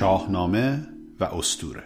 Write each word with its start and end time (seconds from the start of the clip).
شاهنامه 0.00 0.80
و 1.20 1.24
استوره 1.24 1.82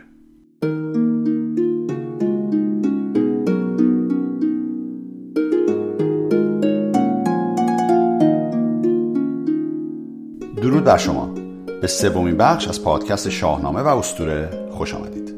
درود 10.57 10.85
بر 10.85 10.97
شما. 10.97 11.27
به 11.81 11.87
سومین 11.87 12.37
بخش 12.37 12.69
از 12.69 12.83
پادکست 12.83 13.29
شاهنامه 13.29 13.81
و 13.81 13.87
استوره 13.87 14.69
خوش 14.71 14.95
آمدید. 14.95 15.35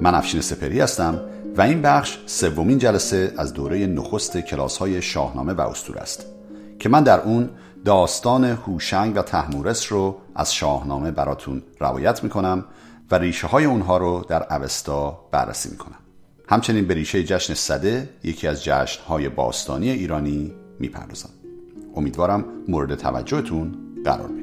من 0.00 0.14
افشین 0.14 0.40
سپری 0.40 0.80
هستم 0.80 1.20
و 1.56 1.62
این 1.62 1.82
بخش 1.82 2.18
سومین 2.26 2.78
جلسه 2.78 3.34
از 3.36 3.52
دوره 3.52 3.86
نخست 3.86 4.38
کلاس 4.38 4.76
های 4.76 5.02
شاهنامه 5.02 5.52
و 5.52 5.60
استوره 5.60 6.00
است 6.00 6.26
که 6.78 6.88
من 6.88 7.02
در 7.02 7.20
اون 7.20 7.50
داستان 7.84 8.44
هوشنگ 8.44 9.16
و 9.16 9.22
تحمورس 9.22 9.92
رو 9.92 10.18
از 10.34 10.54
شاهنامه 10.54 11.10
براتون 11.10 11.62
روایت 11.80 12.24
می‌کنم 12.24 12.64
و 13.10 13.14
ریشه 13.14 13.46
های 13.46 13.64
اونها 13.64 13.96
رو 13.96 14.24
در 14.28 14.54
اوستا 14.54 15.28
بررسی 15.30 15.70
می‌کنم. 15.70 15.98
همچنین 16.48 16.86
به 16.86 16.94
ریشه 16.94 17.24
جشن 17.24 17.54
صده 17.54 18.08
یکی 18.24 18.48
از 18.48 18.64
جشن 18.64 19.02
های 19.04 19.28
باستانی 19.28 19.90
ایرانی 19.90 20.52
می‌پردازم. 20.78 21.30
امیدوارم 21.96 22.44
مورد 22.68 22.94
توجهتون 22.94 23.74
قرار 24.04 24.28
بگیره 24.28 24.41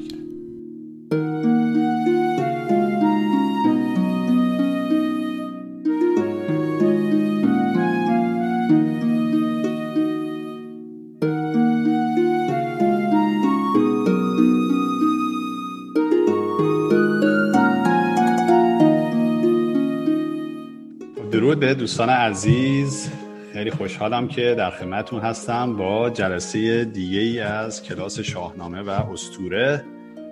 به 21.59 21.73
دوستان 21.73 22.09
عزیز 22.09 23.11
خیلی 23.53 23.71
خوشحالم 23.71 24.27
که 24.27 24.55
در 24.57 24.69
خدمتتون 24.69 25.19
هستم 25.19 25.75
با 25.75 26.09
جلسه 26.09 26.85
دیگه 26.85 27.19
ای 27.19 27.39
از 27.39 27.83
کلاس 27.83 28.19
شاهنامه 28.19 28.81
و 28.81 28.89
اسطوره. 28.89 29.85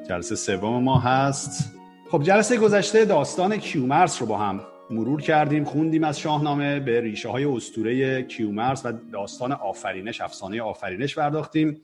جلسه 0.09 0.35
سوم 0.35 0.83
ما 0.83 0.99
هست. 0.99 1.73
خب 2.11 2.23
جلسه 2.23 2.57
گذشته 2.57 3.05
داستان 3.05 3.57
کیومرث 3.57 4.21
رو 4.21 4.27
با 4.27 4.37
هم 4.37 4.61
مرور 4.89 5.21
کردیم 5.21 5.63
خوندیم 5.63 6.03
از 6.03 6.19
شاهنامه 6.19 6.79
به 6.79 7.01
ریشه 7.01 7.29
های 7.29 7.45
اسطوره 7.45 8.23
کیومرث 8.23 8.85
و 8.85 8.93
داستان 9.13 9.51
آفرینش 9.51 10.21
افسانه 10.21 10.61
آفرینش 10.61 11.15
پرداختیم. 11.15 11.81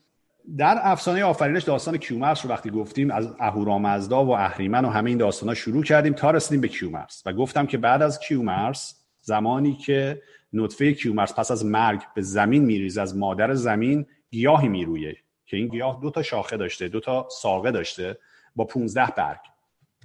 در 0.58 0.80
افسانه 0.84 1.24
آفرینش 1.24 1.64
داستان 1.64 1.98
کیومرث 1.98 2.46
رو 2.46 2.52
وقتی 2.52 2.70
گفتیم 2.70 3.12
از 3.12 3.28
اهورامزدا 3.40 4.26
و 4.26 4.32
اهریمن 4.32 4.86
و 4.86 4.90
همه 4.90 5.10
این 5.10 5.18
داستان 5.18 5.50
ها 5.50 5.56
شروع 5.56 5.84
کردیم 5.84 6.14
تا 6.14 6.32
رسیدیم 6.32 6.62
به 6.62 6.68
کیومرث 6.68 7.24
و 7.26 7.34
گفتم 7.34 7.66
که 7.66 7.78
بعد 7.78 8.02
از 8.02 8.20
کیومرث 8.20 9.03
زمانی 9.24 9.74
که 9.76 10.22
نطفه 10.54 10.94
کیومرس 10.94 11.34
پس 11.34 11.52
از 11.52 11.66
مرگ 11.66 12.02
به 12.16 12.22
زمین 12.22 12.66
میریزه 12.66 13.02
از 13.02 13.18
مادر 13.18 13.54
زمین 13.54 14.06
گیاهی 14.32 14.68
میرویه 14.68 15.18
که 15.46 15.58
این 15.58 15.68
گیاه 15.68 16.00
دو 16.02 16.12
تا 16.12 16.24
شاخه 16.24 16.58
داشته 16.58 16.88
دو 16.88 17.00
تا 17.00 17.28
ساقه 17.32 17.72
داشته 17.72 18.18
با 18.56 18.66
15 18.66 19.06
برگ 19.18 19.40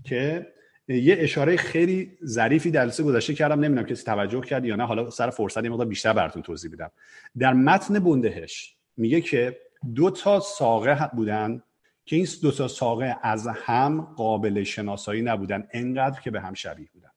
که 0.04 0.46
یه 0.88 1.16
اشاره 1.18 1.56
خیلی 1.56 2.18
ظریفی 2.24 2.70
در 2.70 2.84
لسه 2.84 3.02
گذشته 3.02 3.34
کردم 3.34 3.60
نمی‌دونم 3.60 3.86
کسی 3.86 4.04
توجه 4.04 4.40
کرد 4.40 4.64
یا 4.64 4.76
نه. 4.76 4.86
حالا 4.86 5.10
سر 5.10 5.30
فرصت 5.30 5.64
یه 5.64 5.70
مقدار 5.70 5.86
بیشتر 5.86 6.12
براتون 6.12 6.42
توضیح 6.42 6.72
بدم. 6.72 6.90
در 7.38 7.52
متن 7.52 7.98
بندهش 7.98 8.76
میگه 8.96 9.20
که 9.20 9.58
دو 9.94 10.10
تا 10.10 10.40
ساقه 10.40 11.10
بودن 11.12 11.62
که 12.04 12.16
این 12.16 12.28
دو 12.42 12.50
تا 12.50 12.68
ساقه 12.68 13.16
از 13.22 13.48
هم 13.48 14.00
قابل 14.00 14.62
شناسایی 14.62 15.22
نبودن 15.22 15.68
انقدر 15.72 16.20
که 16.20 16.30
به 16.30 16.40
هم 16.40 16.54
شبیه 16.54 16.88
بودن. 16.92 17.07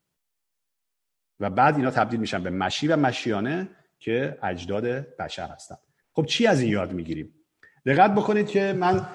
و 1.41 1.50
بعد 1.50 1.75
اینا 1.75 1.91
تبدیل 1.91 2.19
میشن 2.19 2.44
به 2.44 2.50
مشی 2.50 2.88
و 2.88 2.96
مشیانه 2.96 3.68
که 4.00 4.38
اجداد 4.44 4.85
بشر 5.18 5.47
هستن. 5.47 5.75
خب 6.13 6.25
چی 6.25 6.47
از 6.47 6.62
این 6.62 6.72
یاد 6.72 6.94
می‌گیریم؟ 6.94 7.34
دقت 7.85 8.12
بکنید 8.12 8.47
که 8.47 8.74
من 8.74 9.06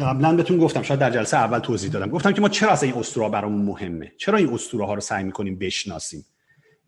قبلا 0.00 0.36
بهتون 0.36 0.58
گفتم 0.58 0.82
شاید 0.82 1.00
در 1.00 1.10
جلسه 1.10 1.36
اول 1.36 1.58
توضیح 1.58 1.90
دادم. 1.90 2.10
گفتم 2.10 2.32
که 2.32 2.40
ما 2.40 2.48
چرا 2.48 2.70
از 2.70 2.82
این 2.82 2.94
اسطوره 2.94 3.28
برامون 3.28 3.62
مهمه؟ 3.62 4.12
چرا 4.16 4.38
این 4.38 4.54
اسطوره 4.54 4.86
ها 4.86 4.94
رو 4.94 5.00
سعی 5.00 5.24
می‌کنیم 5.24 5.58
بشناسیم؟ 5.58 6.24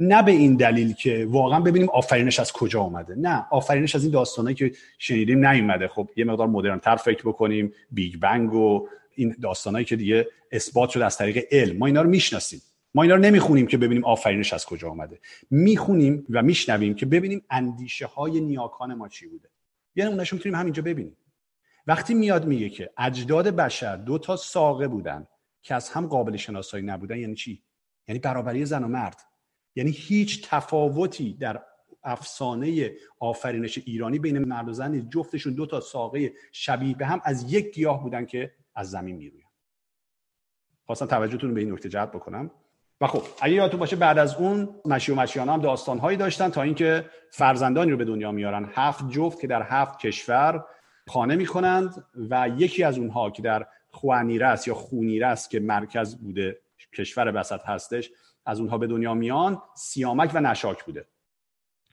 نه 0.00 0.22
به 0.22 0.32
این 0.32 0.56
دلیل 0.56 0.92
که 0.92 1.26
واقعا 1.30 1.60
ببینیم 1.60 1.88
آفرینش 1.90 2.40
از 2.40 2.52
کجا 2.52 2.80
اومده. 2.80 3.14
نه 3.14 3.46
آفرینش 3.50 3.94
از 3.94 4.02
این 4.02 4.12
داستانایی 4.12 4.56
که 4.56 4.72
شنیدیم 4.98 5.46
نیومده. 5.46 5.88
خب 5.88 6.10
یه 6.16 6.24
مقدار 6.24 6.46
مدرن 6.46 6.78
تر 6.78 6.96
فکر 6.96 7.22
بکنیم. 7.22 7.72
بیگ 7.90 8.20
بنگ 8.20 8.52
و 8.52 8.88
این 9.14 9.36
داستانایی 9.42 9.84
که 9.84 9.96
دیگه 9.96 10.28
اثبات 10.52 10.90
شده 10.90 11.04
از 11.04 11.18
طریق 11.18 11.44
علم. 11.50 11.76
ما 11.76 11.86
اینا 11.86 12.02
رو 12.02 12.10
می‌شناسیم. 12.10 12.60
ما 12.94 13.02
اینا 13.02 13.14
رو 13.14 13.20
نمی‌خونیم 13.20 13.66
که 13.66 13.78
ببینیم 13.78 14.04
آفرینش 14.04 14.52
از 14.52 14.66
کجا 14.66 14.90
آمده 14.90 15.20
می‌خونیم 15.50 16.26
و 16.30 16.42
میشنویم 16.42 16.94
که 16.94 17.06
ببینیم 17.06 17.44
اندیشه 17.50 18.06
های 18.06 18.40
نیاکان 18.40 18.94
ما 18.94 19.08
چی 19.08 19.26
بوده. 19.26 19.50
یعنی 19.96 20.10
اونش 20.10 20.32
می‌تونیم 20.32 20.58
همینجا 20.58 20.82
ببینیم. 20.82 21.16
وقتی 21.86 22.14
میاد 22.14 22.46
میگه 22.46 22.68
که 22.68 22.90
اجداد 22.98 23.48
بشر 23.48 23.96
دو 23.96 24.18
تا 24.18 24.36
ساقه 24.36 24.88
بودن 24.88 25.26
که 25.62 25.74
از 25.74 25.90
هم 25.90 26.06
قابل 26.06 26.36
شناسایی 26.36 26.84
نبودن 26.84 27.18
یعنی 27.18 27.34
چی؟ 27.34 27.62
یعنی 28.08 28.18
برابری 28.18 28.64
زن 28.64 28.84
و 28.84 28.88
مرد. 28.88 29.20
یعنی 29.74 29.90
هیچ 29.90 30.48
تفاوتی 30.48 31.34
در 31.34 31.62
افسانه 32.02 32.92
آفرینش 33.18 33.78
ایرانی 33.78 34.18
بین 34.18 34.38
مرد 34.38 34.68
و 34.68 34.72
زن 34.72 35.08
جفتشون 35.08 35.54
دو 35.54 35.66
تا 35.66 35.80
ساقه 35.80 36.32
شبیه 36.52 36.94
به 36.96 37.06
هم 37.06 37.20
از 37.24 37.52
یک 37.52 37.74
گیاه 37.74 38.02
بودن 38.02 38.26
که 38.26 38.52
از 38.74 38.90
زمین 38.90 39.16
میرویند. 39.16 39.50
خواستم 40.86 41.06
توجهتون 41.06 41.54
به 41.54 41.60
این 41.60 41.72
نکته 41.72 41.88
جلب 41.88 42.10
بکنم. 42.10 42.50
و 43.00 43.06
خب 43.06 43.22
اگه 43.40 43.54
یادتون 43.54 43.80
باشه 43.80 43.96
بعد 43.96 44.18
از 44.18 44.34
اون 44.34 44.68
مشی 44.84 45.12
و 45.12 45.14
مشیان 45.14 45.48
هم 45.48 45.60
داستانهایی 45.60 46.16
داشتن 46.16 46.48
تا 46.48 46.62
اینکه 46.62 47.10
فرزندانی 47.30 47.90
رو 47.90 47.96
به 47.96 48.04
دنیا 48.04 48.32
میارن. 48.32 48.70
هفت 48.74 49.10
جفت 49.10 49.40
که 49.40 49.46
در 49.46 49.62
هفت 49.62 49.98
کشور 49.98 50.64
خانه 51.08 51.36
می‌کنند 51.36 52.04
و 52.30 52.48
یکی 52.56 52.82
از 52.82 52.98
اونها 52.98 53.30
که 53.30 53.42
در 53.42 53.66
خوانیرس 53.90 54.68
یا 54.68 54.74
خونیرس 54.74 55.48
که 55.48 55.60
مرکز 55.60 56.16
بوده 56.16 56.58
کشور 56.96 57.30
بسط 57.30 57.60
هستش 57.64 58.10
از 58.46 58.60
اونها 58.60 58.78
به 58.78 58.86
دنیا 58.86 59.14
میان. 59.14 59.62
سیامک 59.74 60.30
و 60.34 60.40
نشاک 60.40 60.84
بوده 60.84 61.06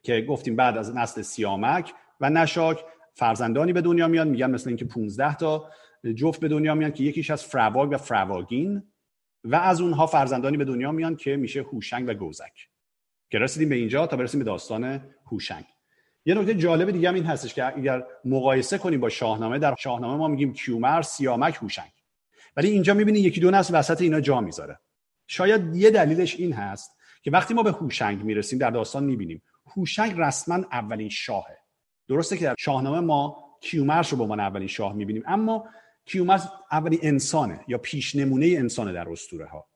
که 0.04 0.22
گفتیم 0.22 0.56
بعد 0.56 0.78
از 0.78 0.96
نسل 0.96 1.22
سیامک 1.22 1.94
و 2.22 2.30
نشاک 2.30 2.86
فرزندانی 3.14 3.74
به 3.74 3.82
دنیا 3.82 4.08
میان. 4.08 4.28
میگن 4.28 4.52
مثل 4.52 4.70
اینکه 4.70 4.86
15 4.86 5.36
تا 5.36 5.70
جفت 6.16 6.40
به 6.40 6.48
دنیا 6.48 6.76
میان 6.76 6.92
که 6.92 7.04
یکیش 7.04 7.30
از 7.30 7.44
فراواگ 7.44 7.92
و 7.92 7.98
فراواگین. 7.98 8.91
و 9.44 9.56
از 9.56 9.82
اونها 9.82 10.08
فرزندانی 10.08 10.58
به 10.58 10.66
دنیا 10.66 10.92
میان 10.92 11.16
که 11.16 11.36
میشه 11.36 11.62
هوشنگ 11.62 12.10
و 12.10 12.14
گوزک. 12.14 12.68
که 13.30 13.40
رسیدیم 13.40 13.70
به 13.70 13.76
اینجا 13.76 14.08
تا 14.08 14.18
برسیم 14.18 14.40
به 14.40 14.46
داستان 14.46 15.02
هوشنگ. 15.26 15.66
یه 16.26 16.34
نکته 16.34 16.56
جالب 16.56 16.92
دیگه 16.92 17.10
هم 17.10 17.16
این 17.16 17.26
هستش 17.26 17.54
که 17.54 17.66
اگر 17.66 18.04
مقایسه 18.26 18.78
کنیم 18.78 19.00
با 19.00 19.10
شاهنامه 19.10 19.60
در 19.60 19.76
شاهنامه 19.80 20.18
ما 20.18 20.28
میگیم 20.28 20.54
کیومر 20.54 21.02
سیامک 21.02 21.56
هوشنگ. 21.56 21.92
ولی 22.58 22.70
اینجا 22.70 22.94
می‌بینی 22.94 23.20
یکی 23.20 23.42
دو 23.42 23.52
نسل 23.52 23.80
وسط 23.80 24.02
اینا 24.02 24.22
جا 24.22 24.42
می‌ذاره. 24.42 24.80
شاید 25.28 25.76
یه 25.76 25.92
دلیلش 25.92 26.36
این 26.36 26.54
هست 26.54 26.92
که 27.24 27.32
وقتی 27.32 27.54
ما 27.54 27.64
به 27.64 27.72
هوشنگ 27.72 28.24
می‌رسیم 28.24 28.60
در 28.60 28.70
داستان 28.70 29.04
می‌بینیم 29.04 29.42
هوشنگ 29.76 30.14
رسما 30.18 30.56
اولین 30.72 31.10
شاهه. 31.10 31.58
درسته 32.08 32.38
که 32.38 32.46
در 32.46 32.56
شاهنامه 32.60 33.00
ما 33.00 33.38
کیومرش 33.62 34.10
رو 34.10 34.18
به 34.18 34.24
عنوان 34.24 34.40
اولین 34.40 34.68
شاه 34.68 34.94
می‌بینیم 34.94 35.24
اما 35.28 35.68
کیومرث 36.06 36.48
اولین 36.72 37.00
انسانه 37.02 37.60
یا 37.68 37.78
پیش 37.78 38.16
نمونه 38.16 38.46
انسانه 38.46 38.94
در 38.94 39.10
اسطوره 39.10 39.46
ها 39.46 39.68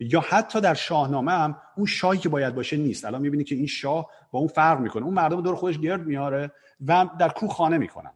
یا 0.00 0.20
حتی 0.20 0.60
در 0.60 0.74
شاهنامه 0.74 1.32
هم 1.32 1.60
اون 1.76 1.86
شاهی 1.86 2.18
که 2.18 2.28
باید 2.28 2.54
باشه 2.54 2.76
نیست. 2.76 3.04
الان 3.04 3.20
می‌بینی 3.20 3.44
که 3.44 3.54
این 3.54 3.66
شاه 3.66 4.10
با 4.30 4.38
اون 4.38 4.48
فرق 4.48 4.80
می‌کنه. 4.80 5.04
اون 5.04 5.14
مردم 5.14 5.40
دور 5.40 5.54
خودش 5.54 5.78
گرد 5.78 6.06
میاره 6.06 6.50
و 6.86 7.06
در 7.18 7.28
کوه 7.28 7.50
خانه 7.50 7.78
می‌کنن. 7.78 8.12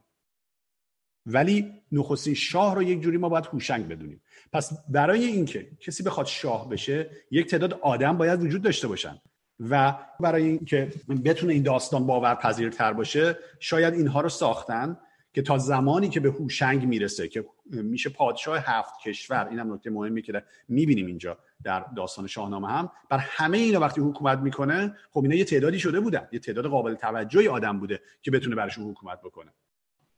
ولی 1.26 1.72
نخستین 1.92 2.34
شاه 2.34 2.74
رو 2.74 2.82
یک 2.82 3.00
جوری 3.00 3.16
ما 3.16 3.28
باید 3.28 3.46
هوشنگ 3.46 3.88
بدونیم. 3.88 4.22
پس 4.52 4.72
برای 4.88 5.24
اینکه 5.24 5.70
کسی 5.80 6.02
بخواد 6.02 6.26
شاه 6.26 6.68
بشه 6.68 7.10
یک 7.30 7.50
تعداد 7.50 7.72
آدم 7.72 8.18
باید 8.18 8.42
وجود 8.42 8.62
داشته 8.62 8.88
باشن. 8.88 9.18
و 9.60 9.94
برای 10.20 10.44
اینکه 10.44 10.92
بتونه 11.24 11.52
این 11.52 11.62
داستان 11.62 12.06
باورپذیرتر 12.06 12.92
باشه 12.92 13.38
شاید 13.60 13.94
اینها 13.94 14.20
رو 14.20 14.28
ساختن 14.28 14.98
که 15.38 15.42
تا 15.42 15.58
زمانی 15.58 16.08
که 16.08 16.20
به 16.20 16.30
هوشنگ 16.30 16.86
می‌رسه 16.86 17.28
که 17.28 17.44
میشه 17.70 18.10
پادشاه 18.10 18.58
هفت 18.66 18.94
کشور 19.04 19.48
اینم 19.50 19.72
نکته 19.72 19.90
مهمی 19.90 20.22
که 20.22 20.42
می‌بینیم 20.68 21.06
اینجا 21.06 21.38
در 21.64 21.84
داستان 21.96 22.26
شاهنامه 22.26 22.68
هم 22.68 22.90
بر 23.08 23.18
همه 23.18 23.58
اینا 23.58 23.80
وقتی 23.80 24.00
حکومت 24.00 24.38
می‌کنه 24.38 24.94
خب 25.10 25.22
اینا 25.22 25.34
یه 25.34 25.44
تعدادی 25.44 25.78
شده 25.78 26.00
بودن 26.00 26.28
یه 26.32 26.38
تعداد 26.38 26.66
قابل 26.66 26.94
توجهی 26.94 27.48
آدم 27.48 27.78
بوده 27.78 28.00
که 28.22 28.30
بتونه 28.30 28.56
براشون 28.56 28.90
حکومت 28.90 29.20
بکنه. 29.20 29.50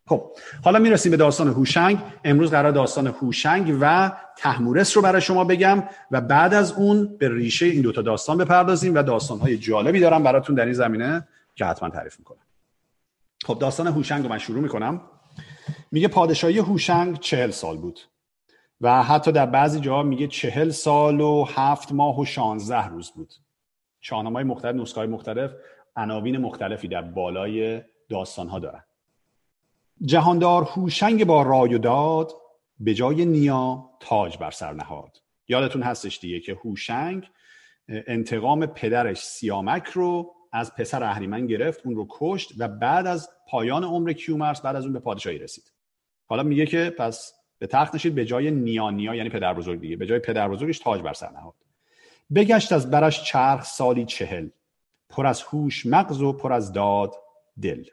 خب 0.07 0.31
حالا 0.65 0.79
می‌رسیم 0.79 1.11
به 1.11 1.17
داستان 1.17 1.49
هوشنگ. 1.49 1.99
امروز 2.25 2.51
قرار 2.51 2.73
داستان 2.73 3.07
هوشنگ 3.07 3.79
و 3.81 4.13
تحمورس 4.37 4.97
رو 4.97 5.03
برای 5.03 5.21
شما 5.21 5.45
بگم 5.45 5.83
و 6.11 6.21
بعد 6.21 6.55
از 6.55 6.73
اون 6.73 7.17
به 7.17 7.35
ریشه 7.35 7.67
این 7.67 7.83
دوتا 7.83 8.03
داستان 8.03 8.39
بپردازیم 8.39 8.95
و 8.95 9.03
داستانهای 9.03 9.59
جالبی 9.59 10.01
دارم 10.01 10.23
براتون 10.23 10.55
در 10.55 10.65
این 10.65 10.75
زمینه 10.75 11.29
که 11.55 11.65
حتما 11.65 11.89
تعریف 11.91 12.19
می‌کنم. 12.19 12.39
خب 13.45 13.59
داستان 13.59 13.87
هوشنگ 13.87 14.23
رو 14.23 14.29
من 14.29 14.39
شروع 14.39 14.61
می‌کنم. 14.61 15.01
میگه 15.91 16.09
پادشاهی 16.09 16.59
هوشنگ 16.59 17.19
چهل 17.19 17.51
سال 17.51 17.77
بود 17.77 18.01
و 18.81 19.03
حتی 19.03 19.33
در 19.33 19.47
بعضی 19.47 19.81
جاها 19.81 20.03
میگه 20.03 20.27
چهل 20.27 20.71
سال 20.71 21.21
و 21.21 21.45
هفت 21.49 21.93
ماه 21.93 22.21
و 22.21 22.25
شانزده 22.25 22.87
روز 22.87 23.11
بود. 23.11 23.33
شاهنامه 24.01 24.35
های 24.37 24.45
مختلف 24.45 24.75
نسخه 24.75 25.01
های 25.01 25.09
مختلف 25.09 25.51
عناوین 25.97 26.39
مختلفی 26.39 26.89
در 26.89 27.03
بالای 27.03 27.83
داستان 28.09 28.49
ها 28.49 28.59
دارن. 28.59 28.85
جهاندار 30.05 30.63
هوشنگ 30.63 31.25
با 31.25 31.43
رای 31.43 31.75
و 31.75 31.79
داد 31.79 32.33
به 32.79 32.95
جای 32.95 33.25
نیا 33.25 33.91
تاج 34.01 34.39
بر 34.39 34.51
سر 34.51 34.73
نهاد. 34.73 35.17
یادتون 35.49 35.83
هستش 35.83 36.19
دیگه 36.19 36.41
که 36.41 36.55
هوشنگ 36.65 37.31
انتقام 37.89 38.67
پدرش 38.67 39.19
سیامک 39.19 39.85
رو 39.85 40.35
از 40.53 40.75
پسر 40.75 41.05
اهریمن 41.05 41.47
گرفت 41.47 41.87
اون 41.87 41.97
رو 41.97 42.07
کشت 42.11 42.53
و 42.59 42.69
بعد 42.69 43.07
از 43.07 43.31
پایان 43.49 43.85
عمر 43.85 44.13
کیومرس 44.13 44.61
بعد 44.61 44.77
از 44.77 44.85
اون 44.85 44.93
به 44.93 44.99
پادشاهی 44.99 45.39
رسید. 45.39 45.73
حالا 46.27 46.43
میگه 46.43 46.67
که 46.67 46.95
پس 46.99 47.33
به 47.59 47.67
تخت 47.67 47.95
نشید 47.95 48.15
به 48.15 48.25
جای 48.25 48.51
نیا 48.51 48.91
نیا 48.91 49.15
یعنی 49.15 49.29
پدر 49.29 49.55
بزرگ 49.55 49.81
دیگه 49.81 49.97
به 49.97 50.07
جای 50.07 50.19
پدر 50.19 50.49
بزرگش 50.49 50.79
تاج 50.79 51.03
بر 51.03 51.13
سر 51.13 51.31
نهاد. 51.31 51.55
بگشت 52.35 52.73
از 52.73 52.91
برش 52.91 53.25
چرخ 53.25 53.65
سالی 53.65 54.05
چهل 54.05 54.49
پر 55.09 55.27
از 55.27 55.43
هوش 55.43 55.87
مغز 55.87 56.23
و 56.23 56.33
پر 56.33 56.53
از 56.53 56.73
داد 56.73 57.15
دل. 57.63 57.85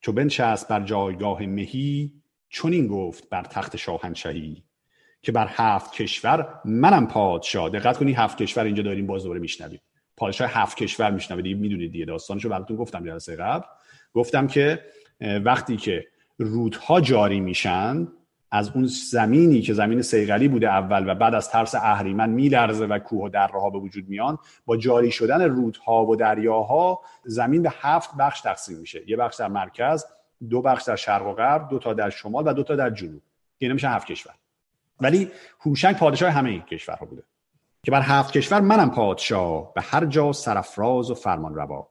چو 0.00 0.12
بنشست 0.12 0.68
بر 0.68 0.80
جایگاه 0.80 1.42
مهی 1.42 2.12
چون 2.48 2.72
این 2.72 2.86
گفت 2.86 3.28
بر 3.28 3.42
تخت 3.42 3.76
شاهنشهی 3.76 4.64
که 5.22 5.32
بر 5.32 5.46
هفت 5.50 5.92
کشور 5.92 6.60
منم 6.64 7.06
پادشاه. 7.06 7.70
دقت 7.70 7.98
کنی 7.98 8.12
هفت 8.12 8.38
کشور 8.38 8.64
اینجا 8.64 8.82
داریم 8.82 9.06
باز 9.06 9.22
دوباره 9.22 9.40
میشنوید 9.40 9.82
پادشاه 10.16 10.50
هفت 10.52 10.76
کشور 10.76 11.10
میشنوید. 11.10 11.44
دیگه 11.44 11.56
می‌دونید 11.56 11.92
دیگه. 11.92 12.04
داستانشو 12.04 12.48
براتون 12.48 12.76
گفتم 12.76 13.04
جلسه 13.04 13.36
قبل. 13.36 13.64
گفتم 14.14 14.46
که 14.46 14.84
وقتی 15.44 15.76
که 15.76 16.06
رودها 16.38 17.00
جاری 17.00 17.40
میشن 17.40 18.08
از 18.50 18.70
اون 18.74 18.86
زمینی 18.86 19.60
که 19.60 19.74
زمین 19.74 20.02
سیغلی 20.02 20.48
بوده 20.48 20.68
اول 20.68 21.10
و 21.10 21.14
بعد 21.14 21.34
از 21.34 21.50
ترس 21.50 21.74
اهریمن 21.74 22.30
میلرزه 22.30 22.86
و 22.86 22.98
کوه 22.98 23.24
و 23.24 23.28
درها 23.28 23.70
به 23.70 23.78
وجود 23.78 24.08
میان 24.08 24.38
با 24.66 24.76
جاری 24.76 25.10
شدن 25.10 25.42
رودها 25.42 26.06
و 26.06 26.16
دریاها 26.16 27.00
زمین 27.24 27.62
به 27.62 27.72
هفت 27.80 28.16
بخش 28.16 28.40
تقسیم 28.40 28.78
میشه. 28.78 29.10
یه 29.10 29.16
بخش 29.16 29.36
در 29.36 29.48
مرکز 29.48 30.04
دو 30.50 30.62
بخش 30.62 30.84
در 30.84 30.96
شرق 30.96 31.26
و 31.26 31.32
غرب 31.32 31.68
دو 31.68 31.78
تا 31.78 31.94
در 31.94 32.10
شمال 32.10 32.44
و 32.46 32.52
دو 32.52 32.62
تا 32.62 32.76
در 32.76 32.90
جنوب. 32.90 33.22
اینا 33.58 33.74
میشه 33.74 33.88
هفت 33.88 34.06
کشور. 34.06 34.34
ولی 35.00 35.30
هوشنگ 35.60 35.96
پادشاه 35.96 36.30
همه 36.30 36.50
این 36.50 36.62
کشورها 36.62 37.06
بوده. 37.06 37.22
که 37.86 37.92
بر 37.92 38.02
هفت 38.02 38.32
کشور 38.32 38.60
منم 38.60 38.90
پادشاه 38.90 39.74
به 39.74 39.80
هر 39.80 40.06
جا 40.06 40.32
سرفراز 40.32 41.10
و 41.10 41.14
فرمان 41.14 41.54
روا. 41.54 41.88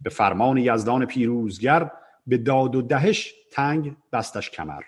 به 0.00 0.10
فرمان 0.10 0.56
یزدان 0.56 1.06
پیروزگر 1.06 1.90
به 2.26 2.38
داد 2.38 2.74
و 2.74 2.82
دهش 2.82 3.34
تنگ 3.52 3.96
بستش 4.12 4.50
کمر. 4.50 4.82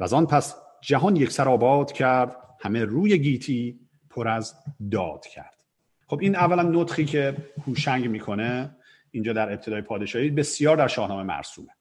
و 0.00 0.04
از 0.04 0.12
آن 0.12 0.26
پس 0.26 0.56
جهان 0.80 1.16
یک 1.16 1.32
سر 1.32 1.48
آباد 1.48 1.92
کرد 1.92 2.36
همه 2.60 2.84
روی 2.84 3.18
گیتی 3.18 3.80
پر 4.10 4.28
از 4.28 4.54
داد 4.90 5.26
کرد. 5.26 5.54
خب 6.06 6.18
این 6.22 6.36
اولا 6.36 6.62
نطخی 6.62 7.04
که 7.04 7.36
هوشنگ 7.66 8.08
می‌کنه 8.08 8.76
اینجا 9.10 9.32
در 9.32 9.52
ابتدای 9.52 9.82
پادشاهی 9.82 10.30
بسیار 10.30 10.76
در 10.76 10.88
شاهنامه 10.88 11.22
مرسومه. 11.22 11.75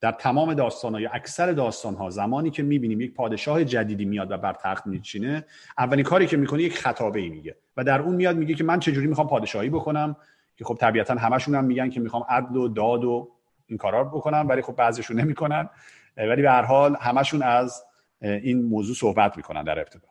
در 0.00 0.12
تمام 0.12 0.54
داستان 0.54 0.94
ها 0.94 1.00
یا 1.00 1.10
اکثر 1.12 1.52
داستان 1.52 1.94
ها 1.94 2.10
زمانی 2.10 2.50
که 2.50 2.62
می‌بینیم 2.62 3.00
یک 3.00 3.14
پادشاه 3.14 3.64
جدیدی 3.64 4.04
میاد 4.04 4.30
و 4.30 4.36
بر 4.36 4.52
تخت 4.52 4.86
میچینه 4.86 5.44
اولین 5.78 6.04
کاری 6.04 6.26
که 6.26 6.36
می‌کنه 6.36 6.62
یک 6.62 6.78
خطابه 6.78 7.20
ای 7.20 7.28
میگه 7.28 7.56
و 7.76 7.84
در 7.84 8.00
اون 8.00 8.14
میاد 8.14 8.36
میگه 8.36 8.54
که 8.54 8.64
من 8.64 8.80
چجوری 8.80 9.06
می‌خوام 9.06 9.28
پادشاهی 9.28 9.68
بکنم؟ 9.68 10.16
که 10.56 10.64
خب 10.64 10.74
طبیعتا 10.80 11.14
همشون 11.14 11.54
هم 11.54 11.64
میگن 11.64 11.90
که 11.90 12.00
می‌خوام 12.00 12.24
عدل 12.28 12.56
و 12.56 12.68
داد 12.68 13.04
و 13.04 13.28
این 13.66 13.78
کارا 13.78 14.02
رو 14.02 14.08
بکنم 14.08 14.48
ولی 14.48 14.62
خب 14.62 14.76
بعضیشون 14.76 15.20
نمی‌کنن. 15.20 15.68
ولی 16.16 16.42
به 16.42 16.50
هر 16.50 16.62
حال 16.62 16.96
همشون 17.00 17.42
از 17.42 17.84
این 18.22 18.62
موضوع 18.62 18.94
صحبت 18.94 19.36
می‌کنن 19.36 19.64
در 19.64 19.78
ابتدا. 19.78 20.08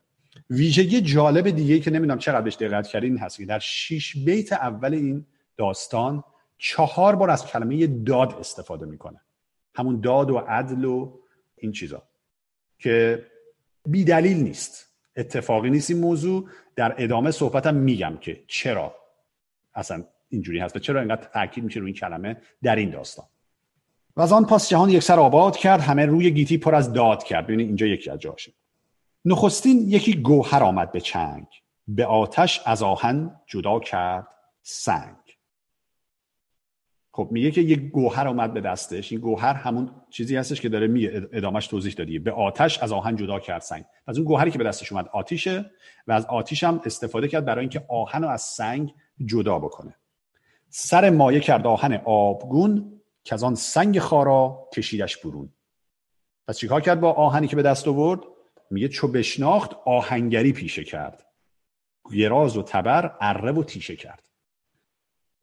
ویژگی 0.50 1.01
جالب 1.01 1.50
دیگه 1.50 1.80
که 1.80 1.92
نمی‌دونم 1.92 2.18
چقدر 2.18 2.42
بهش 2.42 2.56
دقت 2.56 2.88
کردین 2.88 3.18
هست 3.18 3.38
که 3.38 3.45
در 3.45 3.60
شش 3.60 4.18
بیت 4.18 4.54
اول 4.54 4.94
این 4.94 5.25
داستان 5.57 6.24
چهار 6.57 7.16
بار 7.16 7.30
از 7.30 7.45
کلمه 7.45 7.88
داد 7.88 8.36
استفاده 8.39 8.86
می‌کنه. 8.86 9.22
همون 9.77 10.01
داد 10.01 10.31
و 10.31 10.38
عدل 10.38 10.85
و 10.85 11.13
این 11.56 11.71
چیزا 11.71 12.03
که 12.79 13.25
بی 13.85 14.03
دلیل 14.03 14.38
نیست. 14.38 14.88
اتفاقی 15.15 15.69
نیست 15.69 15.89
این 15.89 16.00
موضوع. 16.00 16.50
در 16.75 16.95
ادامه 16.97 17.31
صحبتم 17.31 17.75
میگم 17.75 18.18
که 18.21 18.44
چرا 18.47 18.95
اصلا 19.74 20.03
اینجوری 20.29 20.59
هست 20.59 20.75
و 20.75 20.79
چرا 20.79 21.00
اینقدر 21.00 21.29
تاکید 21.33 21.63
میشه 21.63 21.79
روی 21.79 21.88
این 21.88 22.00
کلمه 22.00 22.38
در 22.63 22.75
این 22.75 22.89
داستان. 22.89 23.25
و 24.15 24.21
از 24.21 24.31
آن 24.31 24.45
پاس 24.45 24.69
جهان 24.69 24.89
یک 24.89 25.03
سر 25.03 25.19
آباد 25.19 25.57
کرد 25.57 25.81
همه 25.81 26.06
روی 26.06 26.31
گیتی 26.31 26.57
پر 26.57 26.75
از 26.75 26.94
داد 26.94 27.24
کرد. 27.24 27.45
ببینید 27.45 27.68
اینجا 27.68 27.85
یکی 27.85 28.09
از 28.09 28.19
جاشه 28.19 28.51
نخستین 29.25 29.77
یکی 29.88 30.13
گوهر 30.13 30.63
آمد 30.63 30.91
به 30.91 31.01
چنگ. 31.01 31.47
به 31.88 32.06
آتش 32.06 32.62
از 32.65 32.83
آهن 32.83 33.41
جدا 33.47 33.79
کرد 33.79 34.27
سنگ. 34.62 35.26
خب 37.18 37.28
میگه 37.31 37.52
که 37.52 37.62
یک 37.62 37.80
گوهر 37.80 38.28
آمد 38.28 38.54
به 38.54 38.62
دستش. 38.62 39.12
این 39.12 39.22
گوهر 39.22 39.54
همون 39.54 39.92
چیزی 40.10 40.36
هستش 40.36 40.62
که 40.62 40.69
داره 40.69 40.88
می 40.88 41.08
ادامش 41.08 41.68
توضیح 41.68 41.94
دادی 41.94 42.19
به 42.19 42.31
آتش 42.31 42.80
از 42.80 42.92
آهن 42.92 43.16
جدا 43.16 43.40
کرد 43.40 43.62
سنگ. 43.62 43.86
از 44.08 44.18
اون 44.18 44.28
گوهری 44.28 44.52
که 44.52 44.58
به 44.58 44.64
دستش 44.64 44.92
اومد 44.92 45.08
آتیشه 45.14 45.72
و 46.08 46.12
از 46.12 46.25
آتیش 46.25 46.64
هم 46.64 46.81
استفاده 46.86 47.28
کرد 47.28 47.46
برای 47.46 47.60
اینکه 47.60 47.86
آهن 47.90 48.24
رو 48.24 48.30
از 48.30 48.42
سنگ 48.42 48.94
جدا 49.25 49.60
بکنه. 49.60 49.96
سر 50.69 51.10
مایه 51.10 51.40
کرد 51.40 51.68
آهن 51.68 52.02
آبگون. 52.06 53.02
که 53.24 53.36
از 53.36 53.44
آن 53.44 53.56
سنگ 53.56 54.00
خارا 54.00 54.70
کشیدش 54.74 55.18
برون. 55.18 55.50
پس 56.48 56.58
چیکار 56.58 56.81
کرد 56.81 57.00
با 57.00 57.12
آهنی 57.12 57.48
که 57.48 57.56
به 57.56 57.62
دست 57.62 57.88
آورد؟ 57.88 58.20
میگه 58.72 58.88
چو 58.88 59.08
بشناخت 59.08 59.74
آهنگری 59.86 60.54
پیشه 60.54 60.84
کرد. 60.84 61.25
گراز 62.18 62.58
و 62.58 62.63
تبر 62.63 63.16
اره 63.22 63.52
و 63.52 63.63
تیشه 63.63 63.96
کرد. 63.96 64.30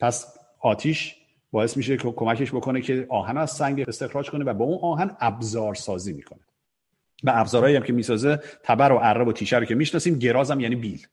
پس 0.01 0.37
آتیش 0.61 1.24
باعث 1.55 1.77
میشه 1.77 1.97
که 1.97 2.13
کمکش 2.13 2.51
بکنه 2.51 2.81
که 2.81 3.07
آهن 3.11 3.39
از 3.39 3.51
سنگ 3.51 3.85
استخراج 3.89 4.31
کنه 4.31 4.45
و 4.45 4.55
با 4.55 4.65
اون 4.65 4.79
آهن 4.83 5.17
ابزار 5.21 5.75
سازی 5.75 6.13
می‌کنه. 6.13 6.41
و 7.25 7.33
ابزارهایی 7.35 7.77
هم 7.77 7.83
که 7.83 7.93
می‌سازه 7.93 8.41
تبر 8.63 8.93
و 8.93 8.99
اره 9.03 9.25
و 9.25 9.33
تیشه 9.33 9.59
رو 9.59 9.65
که 9.65 9.75
می‌شناسیم 9.75 10.19
گراز 10.19 10.51
هم 10.51 10.61
یعنی 10.61 10.77
بیل. 10.77 11.07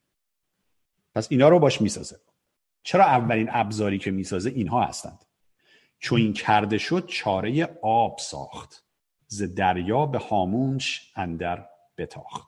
پس 1.16 1.28
اینا 1.32 1.50
رو 1.50 1.60
باش 1.60 1.82
می‌سازه. 1.82 2.20
چرا 2.84 3.04
اولین 3.04 3.50
ابزاری 3.52 3.98
که 3.98 4.12
می‌سازه 4.12 4.50
اینها 4.50 4.84
هستند؟ 4.84 5.26
چون 6.00 6.20
این 6.20 6.34
کرده 6.34 6.78
شد 6.78 7.06
چاره 7.08 7.80
آب 7.82 8.18
ساخت. 8.20 8.84
ز 9.28 9.44
دریا 9.44 10.06
به 10.06 10.18
هامونش 10.18 11.12
اندر 11.16 11.66
بتاخت. 11.98 12.48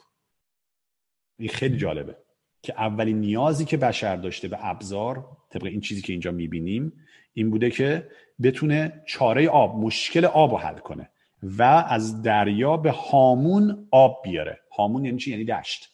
این 1.40 1.50
خیلی 1.50 1.78
جالبه 1.78 2.18
که 2.62 2.74
اولین 2.78 3.20
نیازی 3.20 3.66
که 3.66 3.78
بشر 3.78 4.16
داشته 4.16 4.48
به 4.48 4.58
ابزار 4.66 5.38
طبق 5.50 5.66
این 5.66 5.82
چیزی 5.82 6.02
که 6.02 6.14
اینجا 6.14 6.32
می‌بینیم 6.32 6.94
این 7.34 7.50
بوده 7.50 7.70
که 7.70 8.10
بتونه 8.44 9.04
چاره 9.08 9.50
آب 9.50 9.76
مشکل 9.76 10.26
آب 10.26 10.52
رو 10.52 10.58
حل 10.58 10.78
کنه 10.78 11.10
و 11.44 11.64
از 11.64 12.22
دریا 12.22 12.78
به 12.78 12.92
هامون 12.92 13.88
آب 13.92 14.22
بیاره. 14.24 14.60
هامون 14.78 15.06
یعنی 15.06 15.18
چی؟ 15.18 15.32
یعنی 15.32 15.46
دشت. 15.46 15.90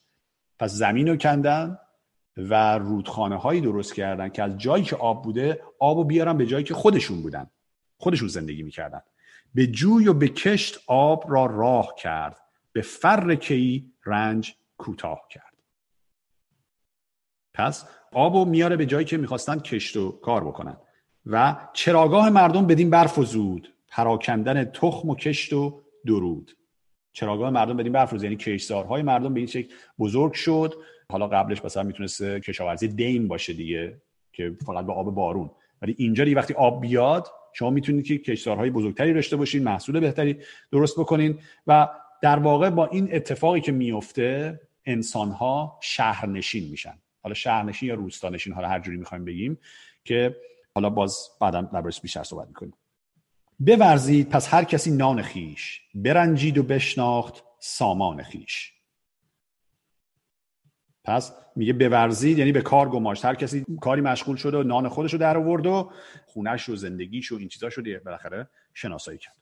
پس 0.59 0.71
زمین 0.71 1.07
رو 1.07 1.17
کندن 1.17 1.77
و 2.37 2.77
رودخانه 2.77 3.35
هایی 3.35 3.61
درست 3.61 3.95
کردن 3.95 4.29
که 4.29 4.43
از 4.43 4.57
جایی 4.57 4.83
که 4.83 4.95
آب 4.95 5.23
بوده 5.23 5.61
آب 5.79 5.97
رو 5.97 6.03
بیارن 6.03 6.37
به 6.37 6.45
جایی 6.45 6.63
که 6.63 6.73
خودشون 6.73 7.21
بودن. 7.21 7.49
خودشون 7.97 8.27
زندگی 8.27 8.63
می‌کردن. 8.63 9.01
به 9.55 9.67
جوی 9.67 10.07
و 10.07 10.13
به 10.13 10.27
کشت 10.27 10.79
آب 10.87 11.25
را 11.27 11.45
راه 11.45 11.95
کرد. 11.97 12.37
به 12.73 12.81
فر 12.81 13.35
کی 13.35 13.93
رنج 14.05 14.55
کوتاه 14.77 15.27
کرد. 15.29 15.53
پس 17.53 17.85
آب 18.13 18.35
رو 18.35 18.45
میاره 18.45 18.75
به 18.75 18.85
جایی 18.85 19.05
که 19.05 19.17
می‌خواستن 19.17 19.59
کشت 19.59 19.97
و 19.97 20.11
کار 20.11 20.43
بکنن. 20.43 20.77
و 21.31 21.57
چراگاه 21.73 22.29
مردم 22.29 22.67
بدین 22.67 22.89
برف 22.89 23.17
و 23.17 23.23
زود 23.23 23.73
پراکندن 23.87 24.63
تخم 24.63 25.09
و 25.09 25.15
کشت 25.15 25.53
و 25.53 25.81
درود. 26.05 26.57
چراگاه 27.13 27.49
مردم 27.49 27.77
بدین 27.77 27.91
برف 27.91 28.13
و 28.13 28.23
یعنی 28.23 28.35
کشتزارهای 28.35 29.01
مردم 29.01 29.33
به 29.33 29.39
این 29.39 29.47
شکل 29.47 29.73
بزرگ 29.99 30.33
شد. 30.33 30.73
حالا 31.11 31.27
قبلش 31.27 31.65
مثلا 31.65 31.83
می‌تونست 31.83 32.23
کشاورزی 32.23 32.87
دیم 32.87 33.27
باشه 33.27 33.53
دیگه 33.53 34.01
که 34.33 34.55
فقط 34.65 34.85
با 34.85 34.93
آب 34.93 35.15
بارون. 35.15 35.51
ولی 35.81 35.95
اینجا 35.97 36.25
وقتی 36.35 36.53
آب 36.53 36.81
بیاد 36.81 37.27
شما 37.53 37.69
می‌تونید 37.69 38.05
که 38.05 38.17
کشتارهای 38.17 38.69
بزرگتری 38.69 39.13
داشته 39.13 39.35
باشین 39.35 39.63
محصول 39.63 39.99
بهتری 39.99 40.37
درست 40.71 40.99
بکنین 40.99 41.39
و 41.67 41.87
در 42.21 42.39
واقع 42.39 42.69
با 42.69 42.85
این 42.85 43.09
اتفاقی 43.15 43.61
که 43.61 43.71
میفته 43.71 44.59
انسانها 44.85 45.79
شهرنشین 45.81 46.69
میشن. 46.69 46.93
حالا 47.21 47.33
شهرنشین 47.33 47.89
یا 47.89 47.95
روستانشین 47.95 48.53
حالا 48.53 48.67
هر 48.67 48.79
جوری 48.79 48.97
می‌خوایم 48.97 49.25
بگیم 49.25 49.57
که 50.05 50.35
حالا 50.79 50.89
باز 50.89 51.29
بعدا 51.41 51.61
دربارش 51.61 52.01
بیشتر 52.01 52.23
صحبت 52.23 52.47
می‌کنیم. 52.47 52.73
بورزید 53.59 54.29
پس 54.29 54.53
هر 54.53 54.63
کسی 54.63 54.91
نان 54.91 55.21
خیش 55.21 55.81
برنجید 55.95 56.57
و 56.57 56.63
بشناخت 56.63 57.43
سامان 57.59 58.23
خیش. 58.23 58.73
پس 61.03 61.31
میگه 61.55 61.73
بورزید 61.73 62.37
یعنی 62.37 62.51
به 62.51 62.61
کار 62.61 62.89
گماشت. 62.89 63.25
هر 63.25 63.35
کسی 63.35 63.65
کاری 63.81 64.01
مشغول 64.01 64.35
شده 64.35 64.57
و 64.57 64.63
نان 64.63 64.89
خودش 64.89 65.13
رو 65.13 65.19
در 65.19 65.37
آورد 65.37 65.65
و 65.65 65.91
خونش 66.25 66.69
و 66.69 66.75
زندگیش 66.75 67.31
و 67.31 67.35
این 67.35 67.47
چیزا 67.47 67.69
شده 67.69 67.99
بالاخره 67.99 68.49
شناسایی 68.73 69.17
کرد. 69.17 69.35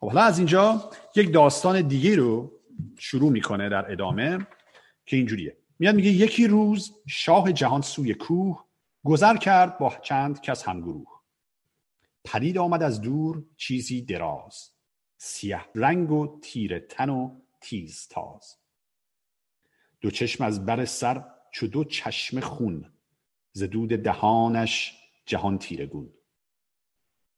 خب 0.00 0.08
حالا 0.08 0.22
از 0.22 0.38
اینجا 0.38 0.90
یک 1.16 1.32
داستان 1.32 1.80
دیگه 1.80 2.16
رو 2.16 2.52
شروع 2.98 3.32
می‌کنه 3.32 3.68
در 3.68 3.92
ادامه 3.92 4.46
که 5.06 5.16
اینجوریه. 5.16 5.56
میاد 5.78 5.94
میگه 5.94 6.10
یکی 6.10 6.46
روز 6.46 6.92
شاه 7.06 7.52
جهان 7.52 7.82
سوی 7.82 8.14
کوه 8.14 8.64
گذر 9.04 9.36
کرد 9.36 9.78
با 9.78 9.96
چند 10.02 10.40
کس 10.40 10.68
همگروه. 10.68 11.20
پدید 12.24 12.58
آمد 12.58 12.82
از 12.82 13.00
دور 13.00 13.44
چیزی 13.56 14.02
دراز. 14.02 14.70
سیه 15.18 15.64
رنگ 15.74 16.10
و 16.10 16.40
تیر 16.42 16.78
تن 16.78 17.08
و 17.08 17.40
تیز 17.60 18.08
تاز. 18.10 18.56
دو 20.00 20.10
چشم 20.10 20.44
از 20.44 20.66
بر 20.66 20.84
سر 20.84 21.24
چو 21.52 21.66
دو 21.66 21.84
چشم 21.84 22.40
خون. 22.40 22.92
ز 23.52 23.62
دهانش 24.04 24.98
جهان 25.26 25.58
تیرگون 25.58 26.12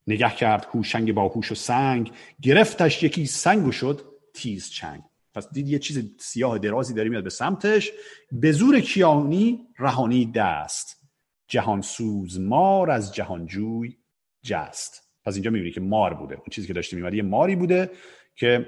نگه 0.07 0.35
کرد 0.35 0.67
هوشنگ 0.73 1.13
با 1.13 1.27
هوش 1.27 1.51
و 1.51 1.55
سنگ. 1.55 2.11
گرفتش 2.41 3.03
یکی 3.03 3.25
سنگ 3.25 3.67
و 3.67 3.71
شد 3.71 4.05
تیز 4.33 4.69
چنگ. 4.69 5.03
پس 5.33 5.53
دید 5.53 5.67
یه 5.67 5.79
چیز 5.79 6.15
سیاه 6.19 6.57
درازی 6.57 6.93
داره 6.93 7.09
میاد 7.09 7.23
به 7.23 7.29
سمتش. 7.29 7.91
به 8.31 8.51
زور 8.51 8.79
کیانی 8.79 9.67
رهانی 9.79 10.25
دست. 10.25 11.04
جهان 11.47 11.81
سوز 11.81 12.39
مار 12.39 12.91
از 12.91 13.15
جهان 13.15 13.45
جوی 13.45 13.97
جست. 14.43 15.09
پس 15.25 15.33
اینجا 15.33 15.51
می‌بینی 15.51 15.71
که 15.71 15.81
مار 15.81 16.13
بوده. 16.13 16.35
اون 16.35 16.45
چیزی 16.51 16.67
که 16.67 16.73
داشته 16.73 16.95
میومد 16.95 17.13
یه 17.13 17.23
ماری 17.23 17.55
بوده 17.55 17.91
که 18.35 18.65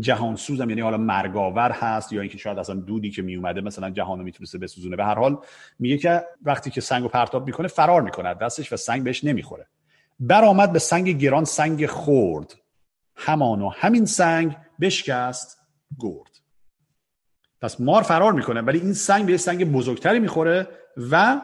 جهان 0.00 0.36
سوزم 0.36 0.68
یعنی 0.68 0.80
حالا 0.80 0.96
مرگاور 0.96 1.70
هست 1.70 2.12
یا 2.12 2.20
اینکه 2.20 2.38
شاید 2.38 2.58
اصلا 2.58 2.74
دودی 2.74 3.10
که 3.10 3.22
میومده 3.22 3.60
مثلا 3.60 3.90
جهان 3.90 4.18
رو 4.18 4.24
می‌تونسته 4.24 4.58
بسوزونه. 4.58 4.96
به 4.96 5.04
هر 5.04 5.14
حال 5.14 5.38
میگه 5.78 5.98
که 5.98 6.24
وقتی 6.42 6.70
که 6.70 6.80
سنگ 6.80 7.04
و 7.04 7.08
پرتاب 7.08 7.46
می‌کنه 7.46 7.68
فرار 7.68 8.02
می‌کنه. 8.02 8.34
دستش 8.34 8.72
و 8.72 8.76
سنگ 8.76 9.04
بهش 9.04 9.24
نمی‌خوره. 9.24 9.66
برآمد 10.20 10.72
به 10.72 10.78
سنگ 10.78 11.08
گران 11.08 11.44
سنگ 11.44 11.86
خورد 11.86 12.54
همان 13.16 13.62
و 13.62 13.68
همین 13.68 14.06
سنگ 14.06 14.56
بشکست 14.80 15.58
گرد. 15.98 16.40
پس 17.60 17.80
مار 17.80 18.02
فرار 18.02 18.32
می‌کنه 18.32 18.60
ولی 18.60 18.80
این 18.80 18.92
سنگ 18.92 19.26
به 19.26 19.36
سنگ 19.36 19.72
بزرگتری 19.72 20.18
می‌خوره 20.18 20.68
و 21.10 21.40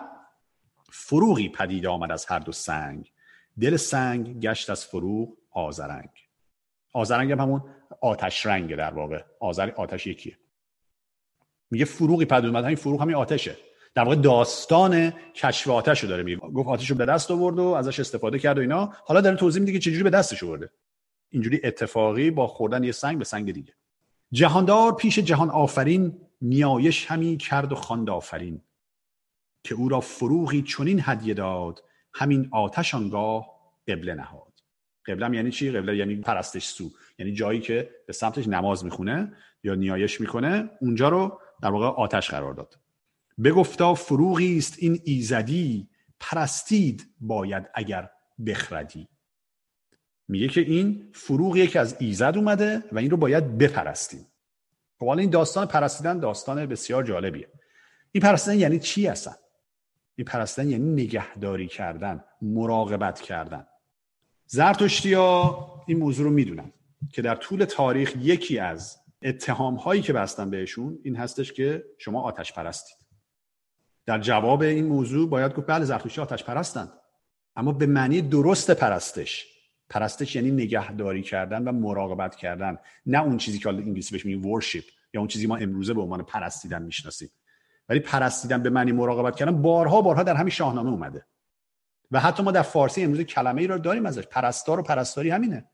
فروغی 0.93 1.49
پدید 1.49 1.87
آمد 1.87 2.13
از 2.13 2.27
هر 2.27 2.39
دو 2.39 2.53
سنگ. 2.53 3.13
دل 3.61 3.77
سنگ 3.77 4.41
گشت 4.41 4.71
از 4.71 4.85
فروغ 4.85 5.37
آزرنگ 5.51 6.11
آزرنگ 6.93 7.33
هم 7.33 7.41
همون 7.41 7.63
آتش 8.01 8.47
رنگ 8.47 8.77
در 8.77 8.95
واقع. 8.95 9.23
آذر 9.41 9.71
آتش 9.71 10.07
یکیه. 10.07 10.39
میگه 11.71 11.85
فروغی 11.85 12.25
پدید 12.25 12.47
اومد. 12.47 12.65
همین 12.65 12.77
فروغ 12.77 13.03
همین 13.03 13.15
آتشه. 13.15 13.57
در 13.95 14.03
واقع 14.03 14.17
داستان 14.17 15.11
کشف 15.35 15.69
آتش 15.69 16.01
رو 16.01 16.09
داره 16.09 16.23
میگه. 16.23 16.37
گفت 16.37 16.69
آتش 16.69 16.91
رو 16.91 16.97
به 16.97 17.07
دست 17.07 17.31
آورد 17.31 17.59
و 17.59 17.63
ازش 17.63 18.01
استفاده 18.01 18.39
کرد 18.39 18.59
و 18.59 18.61
اینا. 18.61 18.93
حالا 19.05 19.21
داره 19.21 19.37
توضیح 19.37 19.61
میده 19.61 19.73
که 19.73 19.79
چجوری 19.79 20.03
به 20.03 20.11
دستش 20.11 20.43
آورده. 20.43 20.71
اینجوری 21.31 21.61
اتفاقی 21.65 22.31
با 22.31 22.47
خوردن 22.47 22.85
یه 22.85 22.93
سنگ 22.93 23.19
به 23.19 23.25
سنگ 23.25 23.53
دیگه. 23.53 23.73
جهاندار 24.33 24.95
پیش 24.95 25.19
جهان 25.19 25.51
آفرین 25.51 26.21
نیایش 26.43 27.07
همی 27.07 27.37
کرد 27.37 27.73
و 27.73 27.75
خواند 27.75 28.11
آفرین. 28.11 28.61
که 29.65 29.75
او 29.75 29.89
را 29.89 30.01
فروغی 30.01 30.63
چنین 30.63 31.01
هدیه 31.03 31.35
داد 31.35 31.85
همین 32.15 32.49
آتش 32.53 32.95
آنگاه 32.95 33.47
قبله 33.89 34.15
نهاد. 34.15 34.53
قبله 35.07 35.37
یعنی 35.37 35.51
چی؟ 35.51 35.71
قبله 35.71 35.97
یعنی 35.97 36.17
پرستش 36.17 36.65
سو. 36.65 36.91
یعنی 37.19 37.33
جایی 37.33 37.61
که 37.61 37.91
به 38.07 38.13
سمتش 38.13 38.49
نماز 38.49 38.85
می‌خونه 38.85 39.33
یا 39.65 39.75
نیایش 39.75 40.21
می‌کنه 40.21 40.71
اونجا 40.81 41.09
رو 41.09 41.41
در 41.63 41.71
واقع 41.71 41.87
آتش 41.87 42.31
قرار 42.31 42.55
داد. 42.55 42.79
بگفتا 43.45 43.95
فروغی 43.95 44.59
است 44.59 44.77
این 44.79 45.01
ایزدی 45.05 45.89
پرستید 46.21 47.07
باید 47.21 47.65
اگر 47.75 48.11
بخردی. 48.47 49.09
میگه 50.29 50.49
که 50.49 50.61
این 50.61 51.11
فروغ 51.15 51.65
که 51.65 51.81
از 51.81 51.97
ایزد 52.01 52.33
اومده 52.37 52.85
و 52.93 52.99
این 52.99 53.11
رو 53.11 53.17
باید 53.17 53.59
بپرستیم. 53.59 54.27
خب 54.99 55.07
حالا 55.07 55.21
این 55.21 55.31
داستان 55.31 55.67
پرستیدن 55.67 56.19
داستان 56.19 56.67
بسیار 56.67 57.03
جالبیه. 57.05 57.49
این 58.13 58.23
پرستیدن 58.23 58.59
یعنی 58.59 58.79
چی 58.79 59.07
هستن 59.07 59.35
این 60.17 60.25
پرستیدن 60.25 60.69
یعنی 60.69 61.03
نگهداری 61.03 61.67
کردن 61.67 62.25
مراقبت 62.43 63.21
کردن. 63.21 63.67
زرتشتی 64.47 65.15
ها 65.15 65.85
این 65.87 65.99
موضوع 65.99 66.25
رو 66.25 66.31
می‌دونن 66.31 66.73
که 67.13 67.23
در 67.23 67.35
طول 67.35 67.65
تاریخ 67.65 68.17
یکی 68.21 68.59
از 68.59 68.99
اتهام 69.23 69.75
هایی 69.75 70.03
که 70.03 70.13
بستن 70.13 70.51
بهشون 70.51 70.99
این 71.05 71.17
هستش 71.17 71.53
که 71.53 71.85
شما 71.99 72.23
آتش 72.23 72.53
پرستید. 72.53 72.97
در 74.07 74.19
جواب 74.19 74.63
این 74.63 74.87
موضوع 74.87 75.29
باید 75.29 75.55
گفت 75.55 75.67
بله 75.67 75.85
زرتشتی 75.85 76.21
آتش 76.21 76.45
پرستند 76.45 76.93
اما 77.57 77.73
به 77.73 77.87
معنی 77.87 78.23
درست 78.23 78.71
پرستش. 78.71 79.47
پرستش 79.91 80.37
یعنی 80.37 80.51
نگهداری 80.51 81.23
کردن 81.23 81.63
و 81.63 81.73
مراقبت 81.73 82.37
کردن. 82.37 82.79
نه 83.07 83.23
اون 83.23 83.37
چیزی 83.37 83.59
که 83.59 83.65
حالا 83.65 83.79
انگلیسی 83.79 84.13
بهش 84.13 84.27
میگیم 84.27 84.47
ورشیپ 84.47 84.85
یا 85.15 85.21
اون 85.21 85.29
چیزی 85.29 85.47
ما 85.47 85.57
امروزه 85.57 85.95
به 85.95 86.01
عنوان 86.01 86.23
پرستیدن 86.23 86.83
می‌شناسیم. 86.83 87.29
ولی 87.89 88.01
پرستیدن 88.01 88.63
به 88.63 88.71
معنی 88.71 88.93
مراقبت 88.93 89.37
کردن 89.37 89.63
بارها 89.63 90.03
بارها 90.03 90.23
در 90.23 90.35
همین 90.35 90.51
شاهنامه 90.51 90.91
اومده. 90.91 91.27
و 92.11 92.21
حتی 92.21 92.43
ما 92.43 92.51
در 92.51 92.63
فارسی 92.63 93.03
امروز 93.03 93.21
کلمه 93.21 93.61
ای 93.61 93.67
رو 93.67 93.79
داریم 93.79 94.07
ازش. 94.07 94.27
پرستار 94.27 94.81
و 94.81 94.83
پرستاری 94.83 95.31
همینه. 95.31 95.65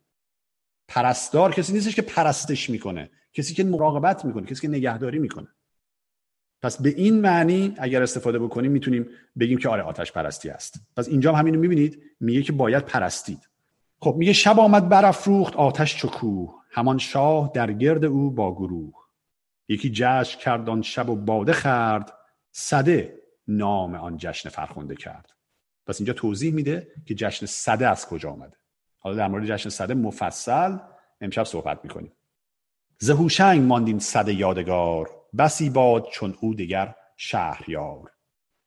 پرستار 0.88 1.54
کسی 1.54 1.72
نیستش 1.72 1.96
که 1.96 2.02
پرستش 2.02 2.70
می‌کنه. 2.70 3.10
کسی 3.32 3.54
که 3.54 3.64
مراقبت 3.64 4.24
می‌کنه 4.24 4.46
کسی 4.46 4.60
که 4.60 4.68
نگهداری 4.68 5.18
می‌کنه. 5.18 5.48
پس 6.62 6.82
به 6.82 6.88
این 6.88 7.20
معنی 7.20 7.74
اگر 7.78 8.02
استفاده 8.02 8.38
بکنیم 8.38 8.72
می‌تونیم 8.72 9.08
بگیم 9.38 9.58
که 9.58 9.68
آره 9.68 9.82
آتش 9.82 10.12
پرستی 10.12 10.50
است. 10.50 10.80
پس 10.96 11.08
اینجا 11.08 11.32
هم 11.32 11.38
همین 11.38 11.54
رو 11.54 11.60
می‌بینید. 11.60 12.02
میگه 12.20 12.42
که 12.42 12.52
باید 12.52 12.84
پرستید. 12.84 13.48
خب 14.00 14.14
میگه 14.18 14.32
شب 14.32 14.60
آمد 14.60 14.88
برافروخت 14.88 15.56
آتش 15.56 15.96
چکو 15.96 16.48
همان 16.70 16.98
شاه 16.98 17.50
در 17.54 17.72
گرد 17.72 18.04
او 18.04 18.30
با 18.30 18.54
گروه. 18.54 18.94
یکی 19.68 19.90
جشن 19.94 20.38
کرد 20.38 20.68
آن 20.68 20.82
شب 20.82 21.08
و 21.08 21.16
باده 21.16 21.52
خرد 21.52 22.14
صده 22.52 23.18
نام 23.48 23.94
آن 23.94 24.16
جشن 24.16 24.48
فرخنده 24.48 24.94
کرد. 24.94 25.32
پس 25.86 26.00
اینجا 26.00 26.12
توضیح 26.12 26.54
میده 26.54 26.92
که 27.06 27.14
جشن 27.14 27.46
صده 27.46 27.88
از 27.88 28.06
کجا 28.06 28.30
آمده. 28.30 28.56
حالا 28.98 29.16
در 29.16 29.28
مورد 29.28 29.46
جشن 29.46 29.68
صده 29.68 29.94
مفصل 29.94 30.78
امشب 31.20 31.44
صحبت 31.44 31.80
می‌کنیم. 31.84 32.12
زهوشنگ 32.98 33.62
ماندیم 33.62 33.98
صده 33.98 34.34
یادگار 34.34 35.10
بسی 35.38 35.70
باد 35.70 36.06
چون 36.12 36.34
او 36.40 36.54
دیگر 36.54 36.94
شهریار. 37.16 38.10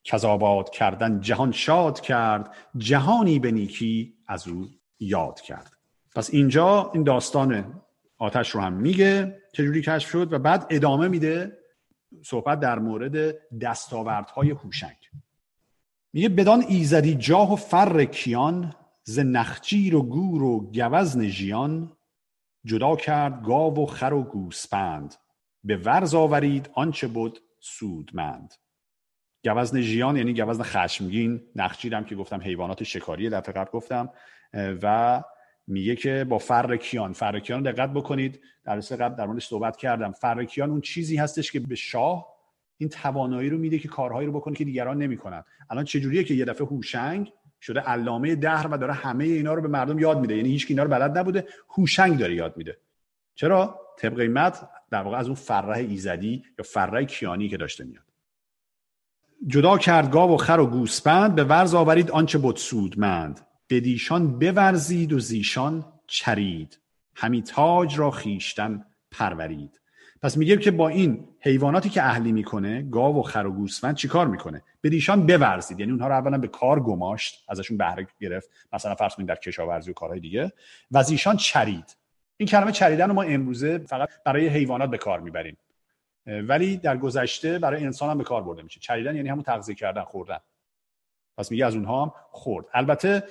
کذاباد 0.04 0.70
کردن 0.70 1.20
جهان 1.20 1.52
شاد 1.52 2.00
کرد 2.00 2.54
جهانی 2.76 3.38
به 3.38 3.50
نیکی 3.50 4.14
از 4.28 4.48
او 4.48 4.66
یاد 4.98 5.40
کرد. 5.40 5.72
پس 6.14 6.30
اینجا 6.30 6.90
این 6.94 7.02
داستان 7.02 7.82
آتش 8.22 8.50
رو 8.50 8.60
هم 8.60 8.72
میگه 8.72 9.42
چجوری 9.52 9.82
کشف 9.82 10.10
شد 10.10 10.32
و 10.32 10.38
بعد 10.38 10.66
ادامه 10.70 11.08
میده 11.08 11.58
صحبت 12.24 12.60
در 12.60 12.78
مورد 12.78 13.34
دستاوردهای 13.58 14.50
هوشنگ. 14.50 14.96
میگه 16.12 16.28
بدان 16.28 16.64
ایزدی 16.68 17.14
جاه 17.14 17.52
و 17.52 17.56
فر 17.56 18.04
کیان 18.04 18.74
ز 19.04 19.18
نخجیر 19.18 19.96
و 19.96 20.02
گور 20.02 20.42
و 20.42 20.60
گوزن 20.60 21.26
ژیان 21.26 21.92
جدا 22.64 22.96
کرد 22.96 23.44
گاو 23.44 23.82
و 23.82 23.86
خر 23.86 24.12
و 24.12 24.22
گوسپند 24.22 25.14
به 25.64 25.76
ورز 25.76 26.14
آورید 26.14 26.70
آنچه 26.74 27.06
بود 27.06 27.40
سودمند. 27.60 28.54
گوزن 29.44 29.80
ژیان 29.80 30.16
یعنی 30.16 30.34
گوزن 30.34 30.62
خشمگین. 30.62 31.42
نخجیرم 31.56 32.04
که 32.04 32.14
گفتم 32.14 32.40
حیوانات 32.40 32.84
شکاری 32.84 33.30
دفعه 33.30 33.54
قبل 33.54 33.70
گفتم 33.70 34.08
و 34.54 35.22
میگه 35.66 35.96
که 35.96 36.26
با 36.28 36.38
فرکیان 36.38 37.12
فرکیان 37.12 37.62
دقت 37.62 37.90
بکنید. 37.90 38.40
در 38.64 38.80
قبل 38.80 39.14
در 39.14 39.26
موردش 39.26 39.46
صحبت 39.46 39.76
کردم. 39.76 40.12
فرکیان 40.12 40.70
اون 40.70 40.80
چیزی 40.80 41.16
هستش 41.16 41.52
که 41.52 41.60
به 41.60 41.74
شاه 41.74 42.26
این 42.78 42.88
توانایی 42.88 43.50
رو 43.50 43.58
میده 43.58 43.78
که 43.78 43.88
کارهایی 43.88 44.26
رو 44.26 44.32
بکنه 44.32 44.54
که 44.54 44.64
دیگران 44.64 44.98
نمی‌کنن. 44.98 45.44
الان 45.70 45.84
چجوریه 45.84 46.24
که 46.24 46.34
یه 46.34 46.44
دفعه 46.44 46.66
هوشنگ 46.66 47.32
شده 47.60 47.80
علامه 47.80 48.34
دهر 48.34 48.66
و 48.70 48.76
داره 48.76 48.92
همه 48.92 49.24
اینا 49.24 49.54
رو 49.54 49.62
به 49.62 49.68
مردم 49.68 49.98
یاد 49.98 50.20
میده. 50.20 50.36
یعنی 50.36 50.48
هیچ 50.48 50.66
اینا 50.68 50.82
رو 50.82 50.90
بلد 50.90 51.18
نبوده 51.18 51.46
هوشنگ 51.68 52.18
داره 52.18 52.34
یاد 52.34 52.56
میده. 52.56 52.78
چرا؟ 53.34 53.80
طبق 53.98 54.16
قیمت 54.16 54.68
در 54.90 55.02
واقع 55.02 55.16
از 55.16 55.26
اون 55.26 55.34
فرح 55.34 55.76
ایزدی 55.76 56.44
یا 56.58 56.64
فرح 56.64 57.04
کیانی 57.04 57.48
که 57.48 57.56
داشته 57.56 57.84
میاد. 57.84 58.04
جدا 59.46 59.78
کرد 59.78 60.10
گاو 60.10 60.34
و 60.34 60.36
خر 60.36 60.60
و 60.60 60.66
گوسپند 60.66 61.34
به 61.34 61.44
ورز 61.44 61.74
آورید 61.74 62.10
آنچه 62.10 62.38
بود 62.38 62.56
سودمند. 62.56 63.40
بدیشان 63.70 64.38
بورزید 64.38 65.12
و 65.12 65.18
زیشان 65.18 65.84
چرید. 66.06 66.78
همی 67.14 67.42
تاج 67.42 67.98
را 67.98 68.10
خیشتن 68.10 68.84
پرورید. 69.10 69.80
پس 70.22 70.36
میگه 70.36 70.56
که 70.56 70.70
با 70.70 70.88
این 70.88 71.28
حیواناتی 71.40 71.88
که 71.88 72.02
اهلی 72.02 72.32
می‌کنه 72.32 72.82
گاو 72.82 73.18
و 73.18 73.22
خر 73.22 73.46
و 73.46 73.52
گوسفند 73.52 73.96
چیکار 73.96 74.26
می‌کنه؟ 74.26 74.62
بدیشان 74.82 75.26
بورزید. 75.26 75.80
یعنی 75.80 75.92
اونها 75.92 76.08
رو 76.08 76.14
اولا 76.14 76.38
به 76.38 76.48
کار 76.48 76.80
گماشت 76.80 77.44
ازشون 77.48 77.76
بهره 77.76 78.06
گرفت. 78.20 78.50
مثلا 78.72 78.94
فرض 78.94 79.14
کنید 79.14 79.28
در 79.28 79.34
کشاورزی 79.34 79.90
و 79.90 79.94
کارهای 79.94 80.20
دیگه. 80.20 80.52
و 80.90 81.02
زیشان 81.02 81.36
چرید. 81.36 81.96
این 82.36 82.48
کلمه 82.48 82.72
چریدن 82.72 83.08
رو 83.08 83.14
ما 83.14 83.22
امروزه 83.22 83.78
فقط 83.78 84.08
برای 84.24 84.48
حیوانات 84.48 84.90
به 84.90 84.98
کار 84.98 85.20
می‌بریم. 85.20 85.56
ولی 86.26 86.76
در 86.76 86.96
گذشته 86.96 87.58
برای 87.58 87.84
انسان 87.84 88.10
هم 88.10 88.18
به 88.18 88.24
کار 88.24 88.42
برده 88.42 88.62
میشه. 88.62 88.80
چریدن 88.80 89.16
یعنی 89.16 89.28
همون 89.28 89.42
تغذیه 89.42 89.74
کردن 89.74 90.02
خوردن. 90.02 90.38
پس 91.38 91.50
میگه 91.50 91.66
از 91.66 91.74
اونها 91.74 92.04
هم 92.04 92.12
خورد. 92.30 92.66
البته 92.72 93.22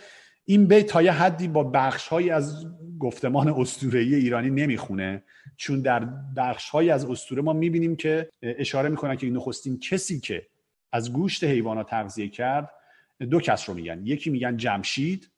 این 0.52 0.68
بیت 0.68 0.86
تا 0.86 1.02
یه 1.02 1.12
حدی 1.12 1.48
با 1.48 1.64
بخشهایی 1.64 2.30
از 2.30 2.66
گفتمان 3.00 3.48
اسطوره‌ای 3.48 4.16
ایرانی 4.16 4.50
نمی‌خونه 4.50 5.24
چون 5.58 5.82
در 5.82 6.08
بخشهایی 6.38 6.90
از 6.90 7.06
اسطوره 7.06 7.42
ما 7.42 7.54
می‌بینیم 7.54 7.96
که 7.96 8.30
اشاره 8.42 8.90
می‌کنن 8.90 9.16
که 9.16 9.30
نخستین 9.30 9.80
کسی 9.80 10.20
که 10.20 10.48
از 10.92 11.14
گوشت 11.14 11.44
حیوانات 11.44 11.90
تغذیه 11.90 12.30
کرد 12.30 12.72
دو 13.20 13.40
کس 13.40 13.70
رو 13.70 13.76
میگن. 13.76 14.02
یکی 14.06 14.30
میگن 14.30 14.58
جمشید 14.58 15.32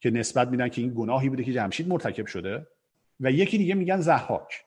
که 0.00 0.10
نسبت 0.10 0.48
میدن 0.48 0.68
که 0.68 0.82
این 0.82 0.92
گناهی 0.96 1.28
بوده 1.28 1.44
که 1.44 1.52
جمشید 1.52 1.88
مرتکب 1.88 2.26
شده 2.26 2.66
و 3.20 3.30
یکی 3.30 3.58
دیگه 3.58 3.74
میگن 3.74 4.00
زحاک. 4.00 4.64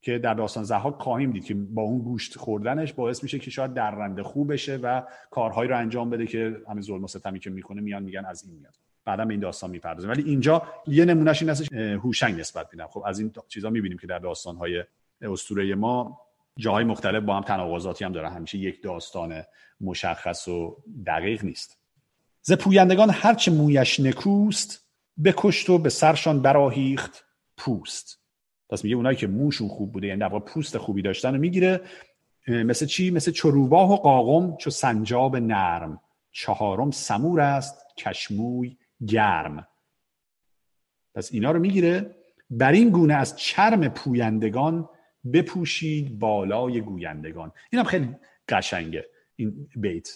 که 0.00 0.18
در 0.18 0.34
داستان 0.34 0.64
زحاک 0.64 0.94
خواهیم 0.94 1.30
دید 1.30 1.44
که 1.44 1.54
با 1.54 1.82
اون 1.82 1.98
گوشت 1.98 2.38
خوردنش 2.38 2.92
باعث 2.92 3.22
میشه 3.22 3.38
که 3.38 3.50
شاید 3.50 3.74
درنده 3.74 4.22
خوب 4.22 4.52
بشه 4.52 4.76
و 4.76 5.02
کارهایی 5.30 5.70
رو 5.70 5.78
انجام 5.78 6.10
بده 6.10 6.26
که 6.26 6.56
همین 6.70 6.82
ظلم 6.82 7.04
و 7.04 7.08
ستمی 7.08 7.40
که 7.40 7.50
می‌کنه 7.50 7.80
میان 7.80 8.02
میگن 8.02 8.24
از 8.24 8.44
این 8.44 8.54
میاد. 8.54 8.74
بعدا 9.04 9.24
به 9.24 9.30
این 9.30 9.40
داستان 9.40 9.70
می‌پردازیم 9.70 10.10
ولی 10.10 10.22
اینجا 10.22 10.62
یه 10.86 11.04
نمونهش 11.04 11.42
این 11.42 11.50
هستش 11.50 11.72
هوشنگ 11.72 12.40
نسبت 12.40 12.68
میدم. 12.72 12.86
خب 12.86 13.02
از 13.06 13.18
این 13.18 13.32
چیزا 13.48 13.70
می‌بینیم 13.70 13.98
که 13.98 14.06
در 14.06 14.18
داستانهای 14.18 14.84
اسطوره 15.22 15.74
ما 15.74 16.20
جاهای 16.58 16.84
مختلف 16.84 17.22
با 17.22 17.36
هم 17.36 17.42
تناقضاتی 17.42 18.04
هم 18.04 18.12
داره. 18.12 18.30
همیشه 18.30 18.58
یک 18.58 18.82
داستان 18.82 19.42
مشخص 19.80 20.48
و 20.48 20.76
دقیق 21.06 21.44
نیست. 21.44 21.78
ز 22.42 22.52
پویندگان 22.52 23.10
هرچه 23.10 23.50
مویش 23.50 24.00
نکوست 24.00 24.86
بکشت 25.24 25.70
و 25.70 25.78
به 25.78 25.88
سرشان 25.88 26.42
براهیخت 26.42 27.24
پوست. 27.56 28.25
پس 28.70 28.84
میگه 28.84 28.96
اونایی 28.96 29.16
که 29.16 29.26
موشون 29.26 29.68
خوب 29.68 29.92
بوده 29.92 30.06
یعنی 30.06 30.20
در 30.20 30.28
پوست 30.28 30.78
خوبی 30.78 31.02
داشتن 31.02 31.34
رو 31.34 31.40
می‌گیره. 31.40 31.80
مثل 32.48 32.86
چی؟ 32.86 33.10
مثل 33.10 33.30
چروباه 33.30 33.92
و 33.92 33.96
قاقم 33.96 34.56
چو 34.56 34.70
سنجاب 34.70 35.36
نرم. 35.36 36.00
چهارم 36.32 36.90
سمور 36.90 37.40
است 37.40 37.78
کشموی 37.96 38.76
گرم. 39.06 39.68
پس 41.14 41.32
اینا 41.32 41.50
رو 41.50 41.60
می‌گیره. 41.60 42.14
بر 42.50 42.72
این 42.72 42.90
گونه 42.90 43.14
از 43.14 43.36
چرم 43.36 43.88
پویندگان 43.88 44.88
بپوشید 45.32 46.18
بالای 46.18 46.80
گویندگان. 46.80 47.52
این 47.70 47.78
هم 47.78 47.84
خیلی 47.84 48.16
قشنگه 48.48 49.04
این 49.36 49.68
بیت. 49.76 50.08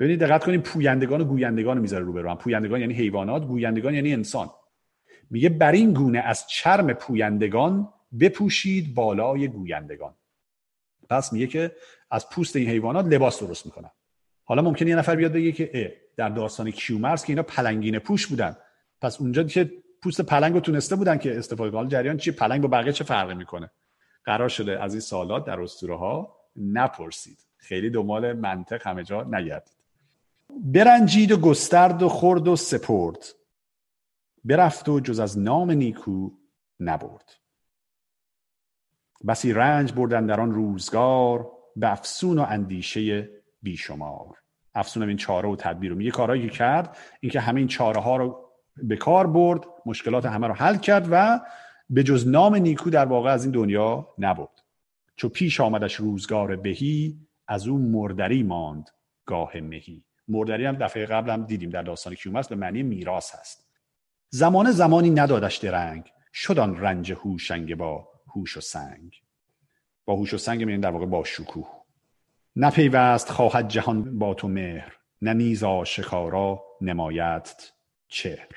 ببینید 0.00 0.20
دقت 0.20 0.44
کنید 0.44 0.62
پویندگان 0.62 1.20
و 1.20 1.24
گویندگان 1.24 1.76
رو 1.76 1.82
می‌ذاره 1.82 2.04
رو 2.04 2.12
برام 2.12 2.38
پویندگان 2.38 2.80
یعنی 2.80 2.94
حیوانات 2.94 3.46
گویندگان 3.46 3.94
یعنی 3.94 4.12
انسان. 4.12 4.50
میگه 5.30 5.48
بر 5.48 5.72
این 5.72 5.92
گونه 5.92 6.18
از 6.18 6.46
چرم 6.46 6.92
پویندگان 6.92 7.88
بپوشید 8.20 8.94
بالای 8.94 9.48
گویندگان. 9.48 10.14
پس 11.10 11.32
میگه 11.32 11.46
که 11.46 11.72
از 12.10 12.28
پوست 12.28 12.56
این 12.56 12.68
حیوانات 12.68 13.06
لباس 13.06 13.40
درست 13.40 13.66
می‌کنن. 13.66 13.90
حالا 14.44 14.62
ممکنه 14.62 14.88
یه 14.88 14.96
نفر 14.96 15.16
بیاد 15.16 15.32
بگه 15.32 15.52
که 15.52 15.96
در 16.16 16.28
داستان 16.28 16.70
کیومرس 16.70 17.24
که 17.24 17.30
اینا 17.30 17.42
پلنگین 17.42 17.98
پوش 17.98 18.26
بودن. 18.26 18.56
پس 19.00 19.20
اونجا 19.20 19.42
که 19.42 19.72
پوست 20.02 20.20
پلنگ 20.20 20.54
رو 20.54 20.60
تونسته 20.60 20.96
بودن 20.96 21.18
که 21.18 21.38
استفاده 21.38 21.70
کنن. 21.70 21.88
جریان 21.88 22.16
چی 22.16 22.30
پلنگ 22.30 22.62
با 22.62 22.68
بقیه 22.68 22.92
چه 22.92 23.04
فرقی 23.04 23.34
می‌کنه؟ 23.34 23.70
قرار 24.24 24.48
شده 24.48 24.82
از 24.82 24.94
این 24.94 25.00
سالات 25.00 25.44
در 25.44 25.60
اسطوره 25.60 25.96
ها 25.96 26.36
نپرسید. 26.56 27.38
خیلی 27.56 27.90
دنبال 27.90 28.32
منطق 28.32 28.86
همه 28.86 29.04
جا 29.04 29.22
نگردید. 29.22 29.72
برنجید 30.64 31.32
و 31.32 31.36
گسترد 31.36 32.02
و 32.02 32.08
خورد 32.08 32.48
و 32.48 32.56
سپرد. 32.56 33.18
برفت 34.44 34.88
و 34.88 35.00
جز 35.00 35.20
از 35.20 35.38
نام 35.38 35.70
نیکو 35.70 36.30
نبرد. 36.80 37.30
بسی 39.28 39.52
رنج 39.52 39.92
بردن 39.92 40.26
در 40.26 40.40
آن 40.40 40.52
روزگار 40.52 41.50
به 41.76 41.92
افسون 41.92 42.38
و 42.38 42.46
اندیشه 42.48 43.28
بیشمار. 43.62 44.36
افسون 44.74 45.02
این 45.02 45.16
چاره 45.16 45.48
و 45.48 45.56
تدبیر 45.56 45.90
رو 45.90 45.96
میگه. 45.96 46.10
کارهایی 46.10 46.42
که 46.42 46.48
کرد 46.48 46.96
اینکه 47.20 47.40
همه 47.40 47.58
این 47.58 47.68
چاره 47.68 48.00
ها 48.00 48.16
رو 48.16 48.50
به 48.76 48.96
کار 48.96 49.26
برد 49.26 49.64
مشکلات 49.86 50.26
همه 50.26 50.46
رو 50.46 50.54
حل 50.54 50.76
کرد 50.76 51.08
و 51.10 51.40
به 51.90 52.02
جز 52.02 52.28
نام 52.28 52.56
نیکو 52.56 52.90
در 52.90 53.04
واقع 53.04 53.30
از 53.30 53.44
این 53.44 53.52
دنیا 53.52 54.08
نبرد. 54.18 54.62
چو 55.16 55.28
پیش 55.28 55.60
آمدش 55.60 55.94
روزگار 55.94 56.56
بهی 56.56 57.18
از 57.48 57.68
اون 57.68 57.82
مردری 57.82 58.42
ماند 58.42 58.90
گاه 59.26 59.56
مهی. 59.56 60.04
مردری 60.28 60.66
هم 60.66 60.76
دفعه 60.76 61.06
قبل 61.06 61.30
هم 61.30 61.44
دیدیم 61.44 61.70
در 61.70 61.82
داستان 61.82 62.14
کیومرس 62.14 62.48
به 62.48 62.56
معنی 62.56 62.82
میراث 62.82 63.34
هست. 63.34 63.69
زمان 64.30 64.70
زمانی 64.70 65.10
ندادش 65.10 65.56
درنگ. 65.56 66.04
شدان 66.32 66.80
رنج 66.80 67.12
هوشنگ 67.12 67.74
با 67.74 68.08
هوش 68.34 68.56
و 68.56 68.60
سنگ. 68.60 69.22
با 70.04 70.16
هوش 70.16 70.34
و 70.34 70.38
سنگ 70.38 70.64
میگن 70.64 70.80
در 70.80 70.90
واقع 70.90 71.06
با 71.06 71.24
شکوه. 71.24 71.68
نپیوست 72.56 73.30
خواهد 73.30 73.68
جهان 73.68 74.18
با 74.18 74.34
تو 74.34 74.48
مهر 74.48 74.96
نه 75.22 75.34
نیز 75.34 75.62
آشکارا 75.62 76.62
نمایت 76.80 77.72
چهر. 78.08 78.48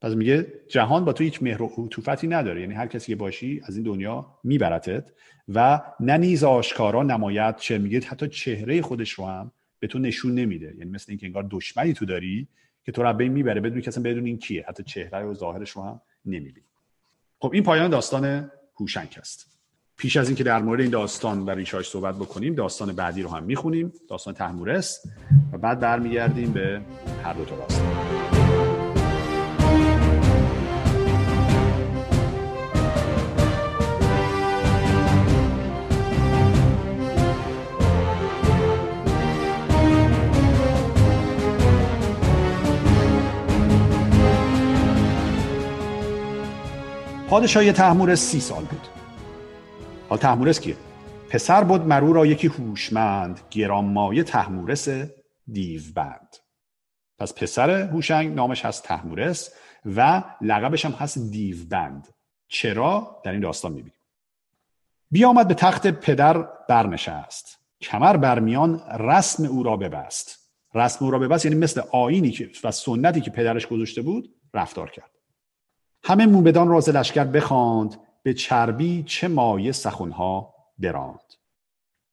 پس 0.00 0.12
میگه 0.12 0.46
جهان 0.68 1.04
با 1.04 1.12
تو 1.12 1.24
هیچ 1.24 1.42
مهر 1.42 1.62
و 1.62 1.66
عطوفتی 1.66 2.26
نداره. 2.26 2.60
یعنی 2.60 2.74
هر 2.74 2.86
کسی 2.86 3.12
که 3.12 3.16
باشی 3.16 3.60
از 3.64 3.76
این 3.76 3.84
دنیا 3.84 4.38
میبرتت 4.44 5.10
و 5.48 5.80
نه 6.00 6.18
نیز 6.18 6.44
آشکارا 6.44 7.02
نمایت 7.02 7.56
چه 7.56 7.78
میگه 7.78 8.00
حتی 8.00 8.28
چهره 8.28 8.82
خودش 8.82 9.10
رو 9.10 9.26
هم 9.26 9.52
به 9.78 9.86
تو 9.86 9.98
نشون 9.98 10.34
نمیده. 10.34 10.74
یعنی 10.78 10.90
مثل 10.90 11.06
اینکه 11.08 11.26
انگار 11.26 11.46
دشمنی 11.50 11.92
تو 11.92 12.06
داری 12.06 12.48
که 12.88 12.92
تو 12.92 13.02
رو 13.02 13.12
بین 13.12 13.32
می‌بره 13.32 13.60
بدون 13.60 13.82
اصلا 13.86 14.02
بدون 14.02 14.26
این 14.26 14.38
کیه. 14.38 14.64
حتی 14.68 14.82
چهره 14.82 15.24
و 15.24 15.34
ظاهرش 15.34 15.70
رو 15.70 15.82
هم 15.82 16.00
نمی‌بینی. 16.24 16.66
خب 17.38 17.50
این 17.54 17.62
پایان 17.62 17.90
داستان 17.90 18.50
هوشنگ 18.80 19.16
است. 19.20 19.46
پیش 19.96 20.16
از 20.16 20.28
اینکه 20.28 20.44
در 20.44 20.62
مورد 20.62 20.80
این 20.80 20.90
داستان 20.90 21.46
و 21.46 21.50
ریشاش 21.50 21.88
صحبت 21.88 22.14
بکنیم 22.14 22.54
داستان 22.54 22.92
بعدی 22.92 23.22
رو 23.22 23.30
هم 23.30 23.42
می‌خونیم. 23.42 23.92
داستان 24.08 24.34
تحمورس 24.34 25.06
و 25.52 25.58
بعد 25.58 25.80
برمیگردیم 25.80 26.52
به 26.52 26.80
هر 27.24 27.32
دو 27.32 27.44
تا 27.44 27.56
داستان. 27.56 28.37
پادشاهی 47.30 47.72
تحمورس 47.72 48.20
سی 48.20 48.40
سال 48.40 48.64
بود. 48.64 48.88
حال 50.08 50.18
تحمورس 50.18 50.60
کیه؟ 50.60 50.76
پسر 51.30 51.64
بود 51.64 51.86
مرو 51.86 52.12
را 52.12 52.26
یکی 52.26 52.46
هوشمند 52.46 53.40
گرانمایه 53.50 54.22
تحمورس 54.22 54.88
دیوبند. 55.52 56.36
پس 57.18 57.34
پسر 57.34 57.70
هوشنگ 57.70 58.34
نامش 58.34 58.64
هست 58.64 58.82
تحمورس 58.82 59.50
و 59.96 60.22
لقبش 60.40 60.84
هم 60.84 60.92
هست 60.92 61.18
دیوبند. 61.18 62.08
چرا؟ 62.48 63.20
در 63.24 63.32
این 63.32 63.40
داستان 63.40 63.72
می‌بینیم. 63.72 63.98
بیامد 65.10 65.48
به 65.48 65.54
تخت 65.54 65.86
پدر 65.86 66.48
برنشست. 66.68 67.58
کمر 67.80 68.16
برمیان 68.16 68.82
رسم 68.98 69.44
او 69.44 69.62
را 69.62 69.76
ببست. 69.76 70.38
رسم 70.74 71.04
او 71.04 71.10
را 71.10 71.18
ببست 71.18 71.44
یعنی 71.44 71.58
مثل 71.58 71.82
آینی 71.92 72.30
که 72.30 72.50
و 72.64 72.70
سنتی 72.70 73.20
که 73.20 73.30
پدرش 73.30 73.66
گذاشته 73.66 74.02
بود 74.02 74.34
رفتار 74.54 74.90
کرد. 74.90 75.17
همه 76.04 76.26
موبدان 76.26 76.68
راز 76.68 76.88
لشکر 76.88 77.24
بخواند 77.24 78.00
به 78.22 78.34
چربی 78.34 79.02
چه 79.06 79.28
مایه 79.28 79.72
سخنها 79.72 80.54
براند. 80.78 81.34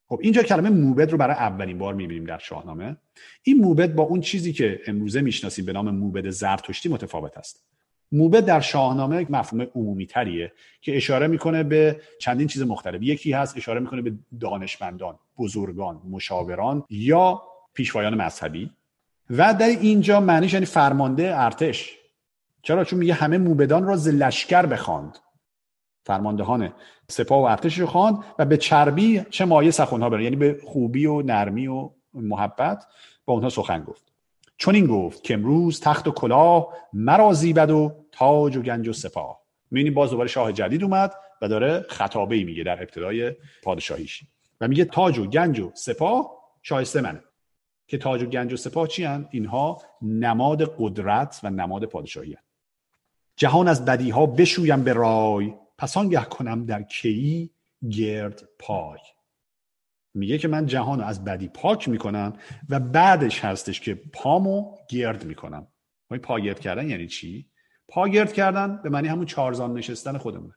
خب 0.08 0.20
اینجا 0.22 0.44
کلمه 0.44 0.70
موبد 0.70 1.12
رو 1.12 1.18
برای 1.18 1.36
اولین 1.36 1.78
بار 1.78 1.94
می‌بینیم 1.94 2.26
در 2.26 2.38
شاهنامه. 2.38 2.98
این 3.44 3.58
موبد 3.58 3.96
با 3.96 4.04
اون 4.04 4.22
چیزی 4.22 4.54
که 4.54 4.80
امروزه 4.88 5.22
می‌شناسیم 5.22 5.66
به 5.66 5.74
نام 5.74 5.90
موبد 5.90 6.30
زرتشتی 6.30 6.90
متفاوت 6.90 7.38
است. 7.38 7.66
موبد 8.12 8.46
در 8.46 8.60
شاهنامه 8.60 9.28
مفهوم 9.30 9.68
عمومی 9.76 10.06
تریه 10.06 10.52
که 10.82 10.98
اشاره 10.98 11.28
می‌کنه 11.28 11.64
به 11.64 12.02
چندین 12.20 12.48
چیز 12.48 12.62
مختلف. 12.62 13.02
یکی 13.02 13.32
هست 13.32 13.58
اشاره 13.58 13.80
می‌کنه 13.80 14.02
به 14.02 14.14
دانشمندان 14.40 15.20
بزرگان 15.38 16.02
مشاوران 16.10 16.84
یا 16.90 17.42
پیشوایان 17.74 18.22
مذهبی. 18.22 18.72
و 19.30 19.54
در 19.54 19.68
اینجا 19.68 20.20
معنیش 20.20 20.54
یعنی 20.54 20.66
فرمانده 20.66 21.40
ارتش. 21.42 21.98
چرا؟ 22.66 22.84
چون 22.84 23.00
میگه 23.00 23.14
همه 23.14 23.38
موبدان 23.38 23.84
را 23.84 23.96
ز 23.96 24.08
لشکر 24.08 24.66
بخواند. 24.66 25.18
فرماندهان 26.06 26.74
سپاه 27.10 27.42
و 27.42 27.46
ارتش 27.46 27.80
رو 27.80 27.88
خواند 27.88 28.18
و 28.40 28.46
به 28.46 28.58
چربی 28.58 29.26
چه 29.30 29.46
مایه 29.46 29.72
سخنها 29.72 30.10
برن 30.10 30.22
یعنی 30.22 30.36
به 30.36 30.60
خوبی 30.64 31.06
و 31.06 31.22
نرمی 31.22 31.68
و 31.68 31.90
محبت 32.14 32.86
با 33.26 33.34
اونها 33.34 33.50
سخن 33.50 33.84
گفت. 33.84 34.12
چون 34.58 34.76
این 34.76 34.88
گفت 34.88 35.24
که 35.24 35.34
امروز 35.34 35.80
تخت 35.80 36.08
و 36.08 36.12
کلاه 36.12 36.68
مرا 36.94 37.34
زیبد 37.34 37.72
و 37.72 37.92
تاج 38.12 38.58
و 38.58 38.62
گنج 38.62 38.88
و 38.88 38.94
سپاه. 38.94 39.42
می‌بینیم 39.72 39.94
باز 39.94 40.10
دوباره 40.10 40.30
شاه 40.30 40.54
جدید 40.54 40.84
اومد 40.84 41.14
و 41.42 41.48
داره 41.48 41.86
خطابه 41.90 42.44
میگه 42.44 42.64
در 42.64 42.82
ابتدای 42.82 43.32
پادشاهیش. 43.64 44.24
و 44.62 44.68
میگه 44.68 44.86
تاج 44.86 45.20
و 45.20 45.26
گنج 45.26 45.60
و 45.60 45.72
سپاه 45.74 46.32
شایسته 46.62 47.02
منه. 47.02 47.22
که 47.88 47.98
تاج 47.98 48.24
و 48.24 48.26
گنج 48.26 48.54
و 48.54 48.58
سپاه 48.58 48.88
چی 48.88 49.04
هن؟ 49.04 49.28
اینها 49.32 49.82
نماد 50.02 50.76
قدرت 50.80 51.40
و 51.44 51.50
نماد 51.50 51.86
پادشاهی 51.86 52.38
جهان 53.36 53.68
از 53.68 53.86
بدی 53.86 54.10
ها 54.10 54.26
بشویم 54.26 54.84
به 54.84 54.94
رای 54.94 55.54
پس 55.78 55.98
آنگه 55.98 56.26
کنم 56.26 56.66
در 56.66 56.84
کی 56.84 57.52
گرد 57.92 58.44
پای. 58.60 59.00
میگه 60.14 60.38
که 60.38 60.48
من 60.48 60.66
جهان 60.66 61.00
رو 61.00 61.06
از 61.06 61.24
بدی 61.24 61.48
پاک 61.48 61.90
می‌کنم 61.90 62.34
و 62.70 62.80
بعدش 62.80 63.46
هستش 63.46 63.82
که 63.82 63.96
پامو 64.14 64.78
گرد 64.90 65.26
می‌کنم. 65.26 65.68
پاگرد 66.24 66.60
کردن 66.60 66.90
یعنی 66.90 67.08
چی؟ 67.08 67.50
پاگرد 67.88 68.34
کردن 68.34 68.82
به 68.82 68.90
معنی 68.90 69.08
همون 69.08 69.26
چارزان 69.26 69.74
نشستن 69.74 70.18
خودمونه 70.18 70.54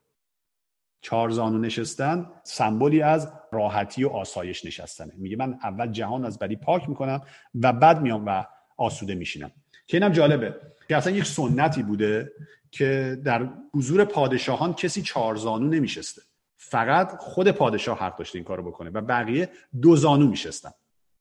چارزانو 1.01 1.57
نشستن 1.57 2.31
سمبولی 2.43 3.01
از 3.01 3.31
راحتی 3.51 4.03
و 4.03 4.09
آسایش 4.09 4.65
نشستنه. 4.65 5.13
میگه 5.17 5.35
من 5.35 5.59
اول 5.63 5.91
جهان 5.91 6.25
از 6.25 6.39
بدی 6.39 6.55
پاک 6.55 6.89
می‌کنم 6.89 7.21
و 7.61 7.73
بعد 7.73 8.01
میام 8.01 8.23
و 8.25 8.45
آسوده 8.77 9.15
میشینم. 9.15 9.51
که 9.89 9.97
اینم 9.97 10.11
جالبه. 10.11 10.55
که 10.87 10.97
اصلا 10.97 11.13
یک 11.13 11.23
سنتی 11.23 11.83
بوده 11.83 12.31
که 12.71 13.21
در 13.23 13.49
حضور 13.73 14.05
پادشاهان 14.05 14.73
کسی 14.73 15.01
چارزانو 15.01 15.67
نمیشسته. 15.67 16.21
فقط 16.57 17.15
خود 17.17 17.51
پادشاه 17.51 17.99
حق 17.99 18.17
داشته 18.17 18.37
این 18.37 18.45
کارو 18.45 18.63
بکنه 18.63 18.89
و 18.89 19.01
بقیه 19.01 19.49
دو 19.81 19.95
زانو 19.95 20.27
میشستن. 20.27 20.69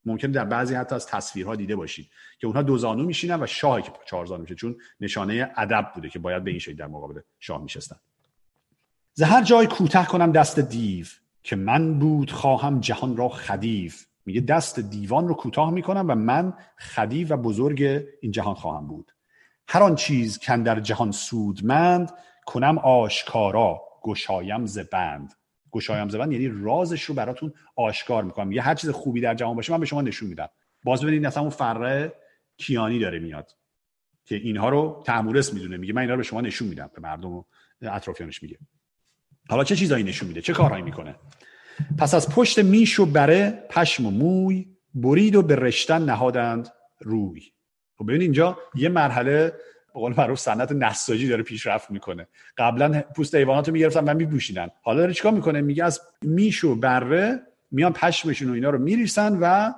ممکنه 0.04 0.30
در 0.30 0.44
بعضی 0.44 0.74
حتی 0.74 0.94
از 0.94 1.06
تصویرها 1.06 1.56
دیده 1.56 1.76
باشید 1.76 2.10
که 2.38 2.46
اونها 2.46 2.62
دو 2.62 2.78
زانو 2.78 3.04
میشینن 3.04 3.42
و 3.42 3.46
شاهی 3.46 3.82
که 3.82 3.92
چهار 4.06 4.26
زانو 4.26 4.42
میشه 4.42 4.54
چون 4.54 4.76
نشانه 5.00 5.50
ادب 5.56 5.90
بوده 5.94 6.08
که 6.08 6.18
باید 6.18 6.44
به 6.44 6.50
این 6.50 6.58
شکل 6.58 6.76
در 6.76 6.86
مقابل 6.86 7.20
شاه 7.38 7.62
میشستن. 7.62 7.96
ز 9.14 9.22
هر 9.22 9.44
جای 9.44 9.66
کوتاه 9.66 10.08
کنم 10.08 10.32
دست 10.32 10.58
دیو 10.58 11.06
که 11.42 11.56
من 11.56 11.98
بود 11.98 12.30
خواهم 12.30 12.80
جهان 12.80 13.16
را 13.16 13.28
خدیف 13.28 14.07
میگه 14.28 14.40
دست 14.40 14.80
دیوان 14.80 15.28
رو 15.28 15.34
کوتاه 15.34 15.70
می‌کنم 15.70 16.04
و 16.08 16.14
من 16.14 16.52
خدیو 16.78 17.34
و 17.34 17.36
بزرگ 17.36 18.04
این 18.20 18.32
جهان 18.32 18.54
خواهم 18.54 18.86
بود. 18.86 19.12
هر 19.68 19.82
آن 19.82 19.94
چیز 19.94 20.38
که 20.38 20.56
در 20.56 20.80
جهان 20.80 21.12
سودمند 21.12 22.12
کنم 22.46 22.78
آشکارا 22.78 23.80
گشایم 24.02 24.66
زبند 24.66 25.34
گشایم 25.72 26.08
زبند 26.08 26.32
یعنی 26.32 26.48
رازش 26.48 27.02
رو 27.02 27.14
براتون 27.14 27.52
آشکار 27.76 28.24
می‌کنم. 28.24 28.52
یه 28.52 28.62
هر 28.62 28.74
چیز 28.74 28.90
خوبی 28.90 29.20
در 29.20 29.34
جهان 29.34 29.56
باشه 29.56 29.72
من 29.72 29.80
به 29.80 29.86
شما 29.86 30.02
نشون 30.02 30.28
میدم. 30.28 30.48
باز 30.84 31.02
ببینید 31.02 31.26
اصلا 31.26 31.42
اون 31.42 31.50
فره 31.50 32.12
کیانی 32.56 32.98
داره 32.98 33.18
میاد 33.18 33.56
که 34.24 34.34
اینها 34.36 34.68
رو 34.68 35.02
تعمورس 35.06 35.54
می‌دونه. 35.54 35.76
میگه 35.76 35.92
من 35.92 36.02
اینا 36.02 36.14
رو 36.14 36.18
به 36.18 36.24
شما 36.24 36.40
نشون 36.40 36.68
میدم. 36.68 36.90
به 36.94 37.00
مردم 37.00 37.44
اطرافیانش 37.82 38.42
میگه. 38.42 38.58
حالا 39.50 39.64
چه 39.64 39.76
چیزایی 39.76 40.04
نشون 40.04 40.28
میده؟ 40.28 40.40
چه 40.40 40.52
کارهایی 40.52 40.82
می‌کنه؟ 40.82 41.14
پس 41.98 42.14
از 42.14 42.28
پشت 42.28 42.58
میش 42.58 43.00
و 43.00 43.06
بره 43.06 43.64
پشم 43.70 44.06
و 44.06 44.10
موی 44.10 44.66
برید 44.94 45.36
و 45.36 45.42
به 45.42 45.56
رشتن 45.56 46.02
نهادند 46.02 46.68
روی. 47.00 47.42
خب 47.98 48.04
ببین 48.04 48.20
اینجا 48.20 48.58
یه 48.74 48.88
مرحله 48.88 49.52
به 49.94 50.00
قول 50.00 50.14
معروف 50.16 50.38
صنعت 50.38 50.72
نساجی 50.72 51.28
داره 51.28 51.42
پیشرفت 51.42 51.90
می‌کنه. 51.90 52.28
قبلا 52.56 53.02
پوست 53.16 53.34
حیوانات 53.34 53.68
رو 53.68 53.72
می‌گرفتن 53.72 54.04
و 54.04 54.14
میپوشیدن. 54.14 54.68
حالا 54.82 54.98
داره 55.00 55.12
چیکار 55.12 55.32
می‌کنه؟ 55.32 55.60
میگه 55.60 55.84
از 55.84 56.00
میش 56.22 56.64
و 56.64 56.74
بره 56.74 57.42
میان 57.70 57.92
پشمشون 57.92 58.50
و 58.50 58.52
اینا 58.52 58.70
رو 58.70 58.78
میریسن 58.78 59.38
و 59.40 59.72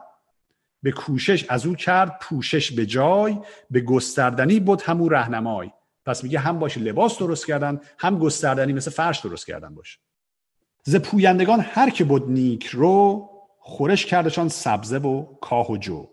به 0.83 0.93
کوشش 0.93 1.47
از 1.49 1.67
او 1.67 1.75
کرد 1.75 2.19
پوشش 2.21 2.73
به 2.73 2.87
جای 2.87 3.39
به 3.71 3.81
گستردنی 3.81 4.61
بود 4.61 4.83
همو 4.83 5.09
رهنمای. 5.09 5.71
پس 6.07 6.25
میگه 6.25 6.39
هم 6.39 6.59
باشه 6.59 6.81
لباس 6.81 7.19
درست 7.19 7.47
کردن 7.47 7.81
هم 7.99 8.19
گستردنی 8.19 8.73
مثل 8.73 8.91
فرش 8.91 9.21
درست 9.21 9.47
کردن 9.47 9.75
باشه 9.75 9.99
ز 10.83 10.97
پویندگان 10.97 11.61
هر 11.61 11.91
که 11.91 12.05
بود 12.05 12.31
نیک 12.31 12.67
رو 12.67 13.27
خورش 13.59 14.07
کردشان 14.07 14.49
سبزه 14.49 14.99
و 14.99 15.35
کاه 15.41 15.71
و 15.71 15.77
جو. 15.77 16.09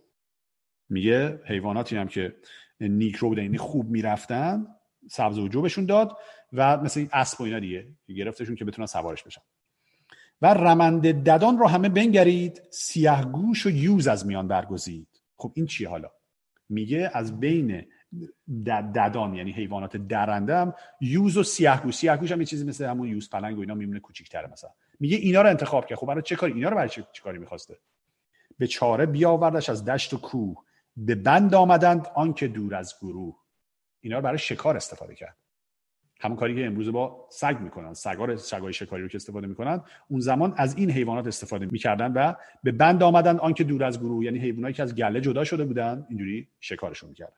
میگه 0.90 1.40
حیواناتی 1.46 1.98
هم 1.98 2.08
که 2.08 2.36
نیک 2.80 3.16
رو 3.16 3.30
بودن 3.30 3.44
یعنی 3.44 3.58
خوب 3.58 3.90
می‌رفتن 3.90 4.68
سبز 5.10 5.38
و 5.38 5.48
جو 5.48 5.62
بهشون 5.62 5.86
داد 5.86 6.18
و 6.54 6.78
مثل 6.78 7.08
اسب 7.14 7.42
و 7.42 7.44
اینا 7.44 7.60
دیگه 7.60 7.88
گرفتشون 8.08 8.56
که 8.56 8.66
بتونن 8.66 8.86
سوارش 8.86 9.24
بشن. 9.24 9.42
و 10.42 10.54
رمند 10.54 11.08
ددان 11.08 11.58
رو 11.58 11.68
همه 11.68 11.90
بنگرید 11.90 12.62
سیاه 12.70 13.32
گوش 13.32 13.66
و 13.66 13.70
یوز 13.70 14.08
از 14.08 14.26
میان 14.26 14.48
برگزید. 14.48 15.08
خب 15.36 15.52
این 15.56 15.66
چیه 15.66 15.90
حالا؟ 15.90 16.12
میگه 16.70 17.12
از 17.14 17.40
بین 17.40 17.86
ددان 18.66 19.34
یعنی 19.36 19.52
حیوانات 19.52 19.98
درنده 19.98 20.58
هم 20.58 20.74
یوز 21.02 21.38
و 21.38 21.44
سیاه 21.44 21.84
گوش 21.84 21.96
سیاه 21.96 22.18
گوش 22.18 22.32
هم 22.32 22.40
یه 22.40 22.46
چیزی 22.46 22.66
مثل 22.66 22.86
همون 22.86 23.08
یوز 23.08 23.30
پلنگ 23.30 23.58
و 23.58 23.62
اینا 23.62 23.74
میمونه 23.74 24.00
کوچیک‌تره 24.00 24.52
مثلا. 24.52 24.70
میگه 25.00 25.18
اینا 25.18 25.42
رو 25.42 25.50
انتخاب 25.50 25.86
کرد. 25.86 25.98
خب 25.98 26.08
برای 26.08 26.22
چه 26.22 26.36
کاری 26.36 26.54
اینا 26.54 26.70
رو 26.70 26.76
برای 26.76 26.90
چه, 26.90 27.06
کاری 27.24 27.38
می‌خواسته؟ 27.38 27.78
به 28.58 28.68
چاره 28.68 29.06
بیاوردش 29.06 29.70
از 29.70 29.86
دشت 29.86 30.14
و 30.14 30.18
کوه. 30.18 30.64
به 30.98 31.16
بند 31.16 31.56
آمدند 31.56 32.08
آنکه 32.16 32.48
دور 32.48 32.76
از 32.76 32.96
گروه. 33.02 33.36
اینا 34.02 34.18
رو 34.18 34.24
برای 34.24 34.38
شکار 34.38 34.76
استفاده 34.76 35.16
کرد. 35.16 35.38
همون 36.20 36.38
کاری 36.38 36.56
که 36.56 36.66
امروز 36.66 36.90
با 36.90 37.28
سگ 37.32 37.58
می‌کنن. 37.60 37.94
سگار 37.94 38.36
سگای 38.36 38.74
شکاری 38.74 39.02
رو 39.04 39.08
که 39.08 39.16
استفاده 39.16 39.48
می‌کنن. 39.48 39.82
اون 40.08 40.20
زمان 40.20 40.54
از 40.58 40.78
این 40.78 40.92
حیوانات 40.92 41.28
استفاده 41.28 41.66
می‌کردن 41.66 42.14
و 42.14 42.34
به 42.64 42.72
بند 42.72 43.04
آمدن 43.04 43.38
آنکه 43.38 43.64
دور 43.64 43.84
از 43.84 44.00
گروه. 44.00 44.26
یعنی 44.26 44.40
حیوانایی 44.40 44.74
که 44.74 44.84
از 44.84 44.96
گله 44.96 45.22
جدا 45.22 45.44
شده 45.44 45.66
بودن 45.66 46.06
اینجوری 46.10 46.48
شکارشون 46.60 47.10
می‌کردن. 47.10 47.36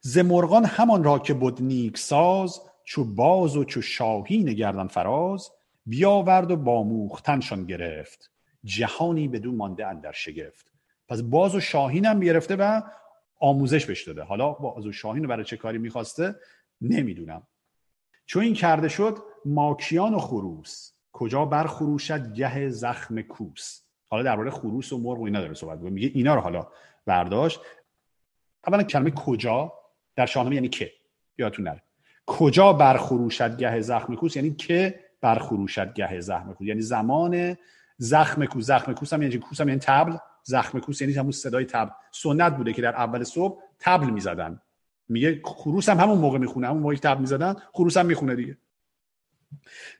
ز 0.00 0.18
مرغان 0.18 0.64
همان 0.64 1.04
را 1.04 1.18
که 1.18 1.34
بود 1.34 1.62
نیک 1.62 1.98
ساز 1.98 2.60
چو 2.84 3.04
باز 3.04 3.56
و 3.56 3.64
چو 3.64 3.82
شاهین 3.82 4.52
گردن 4.52 4.86
فراز 4.86 5.50
بیاورد 5.86 6.50
و 6.50 6.56
با 6.56 6.82
موختنشان 6.82 7.64
گرفت. 7.64 8.30
جهانی 8.64 9.28
بدون 9.28 9.54
مانده 9.54 9.86
اندر 9.86 10.12
شگفت. 10.12 10.72
پس 11.08 11.20
باز 11.20 11.54
و 11.54 11.60
شاهین 11.60 12.06
هم 12.06 12.20
گرفته 12.20 12.56
و 12.56 12.82
آموزش 13.40 13.86
بهش 13.86 14.08
داده. 14.08 14.22
حالا 14.22 14.52
باز 14.52 14.86
و 14.86 14.92
شاهین 14.92 15.22
رو 15.22 15.28
برای 15.28 15.44
چه 15.44 15.56
کاری 15.56 15.78
می‌خواسته؟ 15.78 16.34
نمی‌دونم. 16.80 17.42
چون 18.26 18.42
این 18.42 18.54
کرده 18.54 18.88
شد 18.88 19.18
ماکیان 19.44 20.14
و 20.14 20.18
خروس. 20.18 20.92
کجا 21.12 21.44
بر 21.44 21.66
خروشد 21.66 22.34
گه 22.34 22.70
زخم 22.70 23.22
کوس؟ 23.22 23.80
حالا 24.08 24.22
درباره 24.22 24.50
خروس 24.50 24.92
و 24.92 24.98
مرغ 24.98 25.20
و 25.20 25.24
اینا 25.24 25.40
داره 25.40 25.54
صحبت 25.54 25.78
میگه 25.78 26.10
اینا 26.14 26.34
رو 26.34 26.40
حالا 26.40 26.66
برداشت. 27.06 27.60
اولا 28.66 28.82
کلمه 28.82 29.10
کجا؟ 29.10 29.77
در 30.18 30.26
شاهنامه 30.26 30.54
یعنی 30.54 30.68
که. 30.68 30.92
یادتون 31.38 31.68
نره. 31.68 31.82
کجا 32.26 32.72
برخروشد 32.72 33.56
گه 33.56 33.80
زخم 33.80 34.14
کوس؟ 34.14 34.36
یعنی 34.36 34.54
که 34.54 35.00
برخروشد 35.20 35.94
گه 35.94 36.20
زخم 36.20 36.52
کوس. 36.52 36.66
یعنی 36.66 36.80
زمان 36.80 37.56
زخم 37.96 38.44
کوس. 38.44 38.64
زخم 38.64 38.92
کوس 38.92 39.12
هم 39.12 39.22
یعنی 39.22 39.38
کوس 39.38 39.60
هم 39.60 39.68
یعنی 39.68 39.80
تبل. 39.80 40.16
زخم 40.42 40.78
کوس 40.80 41.00
یعنی 41.00 41.12
همون 41.12 41.32
صدای 41.32 41.64
تبل. 41.64 41.90
سنت 42.12 42.56
بوده 42.56 42.72
که 42.72 42.82
در 42.82 42.96
اول 42.96 43.24
صبح 43.24 43.62
تبل 43.78 44.10
می‌زدن. 44.10 44.60
میگه 45.08 45.40
خروس 45.44 45.88
هم 45.88 46.00
همون 46.00 46.18
موقع 46.18 46.38
می‌خونه. 46.38 46.68
همون 46.68 46.82
موقع 46.82 46.94
تبل 46.94 47.20
می‌زدن 47.20 47.56
خروس 47.72 47.96
هم 47.96 48.06
می‌خونه 48.06 48.34
دیگه. 48.34 48.58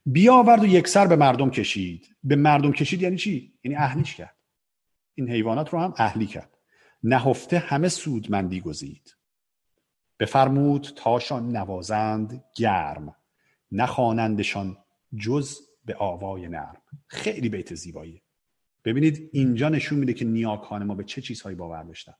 بیاورد 0.06 0.62
و 0.62 0.66
یک 0.66 0.88
سر 0.88 1.06
به 1.06 1.16
مردم 1.16 1.50
کشید. 1.50 2.16
به 2.24 2.36
مردم 2.36 2.72
کشید 2.72 3.02
یعنی 3.02 3.16
چی؟ 3.16 3.52
یعنی 3.64 3.76
اهلیش 3.76 4.14
کرد. 4.14 4.36
این 5.14 5.30
حیوانات 5.30 5.70
رو 5.70 5.78
هم 5.78 5.94
اهلی 5.96 6.26
کرد. 6.26 6.50
نهفته 7.02 7.58
همه 7.58 7.88
سودمندی 7.88 8.60
گزید. 8.60 9.17
بفرمود 10.18 10.92
تاشان 10.96 11.56
نوازند 11.56 12.44
گرم 12.56 13.14
نخوانندشان 13.72 14.76
جز 15.18 15.58
به 15.84 15.94
آوای 15.94 16.48
نرم. 16.48 16.82
خیلی 17.06 17.48
بیت 17.48 17.74
زیبایی. 17.74 18.22
ببینید 18.84 19.30
اینجا 19.32 19.68
نشون 19.68 19.98
میده 19.98 20.14
که 20.14 20.24
نیاکان 20.24 20.84
ما 20.84 20.94
به 20.94 21.04
چه 21.04 21.20
چیزهایی 21.20 21.56
باور 21.56 21.82
داشتن. 21.82 22.14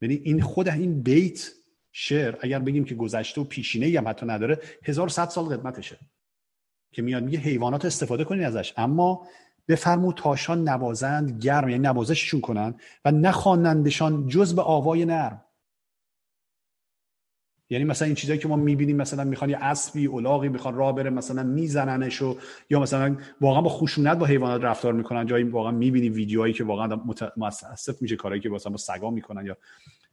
یعنی 0.00 0.14
این 0.14 0.40
خود 0.40 0.68
این 0.68 1.02
بیت 1.02 1.50
شعر 1.92 2.36
اگر 2.40 2.58
بگیم 2.58 2.84
که 2.84 2.94
گذشته 2.94 3.40
و 3.40 3.44
پیشینه 3.44 3.98
هم 3.98 4.08
حتی 4.08 4.26
نداره 4.26 4.58
1100 4.82 5.28
سال 5.28 5.44
قدمتشه. 5.44 5.98
که 6.92 7.02
میاد 7.02 7.22
میگه 7.22 7.38
حیوانات 7.38 7.84
استفاده 7.84 8.24
کنید 8.24 8.44
ازش. 8.44 8.74
اما 8.76 9.26
بفرمود 9.68 10.14
تاشان 10.14 10.68
نوازند 10.68 11.42
گرم 11.42 11.68
یعنی 11.68 11.82
نوازششون 11.82 12.40
کنن 12.40 12.74
و 13.04 13.10
نخوانندشان 13.10 14.28
جز 14.28 14.54
به 14.54 14.62
آوای 14.62 15.04
نرم. 15.04 15.44
یعنی 17.70 17.84
مثلا 17.84 18.06
این 18.06 18.14
چیزایی 18.14 18.38
که 18.38 18.48
ما 18.48 18.56
می‌بینیم 18.56 18.96
مثلا 18.96 19.24
می‌خوان 19.24 19.50
یه 19.50 19.56
اسبی 19.56 20.06
اولاغی 20.06 20.48
می‌خوان 20.48 20.74
راه 20.74 20.94
بره 20.94 21.10
مثلا 21.10 21.42
میزننش 21.42 22.22
و 22.22 22.36
یا 22.70 22.80
مثلا 22.80 23.16
واقعا 23.40 23.62
با 23.62 23.70
خشونت 23.70 24.18
با 24.18 24.26
حیوانات 24.26 24.64
رفتار 24.64 24.92
می‌کنن. 24.92 25.26
جایی 25.26 25.44
واقعا 25.44 25.72
می‌بینی 25.72 26.08
ویدیوهایی 26.08 26.52
که 26.54 26.64
واقعا 26.64 27.00
متاسف 27.36 28.02
میشه 28.02 28.16
کارهایی 28.16 28.42
که 28.42 28.48
مثلا 28.48 28.72
با 28.72 28.78
سگا 28.78 29.10
می‌کنن 29.10 29.46
یا 29.46 29.56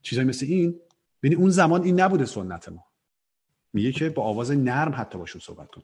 چیزایی 0.02 0.28
مثل 0.28 0.46
این. 0.46 0.76
ببین 1.24 1.38
اون 1.38 1.50
زمان 1.50 1.84
این 1.84 2.02
نبوده 2.02 2.26
سنت 2.26 2.70
ما. 2.70 2.86
میگه 3.74 3.92
که 3.92 4.10
با 4.10 4.24
آواز 4.24 4.52
نرم 4.52 4.94
حتی 4.96 5.18
باشون 5.18 5.42
صحبت 5.42 5.72
کن 5.72 5.82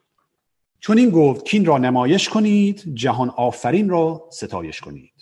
چون 0.80 0.98
این 0.98 1.10
گفت 1.10 1.46
کین 1.46 1.66
را 1.66 1.78
نمایش 1.78 2.30
کنید 2.30 2.84
جهان 2.94 3.30
آفرین 3.30 3.90
را 3.90 4.30
ستایش 4.32 4.82
کنید. 4.82 5.14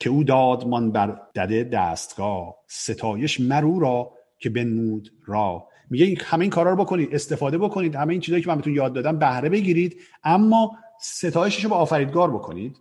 که 0.00 0.10
او 0.10 0.24
دادمان 0.24 0.92
بر 0.92 1.20
دده 1.34 1.64
دستگاه 1.64 2.54
ستایش 2.66 3.40
مرو 3.40 3.78
را 3.78 4.12
که 4.38 4.50
بنمود 4.50 5.12
را. 5.26 5.68
میگه 5.90 6.24
همه 6.24 6.42
این 6.42 6.50
کارا 6.50 6.70
رو 6.70 6.76
بکنید 6.76 7.14
استفاده 7.14 7.58
بکنید 7.58 7.94
همه 7.94 8.12
این 8.12 8.20
چیزایی 8.20 8.42
که 8.42 8.48
من 8.48 8.56
بهتون 8.56 8.74
یاد 8.74 8.92
دادم 8.92 9.18
بهره 9.18 9.48
بگیرید 9.48 10.00
اما 10.24 10.76
ستایشش 11.00 11.64
رو 11.64 11.70
به 11.70 11.76
آفریدگار 11.76 12.30
بکنید 12.30 12.76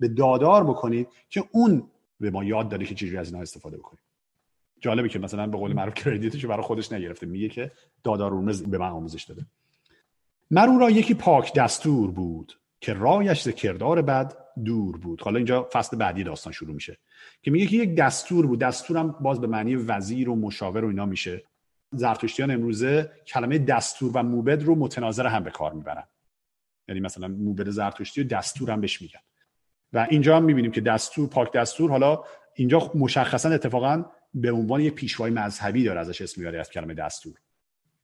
به 0.00 0.08
دادار 0.08 0.64
بکنید 0.64 1.08
که 1.28 1.44
اون 1.52 1.82
به 2.20 2.30
ما 2.30 2.44
یاد 2.44 2.68
داده 2.68 2.84
که 2.84 2.94
چجوری 2.94 3.16
از 3.16 3.26
اینا 3.26 3.42
استفاده 3.42 3.76
بکنید 3.76 4.00
جالبه 4.80 5.08
که 5.08 5.18
مثلا 5.18 5.46
به 5.46 5.56
قول 5.56 5.72
معروف 5.72 5.94
کردیتش 5.94 6.46
برای 6.46 6.62
خودش 6.62 6.92
نگرفته. 6.92 7.26
میگه 7.26 7.48
که 7.48 7.70
دادار 8.04 8.34
به 8.66 8.78
من 8.78 8.88
آموزش 8.88 9.24
داده. 9.24 9.46
مرو 10.50 10.78
را 10.78 10.90
یکی 10.90 11.14
پاک 11.14 11.54
دستور 11.54 12.10
بود 12.10 12.58
که 12.80 12.92
رایش 12.92 13.42
ز 13.42 13.48
کردار 13.48 14.02
بد 14.02 14.36
دور 14.64 14.96
بود. 14.96 15.20
حالا 15.20 15.36
اینجا 15.36 15.68
فصل 15.72 15.96
بعدی 15.96 16.24
داستان 16.24 16.52
شروع 16.52 16.74
میشه 16.74 16.98
که 17.42 17.50
میگه 17.50 17.66
که 17.66 17.76
یک 17.76 17.94
دستور 17.94 18.46
بود. 18.46 18.58
دستورم 18.58 19.16
باز 19.20 19.40
به 19.40 19.46
معنی 19.46 19.76
وزیر 19.76 20.28
و 20.28 20.36
مشاور 20.36 20.84
و 20.84 20.88
اینا 20.88 21.06
میشه. 21.06 21.44
زرتشتیان 21.92 22.50
امروزه 22.50 23.12
کلمه 23.26 23.58
دستور 23.58 24.10
و 24.14 24.22
موبد 24.22 24.62
رو 24.62 24.74
متناظر 24.74 25.26
هم 25.26 25.44
به 25.44 25.50
کار 25.50 25.72
می‌برن. 25.72 26.04
یعنی 26.88 27.00
مثلا 27.00 27.28
موبد 27.28 27.68
زرتشتی 27.68 28.20
و 28.20 28.24
دستور 28.24 28.70
هم 28.70 28.80
بهش 28.80 29.02
میگن. 29.02 29.20
و 29.92 30.06
اینجا 30.10 30.36
هم 30.36 30.44
می‌بینیم 30.44 30.70
که 30.70 30.80
دستور 30.80 31.28
پاک 31.28 31.52
دستور 31.52 31.90
حالا 31.90 32.24
اینجا 32.54 32.90
مشخصا 32.94 33.48
اتفاقا 33.48 34.04
به 34.34 34.52
عنوان 34.52 34.80
یک 34.80 34.94
پیشوای 34.94 35.30
مذهبی 35.30 35.84
داره 35.84 36.00
ازش 36.00 36.22
اسم 36.22 36.40
میاره 36.40 36.60
از 36.60 36.70
کلمه 36.70 36.94
دستور. 36.94 37.34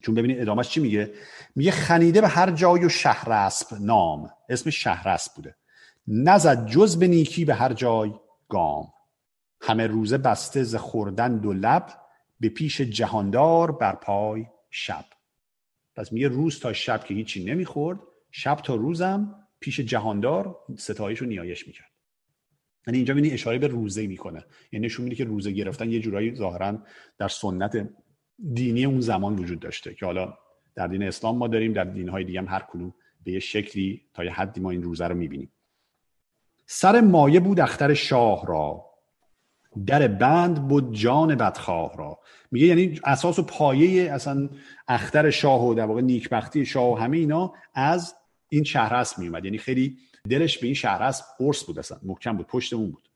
چون 0.02 0.14
ببینید 0.14 0.40
ادامهش 0.40 0.68
چی 0.68 0.80
میگه؟ 0.80 1.12
میگه 1.56 1.70
خنیده 1.70 2.20
به 2.20 2.28
هر 2.28 2.50
جای 2.50 2.85
و 2.85 2.88
شهرسب 2.88 3.76
نام. 3.80 4.30
اسم 4.48 4.70
شهرسب 4.70 5.35
بوده. 5.35 5.56
نزد 6.09 6.66
جز 6.66 6.99
به 6.99 7.09
نیکی 7.09 7.45
به 7.45 7.55
هر 7.55 7.73
جای 7.73 8.12
گام. 8.49 8.92
همه 9.61 9.87
روزه 9.87 10.19
بسته 10.19 10.62
ز 10.62 10.75
خوردن 10.75 11.38
دو 11.38 11.53
لب 11.53 11.87
به 12.40 12.49
پیش 12.49 12.81
جهاندار 12.81 13.73
بر 13.73 13.95
پای 13.95 14.47
شب. 14.71 15.05
پس 15.97 16.12
میگه 16.12 16.29
روز 16.29 16.61
تا 16.61 16.73
شب 16.73 17.05
که 17.05 17.14
هیچی 17.14 17.45
نمی‌خورد 17.45 18.01
شب 18.31 18.57
تا 18.57 18.75
روزم 18.75 19.35
پیش 19.61 19.81
جهاندار 19.81 20.57
ستایش 20.79 21.23
و 21.23 21.25
نیایش 21.25 21.66
می‌کرد. 21.66 21.90
یعنی 22.87 22.99
اینجا 22.99 23.14
ببینید 23.14 23.33
اشاره 23.33 23.59
به 23.59 23.66
روزه 23.66 24.07
می‌کنه. 24.07 24.45
یعنی 24.73 24.87
نشون 24.87 25.05
میده 25.05 25.16
که 25.16 25.25
روزه 25.25 25.53
گرفتن 25.53 25.90
یه 25.90 26.01
جورایی 26.01 26.35
ظاهرا 26.35 26.79
در 27.19 27.29
سنت 27.29 27.88
دینی 28.53 28.85
اون 28.85 29.01
زمان 29.01 29.37
وجود 29.38 29.61
داشته 29.61 29.95
که 29.95 30.07
حالا 30.07 30.38
در 30.75 30.87
دین 30.87 31.03
اسلام 31.03 31.38
ما 31.38 31.49
داریم 31.49 31.73
در 31.73 31.85
دینهای 31.85 32.25
دیگه 32.25 32.40
هم 32.40 32.49
هر 32.49 32.64
کدوم 32.69 32.95
به 33.25 33.33
یه 33.33 33.38
شکلی 33.38 34.03
تا 34.14 34.25
یه 34.25 34.33
حدی 34.33 34.61
ما 34.61 34.71
این 34.71 34.83
روزه 34.83 35.07
رو 35.07 35.14
می‌بینیم. 35.14 35.53
سر 36.66 37.00
مایه 37.00 37.40
بود 37.40 37.61
اختر 37.61 37.94
شاه 37.94 38.46
را. 38.46 38.87
در 39.87 40.09
بند 40.09 40.68
بود 40.68 40.94
جان 40.94 41.35
بدخواه 41.35 41.96
را. 41.96 42.18
میگه 42.50 42.66
یعنی 42.66 43.00
اساس 43.05 43.38
و 43.38 43.42
پایه 43.42 44.12
اصلا 44.12 44.48
اختر 44.88 45.31
شاه 45.31 45.66
و 45.66 45.74
در 45.74 45.85
واقع 45.85 46.00
نیکبختی 46.00 46.66
شاه 46.66 46.92
و 46.92 46.94
همه 46.94 47.16
اینا 47.16 47.52
از 47.74 48.14
این 48.48 48.64
شهرست 48.64 49.18
میومد 49.18 49.44
یعنی 49.44 49.59
خیلی 49.59 49.98
دلش 50.31 50.59
به 50.59 50.66
این 50.66 50.74
شهرست 50.74 51.24
قرص 51.38 51.64
بود 51.64 51.79
اصلا. 51.79 51.98
محکم 52.02 52.37
بود 52.37 52.46
پشت 52.46 52.72
اون 52.72 52.90
بود. 52.90 53.09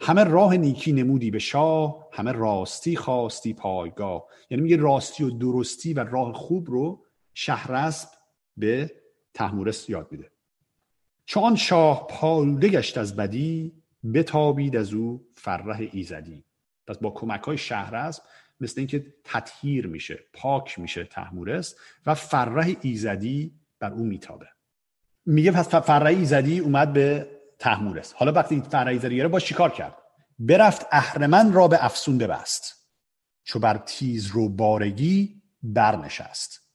همه 0.00 0.24
راه 0.24 0.56
نیکی 0.56 0.92
نمودی 0.92 1.30
به 1.30 1.38
شاه 1.38 2.08
همه 2.12 2.32
راستی 2.32 2.96
خواستی 2.96 3.54
پایگاه. 3.54 4.26
یعنی 4.50 4.62
میگه 4.62 4.76
راستی 4.76 5.24
و 5.24 5.30
درستی 5.30 5.94
و 5.94 6.04
راه 6.04 6.32
خوب 6.32 6.70
رو 6.70 7.04
شهرسب 7.34 8.08
به 8.56 8.90
تحمورس 9.34 9.88
یاد 9.88 10.08
میده. 10.10 10.30
چون 11.30 11.56
شاه 11.56 12.06
پالده 12.06 12.68
گشت 12.68 12.98
از 12.98 13.16
بدی 13.16 13.72
بتابید 14.14 14.76
از 14.76 14.94
او 14.94 15.26
فرح 15.34 15.88
ایزدی. 15.92 16.44
پس 16.86 16.98
با 16.98 17.10
کمک 17.10 17.42
های 17.42 17.58
شهرسب 17.58 18.22
مثل 18.60 18.74
اینکه 18.80 19.06
تطهیر 19.24 19.86
میشه 19.86 20.18
پاک 20.32 20.78
میشه 20.78 21.04
تحمورس 21.04 21.74
و 22.06 22.14
فرح 22.14 22.74
ایزدی 22.80 23.54
بر 23.80 23.92
او 23.92 24.04
میتابه. 24.04 24.46
میگه 25.26 25.52
پس 25.52 25.74
فرح 25.74 26.06
ایزدی 26.06 26.58
اومد 26.58 26.92
به 26.92 27.30
تحمورس. 27.58 28.12
حالا 28.12 28.32
وقتی 28.32 28.54
این 28.54 28.64
فرح 28.64 28.86
ایزدی 28.86 29.26
با 29.28 29.40
چیکار 29.40 29.70
کرد؟ 29.70 29.96
برفت 30.38 30.86
اهرمن 30.92 31.52
را 31.52 31.68
به 31.68 31.84
افسون 31.84 32.18
ببست. 32.18 32.88
چو 33.44 33.58
بر 33.58 33.76
تیز 33.76 34.26
رو 34.26 34.48
بارگی 34.48 35.42
برنشست. 35.62 36.69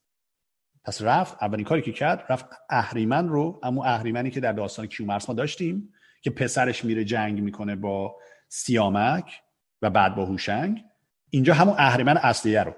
پس 0.86 1.02
رفت 1.02 1.38
اولین 1.42 1.66
کاری 1.66 1.82
که 1.82 1.92
کرد 1.92 2.24
رفت 2.30 2.46
اهریمن 2.70 3.28
رو 3.28 3.60
اما 3.64 3.86
اهریمنی 3.86 4.32
که 4.32 4.40
در 4.40 4.52
داستان 4.52 4.88
کیومرس 4.88 5.30
ما 5.30 5.36
داشتیم 5.36 5.94
که 6.22 6.30
پسرش 6.30 6.86
میره 6.86 7.06
جنگ 7.06 7.42
می‌کنه 7.42 7.76
با 7.76 8.16
سیامک 8.50 9.42
و 9.82 9.90
بعد 9.90 10.16
با 10.16 10.26
هوشنگ. 10.26 10.84
اینجا 11.30 11.54
همون 11.54 11.76
اهریمن 11.78 12.18
اصلیه 12.18 12.64
رو. 12.64 12.76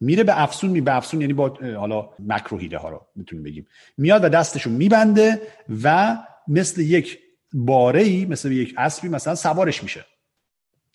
میره 0.00 0.24
به 0.24 0.42
افسون 0.42 0.70
می 0.70 0.80
به 0.80 0.96
افسون 0.96 1.20
یعنی 1.20 1.32
با 1.32 1.58
حالا 1.78 2.08
مکر 2.18 2.56
هیله 2.58 2.78
ها 2.78 2.88
رو 2.88 3.06
می‌تونیم 3.16 3.44
بگیم. 3.44 3.66
میاد 3.98 4.24
و 4.24 4.28
دستشو 4.28 4.70
میبنده 4.70 5.42
و 5.82 6.18
مثل 6.48 6.80
یک 6.80 7.18
باره 7.52 8.02
ای 8.02 8.24
مثل 8.24 8.52
یک 8.52 8.74
اسبی 8.76 9.08
مثلا 9.08 9.34
سوارش 9.34 9.82
میشه. 9.82 10.04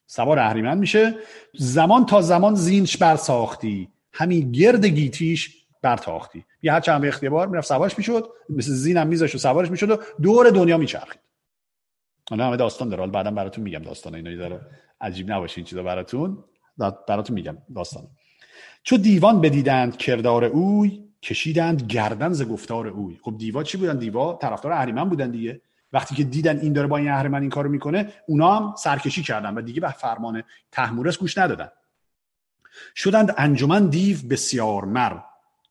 سوار 0.06 0.40
اهریمن 0.40 0.78
میشه. 0.78 1.16
زمان 1.54 2.06
تا 2.06 2.22
زمان 2.22 2.56
زینش 2.56 2.98
برساختی. 2.98 3.90
همین 4.14 4.52
گرد 4.52 4.86
گیتیش 4.86 5.59
برتاختی. 5.82 6.46
یه 6.62 6.74
هر 6.74 6.80
چند 6.80 7.06
اختیار 7.06 7.48
می‌رفت 7.48 7.68
سوارش 7.68 7.98
می‌شد 7.98 8.30
مثل 8.50 8.72
زینم 8.72 9.08
میذاشت 9.08 9.36
و 9.36 9.38
سوارش 9.38 9.72
می‌شد 9.72 9.90
و 9.90 9.98
دور 10.22 10.50
دنیا 10.50 10.78
میچرخید. 10.78 11.20
حالا 12.30 12.48
همه 12.48 12.58
داستان 12.58 12.90
داره. 12.90 13.08
بعدا 13.08 13.32
براتون 13.32 13.64
میگم 13.64 13.80
داستان 13.80 14.16
اینا. 14.16 14.36
داره 14.36 14.62
عجیب 15.02 15.32
نباشه 15.32 15.58
این 15.58 15.66
چیزا 15.66 15.84
براتون. 15.84 16.44
براتون 17.08 17.34
میگم 17.34 17.58
داستان. 17.76 18.08
چو 18.84 18.98
دیوان 18.98 19.42
بدیدند 19.42 19.98
کردار 19.98 20.46
اوی 20.46 21.04
کشیدند 21.22 21.82
گردن 21.82 22.34
ز 22.34 22.44
گفتار 22.44 22.88
اوی. 22.88 23.20
خب 23.22 23.38
دیوا 23.38 23.64
چی 23.64 23.78
بودن؟ 23.78 23.98
دیوا 23.98 24.40
طرفدار 24.42 24.72
اهریمن 24.72 25.10
بودن 25.10 25.32
دیگه. 25.32 25.62
وقتی 25.94 26.16
که 26.16 26.24
دیدن 26.24 26.60
این 26.60 26.74
داره 26.74 26.88
با 26.88 26.98
این 26.98 27.10
اهرمن 27.10 27.42
این 27.42 27.50
کارو 27.50 27.70
می‌کنه 27.70 28.14
اونا 28.28 28.56
هم 28.56 28.76
سرکشی 28.76 29.24
کردن 29.24 29.54
و 29.54 29.62
دیگه 29.62 29.82
به 29.82 29.92
فرمان 29.92 30.44
تحمورس 30.72 31.18
گوش 31.18 31.38
ندادن. 31.38 31.70
شدند 32.96 33.36
انجمن 33.38 33.88
دیو 33.88 34.18
بسیار 34.30 34.86
مر 34.86 35.18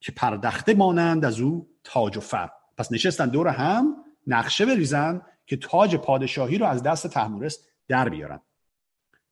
که 0.00 0.12
پردخته 0.12 0.74
مانند 0.74 1.24
از 1.24 1.40
او 1.40 1.68
تاج 1.84 2.16
و 2.16 2.20
فر 2.20 2.50
پس 2.76 2.92
نشستن 2.92 3.26
دور 3.26 3.48
هم 3.48 3.96
نقشه 4.26 4.66
بریزن 4.66 5.22
که 5.46 5.56
تاج 5.56 5.96
پادشاهی 5.96 6.58
رو 6.58 6.66
از 6.66 6.82
دست 6.82 7.06
تحمورس 7.06 7.58
در 7.88 8.08
بیارن. 8.08 8.40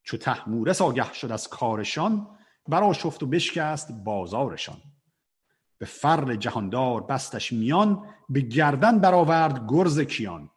چو 0.02 0.16
تحمورس 0.16 0.83
آگه 0.83 1.12
شد 1.12 1.33
از 1.33 1.48
کارشان 1.48 2.29
برا 2.68 2.92
شفت 2.92 3.22
و 3.22 3.26
بشکست 3.26 3.92
بازارشان. 3.92 4.76
به 5.79 5.87
فر 5.87 6.37
جهاندار 6.37 7.02
بستش 7.02 7.52
میان 7.52 8.07
به 8.29 8.40
گردن 8.40 8.98
برآورد 8.98 9.66
گرز 9.68 10.00
کیان. 10.00 10.50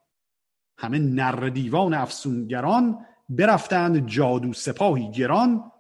همه 0.78 1.00
نر 1.00 1.50
دیوان 1.50 1.94
افسونگران 1.94 3.06
برفتند 3.30 4.08
جادو 4.08 4.54
سپاهی 4.54 5.12
گران. 5.12 5.72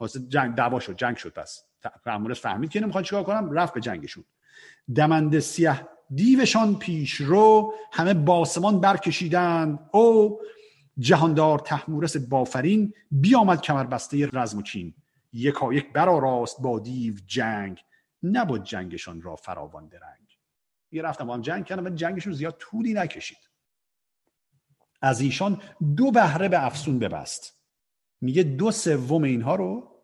واسه 0.00 0.20
جنگ 0.28 0.54
دعوا 0.54 0.80
شد 0.80 0.96
جنگ 0.96 1.16
شد 1.16 1.32
پس. 1.32 1.64
تحمورس 2.04 2.40
فهمید 2.40 2.70
که 2.70 2.80
نمی‌خواد 2.80 3.04
چیکار 3.04 3.22
کنم 3.22 3.50
رفت 3.50 3.74
به 3.74 3.80
جنگشون. 3.80 4.24
دمنده 4.94 5.40
سیه 5.40 5.88
دیوشان 6.14 6.78
پیش 6.78 7.14
رو 7.14 7.74
همه 7.92 8.14
باسمان 8.14 8.80
برکشیدند. 8.80 9.90
او 9.92 10.40
جهاندار 10.98 11.58
تحمورس 11.58 12.16
بافرین 12.16 12.94
بیامد 13.10 13.60
کمر 13.60 13.84
بسته 13.84 14.30
رزم 14.32 14.58
و 14.58 14.62
چین 14.62 14.94
یکا 15.32 15.72
یک 15.72 15.86
راست 15.94 16.62
با 16.62 16.78
دیو 16.78 17.14
جنگ 17.26 17.80
نبود 18.22 18.64
جنگشان 18.64 19.22
را 19.22 19.36
فراوان 19.36 19.88
درنگ. 19.88 20.38
یه 20.92 21.02
رفتم 21.02 21.26
با 21.26 21.34
هم 21.34 21.40
جنگ 21.40 21.64
کردم 21.64 21.84
و 21.84 21.88
جنگشون 21.88 22.32
زیاد 22.32 22.56
طولی 22.58 22.94
نکشید. 22.94 23.38
از 25.02 25.20
ایشان 25.20 25.62
دو 25.96 26.10
بهره 26.10 26.48
به 26.48 26.66
افسون 26.66 26.98
ببست. 26.98 27.54
میگه 28.20 28.42
دو 28.42 28.70
سوم 28.70 29.22
اینها 29.22 29.54
رو 29.54 30.00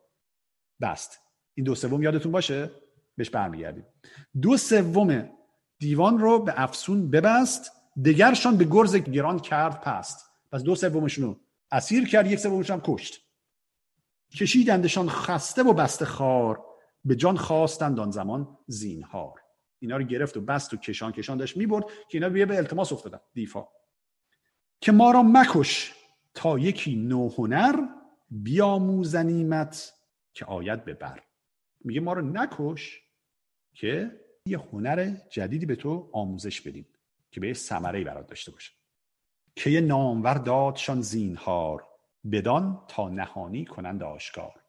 بست. 0.81 1.21
این 1.61 1.64
دو 1.64 1.75
سوم 1.75 2.03
یادتون 2.03 2.33
باشه؟ 2.33 2.70
بهش 3.16 3.31
برمیگردیم. 3.31 3.87
دو 4.42 4.57
سوم 4.57 5.29
دیوان 5.79 6.18
رو 6.18 6.38
به 6.38 6.53
افسون 6.57 7.11
ببست 7.11 7.73
دگرشان 8.05 8.57
به 8.57 8.64
گرز 8.64 8.96
گران 8.96 9.38
کرد 9.38 9.81
پست. 9.81 10.31
پس 10.53 10.62
دو 10.62 10.75
سومشون 10.75 11.25
رو 11.25 11.40
اسیر 11.70 12.09
کرد 12.09 12.31
یک 12.31 12.38
سومشون 12.38 12.77
هم 12.77 12.83
کشت. 12.87 13.20
کشیدندشان 14.37 15.09
خسته 15.09 15.62
و 15.62 15.73
بسته 15.73 16.05
خار 16.05 16.64
به 17.05 17.16
جان 17.16 17.37
خواستند 17.37 18.01
آن 18.01 18.11
زمان 18.11 18.59
زینهار. 18.66 19.40
اینا 19.79 19.96
رو 19.96 20.05
گرفت 20.05 20.37
و 20.37 20.40
بست 20.40 20.75
و 20.75 20.77
کشان 20.77 21.12
کشان 21.12 21.37
داشت 21.37 21.57
می‌برد 21.57 21.85
که 21.85 22.18
اینا 22.18 22.29
بیه 22.29 22.46
به 22.46 22.57
التماس 22.57 22.92
افتادن. 22.92 23.20
دیفا 23.35 23.64
که 24.81 24.92
ما 24.92 25.11
را 25.11 25.23
مکش 25.23 25.94
تا 26.35 26.59
یکی 26.59 26.96
نو 26.96 27.29
هنر 27.29 27.75
بیاموزنیمت 28.31 29.92
که 30.33 30.44
آید 30.44 30.85
به 30.85 30.94
بر. 30.94 31.30
میگه 31.85 32.01
ما 32.01 32.12
رو 32.12 32.23
نکش 32.23 33.03
که 33.75 34.21
یه 34.47 34.59
هنر 34.59 35.16
جدیدی 35.31 35.66
به 35.66 35.77
تو 35.77 36.11
آموزش 36.12 36.61
بدیم 36.61 36.87
که 37.31 37.40
به 37.40 37.55
ثمره 37.55 38.05
برات 38.05 38.27
داشته 38.27 38.53
باشه. 38.53 38.73
که 39.57 39.71
یه 39.71 39.81
نامور 39.81 40.35
دادشان 40.35 41.03
زینهار 41.03 41.87
بدان 42.33 42.85
تا 42.88 43.09
نهانی 43.09 43.64
کنند 43.64 44.03
آشکار. 44.03 44.61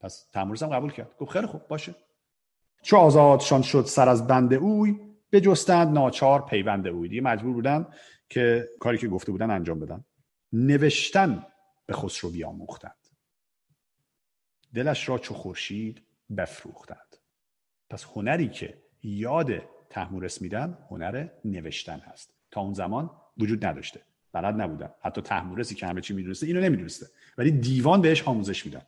پس 0.00 0.28
تمورز 0.32 0.62
هم 0.62 0.68
قبول 0.68 0.92
کرد. 0.92 1.16
گفت 1.18 1.30
خیلی 1.30 1.46
خوب 1.46 1.68
باشه. 1.68 1.94
چو 2.82 2.96
آزادشان 2.96 3.62
شد 3.62 3.84
سر 3.84 4.08
از 4.08 4.26
بند 4.26 4.54
اوی 4.54 4.96
جستند 5.32 5.94
ناچار 5.94 6.44
پیوند 6.44 6.86
اوی. 6.86 7.08
دیگه 7.08 7.20
مجبور 7.20 7.52
بودن 7.52 7.86
که 8.28 8.68
کاری 8.80 8.98
که 8.98 9.08
گفته 9.08 9.32
بودن 9.32 9.50
انجام 9.50 9.80
بدن. 9.80 10.04
نوشتن 10.52 11.46
به 11.86 11.94
خسرو 11.94 12.30
بیاموختند 12.30 12.99
دلش 14.74 15.08
را 15.08 15.18
چو 15.18 15.34
خورشید 15.34 16.02
بفروختند. 16.36 17.16
پس 17.90 18.04
هنری 18.04 18.48
که 18.48 18.74
یاد 19.02 19.62
تحمورس 19.90 20.42
میدن 20.42 20.78
هنر 20.90 21.28
نوشتن 21.44 21.98
هست. 21.98 22.30
تا 22.50 22.60
اون 22.60 22.74
زمان 22.74 23.10
وجود 23.38 23.66
نداشته. 23.66 24.00
بلد 24.32 24.60
نبودن 24.60 24.90
حتی 25.02 25.20
تحمورسی 25.20 25.74
که 25.74 25.86
همه 25.86 26.00
چی 26.00 26.14
می‌دونسته 26.14 26.46
اینو 26.46 26.60
نمی‌دونسته. 26.60 27.06
ولی 27.38 27.50
دیوان 27.50 28.00
بهش 28.00 28.22
آموزش 28.22 28.66
میدن. 28.66 28.82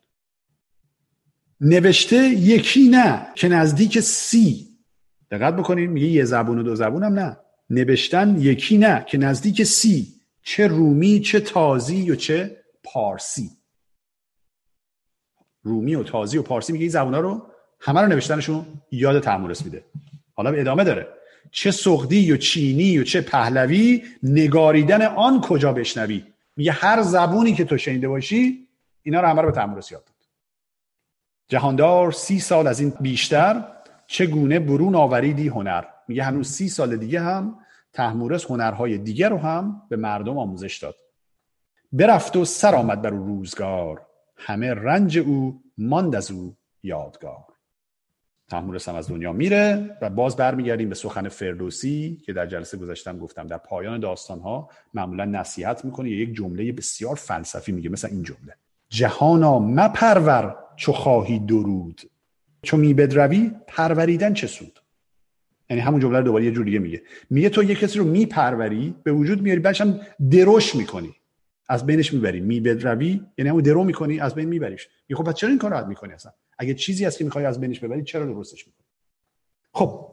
نوشته 1.61 2.17
یکی 2.29 2.89
نه. 2.89 3.27
که 3.35 3.49
نزدیک 3.49 4.01
سی. 4.01 4.69
دقت 5.31 5.57
بکنید 5.57 5.91
میگه 5.91 6.07
یه 6.07 6.25
زبون 6.25 6.59
و 6.59 6.63
دو 6.63 6.75
زبون 6.75 7.03
هم 7.03 7.13
نه. 7.13 7.37
نوشتن 7.71 8.41
یکی 8.41 8.79
نه. 8.79 9.05
که 9.09 9.19
نزدیک 9.19 9.63
سی. 9.63 10.15
چه 10.43 10.67
رومی 10.67 11.21
چه 11.21 11.41
تازی 11.41 12.11
و 12.11 12.15
چه 12.15 12.57
پارسی. 12.85 13.51
رومی 15.63 15.95
و 15.95 16.03
تازی 16.03 16.39
و 16.39 16.43
پارسی 16.43 16.73
میگه 16.73 16.83
این 16.83 16.91
زبونا 16.91 17.21
رو 17.21 17.47
همه 17.81 18.01
رو 18.01 18.07
نوشتنشون 18.07 18.67
یاد 18.91 19.23
تحمورس 19.23 19.65
میده. 19.65 19.85
حالا 20.35 20.51
به 20.51 20.61
ادامه 20.61 20.85
داره. 20.85 21.09
چه 21.51 21.71
سخدی 21.71 22.33
و 22.33 22.37
چینی 22.37 22.99
و 22.99 23.05
چه 23.05 23.21
پهلوی 23.21 24.03
نگاریدن 24.23 25.03
آن 25.03 25.41
کجا 25.41 25.73
بشنوی؟ 25.73 26.25
میگه 26.57 26.73
هر 26.73 27.03
زبونی 27.03 27.55
که 27.55 27.65
تو 27.65 27.79
شنیده 27.79 28.09
باشی 28.09 28.69
اینا 29.03 29.21
رو 29.21 29.29
همه 29.29 29.43
رو 29.43 29.49
به 29.49 29.55
تحمورس 29.55 29.93
یاد 29.93 30.05
داد. 30.05 30.15
جهاندار 31.49 32.13
سی 32.13 32.41
سال 32.41 32.67
از 32.67 32.81
این 32.81 32.93
بیشتر 33.01 33.65
چگونه 34.07 34.59
برون 34.59 34.95
آوریدی 34.95 35.49
هنر؟ 35.49 35.85
میگه 36.09 36.23
هنوز 36.23 36.49
سی 36.49 36.69
سال 36.69 36.97
دیگه 36.97 37.21
هم 37.21 37.59
تحمورس 37.93 38.45
هنرهای 38.51 38.99
دیگر 38.99 39.29
رو 39.29 39.39
هم 39.39 39.83
به 39.89 39.97
مردم 39.97 40.39
آموزش 40.39 40.79
داد. 40.79 40.97
برفت 41.93 42.37
و 42.37 42.45
سر 42.45 42.75
آمد 42.75 43.03
بر 43.03 43.11
روزگار. 43.11 44.07
همه 44.45 44.75
رنج 44.75 45.19
او 45.19 45.63
ماند 45.79 46.15
از 46.15 46.31
او 46.31 46.57
یادگار. 46.83 47.45
تحمورس 48.51 48.89
هم 48.89 48.95
از 48.95 49.09
دنیا 49.09 49.33
میره 49.33 49.97
و 50.03 50.11
باز 50.11 50.37
برمیگردیم 50.37 50.89
به 50.89 50.95
سخن 50.95 51.29
فردوسی 51.29 52.23
که 52.27 52.33
در 52.33 52.47
جلسه 52.47 52.77
گذاشتم 52.77 53.19
گفتم. 53.19 53.47
در 53.47 53.57
پایان 53.59 54.01
داستان 54.01 54.41
ها 54.41 54.69
معمولا 54.95 55.25
نصیحت 55.25 55.85
می‌کنه 55.85 56.11
یک 56.11 56.35
جمله 56.35 56.73
بسیار 56.73 57.15
فلسفی 57.15 57.73
میگه 57.73 57.89
مثل 57.89 58.09
این 58.09 58.23
جمله. 58.23 58.55
جهانا 58.89 59.59
مپرور 59.59 60.57
چو 60.77 60.93
خواهی 60.93 61.39
درود. 61.39 62.01
چو 62.63 62.77
می 62.77 62.95
بدروی 62.95 63.51
پروریدن 63.67 64.35
چه 64.35 64.47
سود؟ 64.47 64.79
یعنی 65.71 65.83
همون 65.83 66.01
جمله 66.01 66.19
رو 66.19 66.25
دوباره 66.25 66.45
یه 66.45 66.51
جور 66.51 66.65
دیگه 66.65 66.79
میگه. 66.79 67.03
میگه 67.31 67.49
تو 67.49 67.63
یه 67.63 67.75
کسی 67.75 67.99
رو 67.99 68.05
میپروری 68.05 68.95
به 69.03 69.13
وجود 69.13 69.43
میاری 69.43 69.61
بعدش 69.61 69.81
هم 69.81 70.01
دروش 70.31 70.75
می‌کنی. 70.75 71.15
از 71.73 71.87
بینش 71.87 72.13
می‌بری. 72.13 72.41
می 72.41 72.61
بدروی 72.61 73.21
یعنی 73.39 73.49
همون 73.49 73.63
درو 73.63 73.85
می‌کنی 73.85 74.21
از 74.21 74.35
بین 74.35 74.49
میبریش. 74.49 74.89
میگه 75.09 75.23
خب 75.23 75.33
چرا 75.33 75.51
این 75.51 75.59
کار 75.59 75.81
رو 75.81 75.87
می‌کنی 75.87 76.13
اصلا؟ 76.13 76.33
اگه 76.59 76.75
چیزی 76.75 77.05
هست 77.05 77.19
که 77.19 77.25
می‌خوای 77.25 77.45
از 77.45 77.61
بینش 77.61 77.81
ببری 77.81 78.03
چرا 78.03 78.27
درستش 78.27 78.67
می‌کنی؟ 78.67 78.85
خب 79.73 80.09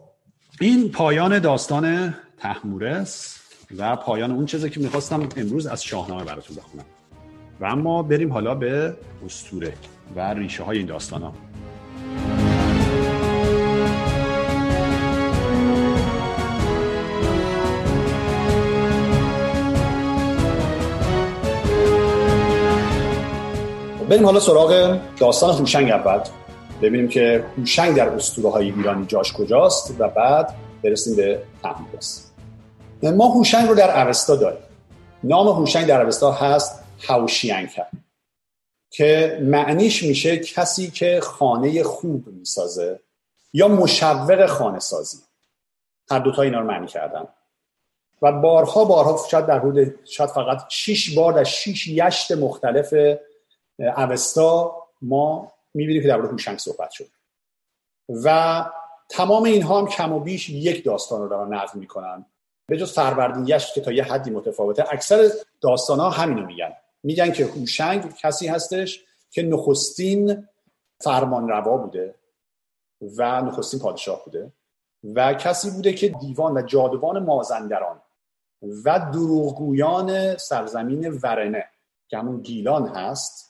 این 0.62 0.91
پایان 0.91 1.39
داستان 1.39 2.15
تحمورس 2.38 3.39
و 3.78 3.95
پایان 3.95 4.32
اون 4.32 4.45
چیزی 4.45 4.69
که 4.69 4.80
می‌خواستم 4.80 5.30
امروز 5.38 5.67
از 5.67 5.84
شاهنامه 5.84 6.24
براتون 6.24 6.56
بخونم. 6.56 6.86
و 7.60 7.65
اما 7.65 8.04
بریم 8.04 8.34
حالا 8.34 8.56
به 8.56 8.95
استوره 9.26 9.74
و 10.15 10.34
ریشه 10.34 10.63
های 10.63 10.78
این 10.78 10.88
داستان 10.88 11.22
ها 11.22 11.34
بریم 24.10 24.26
حالا 24.26 24.39
سراغ 24.39 25.00
داستان 25.19 25.56
هوشنگ 25.56 25.91
اول. 25.91 26.19
ببینیم 26.82 27.08
که 27.08 27.45
هوشنگ 27.58 27.95
در 27.95 28.10
اسطوره 28.10 28.50
های 28.50 28.72
ایرانی 28.72 29.06
جاش 29.06 29.34
کجاست 29.34 29.95
و 30.00 30.08
بعد 30.08 30.56
برسیم 30.84 31.15
به 31.15 31.41
تحمورس 31.63 32.32
ما 33.04 33.28
هوشنگ 33.28 33.67
رو 33.67 33.76
در 33.76 34.08
اوستا 34.08 34.36
داریم. 34.36 34.60
نام 35.24 35.48
هوشنگ 35.48 35.86
در 35.86 36.02
اوستا 36.02 36.32
هست 36.32 36.84
هاوشیانکر 37.08 37.86
که 38.89 39.39
معنیش 39.41 40.04
میشه 40.04 40.38
کسی 40.38 40.91
که 40.91 41.19
خانه 41.24 41.84
خوب 41.84 42.28
می‌سازه 42.28 43.00
یا 43.54 43.67
مشوق 43.67 44.45
خانه 44.45 44.80
سازی. 44.80 45.17
هر 46.12 46.19
دوتا 46.19 46.41
اینا 46.41 46.60
رو 46.60 46.65
معنی 46.65 46.88
کردن. 46.88 47.28
و 48.22 48.32
بارها 48.32 48.86
بارها 48.86 49.19
شاید 49.32 49.45
در 49.45 49.60
حدود 49.60 49.95
شاید 50.06 50.30
فقط 50.30 50.62
6 50.69 51.15
بار 51.15 51.34
در 51.34 51.43
6 51.43 51.88
یشت 51.88 52.32
مختلف 52.32 52.93
اوستا 53.80 54.84
ما 55.02 55.52
می‌بینیم 55.74 56.02
که 56.02 56.08
در 56.08 56.18
مورد 56.18 56.30
هوشنگ 56.30 56.58
صحبت 56.58 56.92
شد. 56.92 57.08
و 58.24 58.65
تمام 59.10 59.44
اینها 59.44 59.80
هم 59.80 59.88
کم 59.88 60.13
و 60.13 60.20
بیش 60.20 60.50
یک 60.50 60.86
داستان 60.86 61.22
رو 61.22 61.28
دارن 61.28 61.54
نقل 61.54 61.80
می‌کنن. 61.80 62.26
به 62.68 62.78
جز 62.78 62.94
فروردین 62.94 63.48
یشت 63.48 63.74
که 63.74 63.82
تا 63.82 63.92
یه 63.92 64.04
حدی 64.04 64.30
متفاوته 64.32 64.86
اکثر 64.94 65.30
داستان 65.62 66.00
ها 66.00 66.10
همینو 66.10 66.46
میگن. 66.46 66.74
میگن 67.04 67.32
که 67.32 67.46
هوشنگ 67.46 68.15
کسی 68.15 68.48
هستش 68.48 69.06
که 69.32 69.44
نخستین 69.44 70.48
فرمان 71.04 71.50
روا 71.50 71.78
بوده 71.78 72.15
و 73.18 73.42
نخستین 73.42 73.80
پادشاه 73.80 74.26
بوده 74.26 74.52
و 75.04 75.34
کسی 75.34 75.72
بوده 75.72 75.94
که 75.94 76.10
دیوان 76.10 76.58
و 76.58 76.62
جادوان 76.62 77.24
مازندران 77.24 78.02
و 78.86 79.10
دروغگویان 79.13 80.38
سرزمین 80.38 81.20
ورنه 81.24 81.65
که 82.08 82.18
همون 82.18 82.42
گیلان 82.42 82.88
هست. 82.88 83.48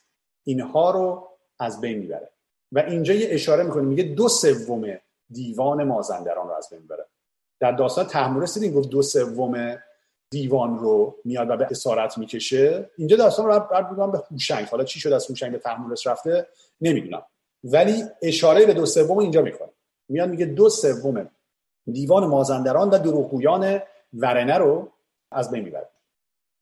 اینها 0.49 0.91
رو 0.91 1.27
از 1.59 1.81
بین 1.81 1.97
می‌بره. 1.97 2.29
و 2.71 2.79
اینجا 2.79 3.13
یه 3.13 3.27
اشاره 3.31 3.63
می‌کنه 3.63 3.83
میگه 3.83 4.03
دو 4.03 4.27
سوم 4.27 4.97
دیوان 5.29 5.83
مازندران 5.83 6.47
رو 6.47 6.53
از 6.53 6.69
بین 6.69 6.79
می‌بره. 6.79 7.05
در 7.59 7.71
داستان 7.71 8.05
تحمورس 8.05 8.53
دیدین 8.53 8.73
گفت 8.73 8.89
دو 8.89 9.01
سوم 9.01 9.77
دیوان 10.29 10.79
رو 10.79 11.15
میاد 11.25 11.49
و 11.49 11.57
به 11.57 11.67
اسارت 11.71 12.17
می‌کشه. 12.17 12.89
اینجا 12.97 13.17
داستان 13.17 13.45
رو 13.45 13.51
رب 13.51 14.12
به 14.12 14.23
هوشنگ. 14.31 14.65
حالا 14.65 14.83
چی 14.83 14.99
شد 14.99 15.13
از 15.13 15.27
هوشنگ 15.27 15.51
به 15.51 15.57
تحمورس 15.57 16.07
رفته 16.07 16.47
نمی‌دونم. 16.81 17.23
ولی 17.63 18.03
اشاره 18.21 18.65
به 18.65 18.73
دو 18.73 18.85
سوم 18.85 19.17
اینجا 19.17 19.41
می‌کنه. 19.41 19.69
میاد 20.09 20.29
میگه 20.29 20.45
دو 20.45 20.69
سوم 20.69 21.29
دیوان 21.91 22.25
مازندران 22.25 22.89
و 22.89 22.97
دروغگویان 22.97 23.81
ورنه 24.13 24.57
رو 24.57 24.91
از 25.31 25.51
بین 25.51 25.63
می‌بره. 25.63 25.89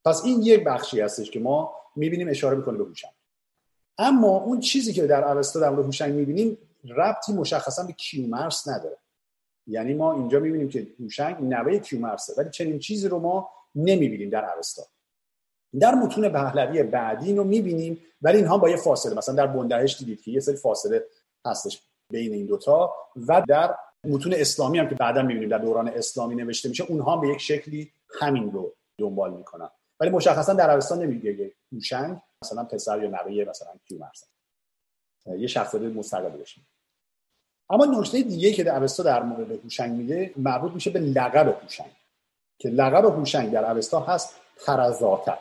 پس 0.05 0.25
این 0.25 0.41
یک 0.41 0.63
بخشی 0.63 1.01
هستش 1.01 1.31
که 1.31 1.39
ما 1.39 1.73
می‌بینیم 1.95 2.29
اشاره 2.29 2.57
می‌کنه 2.57 2.77
به 2.77 2.83
هوشنگ. 2.83 3.11
اما 3.97 4.37
اون 4.37 4.59
چیزی 4.59 4.93
که 4.93 5.07
در 5.07 5.23
اوستا 5.23 5.59
در 5.59 5.69
مورد 5.69 5.85
هوشنگ 5.85 6.13
می‌بینیم 6.13 6.57
ربطی 6.83 7.33
مشخصا 7.33 7.83
به 7.83 7.93
کیومرس 7.93 8.67
نداره. 8.67 8.97
یعنی 9.67 9.93
ما 9.93 10.13
اینجا 10.13 10.39
می‌بینیم 10.39 10.69
که 10.69 10.87
هوشنگ 10.99 11.43
نوه 11.43 11.77
کیومرسه 11.77 12.33
ولی 12.37 12.49
چنین 12.49 12.79
چیزی 12.79 13.07
رو 13.07 13.19
ما 13.19 13.49
نمی‌بینیم 13.75 14.29
در 14.29 14.45
اوستا 14.55 14.83
در 15.79 15.95
متون 15.95 16.29
پهلوی 16.29 16.83
بعدی 16.83 17.35
رو 17.35 17.43
می‌بینیم 17.43 17.97
ولی 18.21 18.37
اینها 18.37 18.57
با 18.57 18.69
یه 18.69 18.77
فاصله. 18.77 19.15
مثلا 19.15 19.35
در 19.35 19.47
بندهش 19.47 19.97
دیدید 19.97 20.21
که 20.21 20.31
یه 20.31 20.39
سری 20.39 20.55
فاصله 20.55 21.05
هستش 21.45 21.81
بین 22.11 22.33
این 22.33 22.45
دوتا 22.45 22.93
و 23.27 23.43
در 23.47 23.75
متون 24.03 24.33
اسلامی 24.33 24.79
هم 24.79 24.89
که 24.89 24.95
بعدا 24.95 25.21
می‌بینیم 25.21 25.49
در 25.49 25.57
دوران 25.57 25.87
اسلامی 25.87 26.35
نوشته 26.35 26.69
میشه 26.69 26.83
اونها 26.83 27.17
به 27.17 27.27
یک 27.27 27.37
شکلی 27.37 27.91
همین 28.19 28.51
رو 28.51 28.73
دنبال 28.97 29.33
می‌کنن. 29.33 29.69
ولی 29.99 30.09
مشخصا 30.09 30.53
در 30.53 30.69
عربستان 30.69 30.99
نمیگه 30.99 31.51
هوشنگ. 31.71 32.21
مثلا 32.43 32.63
پسر 32.63 33.03
یا 33.03 33.09
نوه 33.09 33.49
مثلا 33.49 33.71
کیومرث 33.87 34.23
یه 35.37 35.47
شخصیت 35.47 35.81
مستقل 35.81 36.29
بشه 36.29 36.61
اما 37.69 37.85
نکته 37.85 38.21
دیگه 38.21 38.53
که 38.53 38.63
در 38.63 38.81
اوستا 38.81 39.03
در 39.03 39.23
مورد 39.23 39.51
هوشنگ 39.51 39.97
میگه 39.97 40.33
مربوط 40.37 40.71
میشه 40.71 40.89
به 40.89 40.99
لقب 40.99 41.61
هوشنگ. 41.61 41.91
که 42.59 42.69
لقب 42.69 43.05
هوشنگ 43.05 43.51
در 43.51 43.71
اوستا 43.71 43.99
هست 43.99 44.35
پرزاتا 44.65 45.39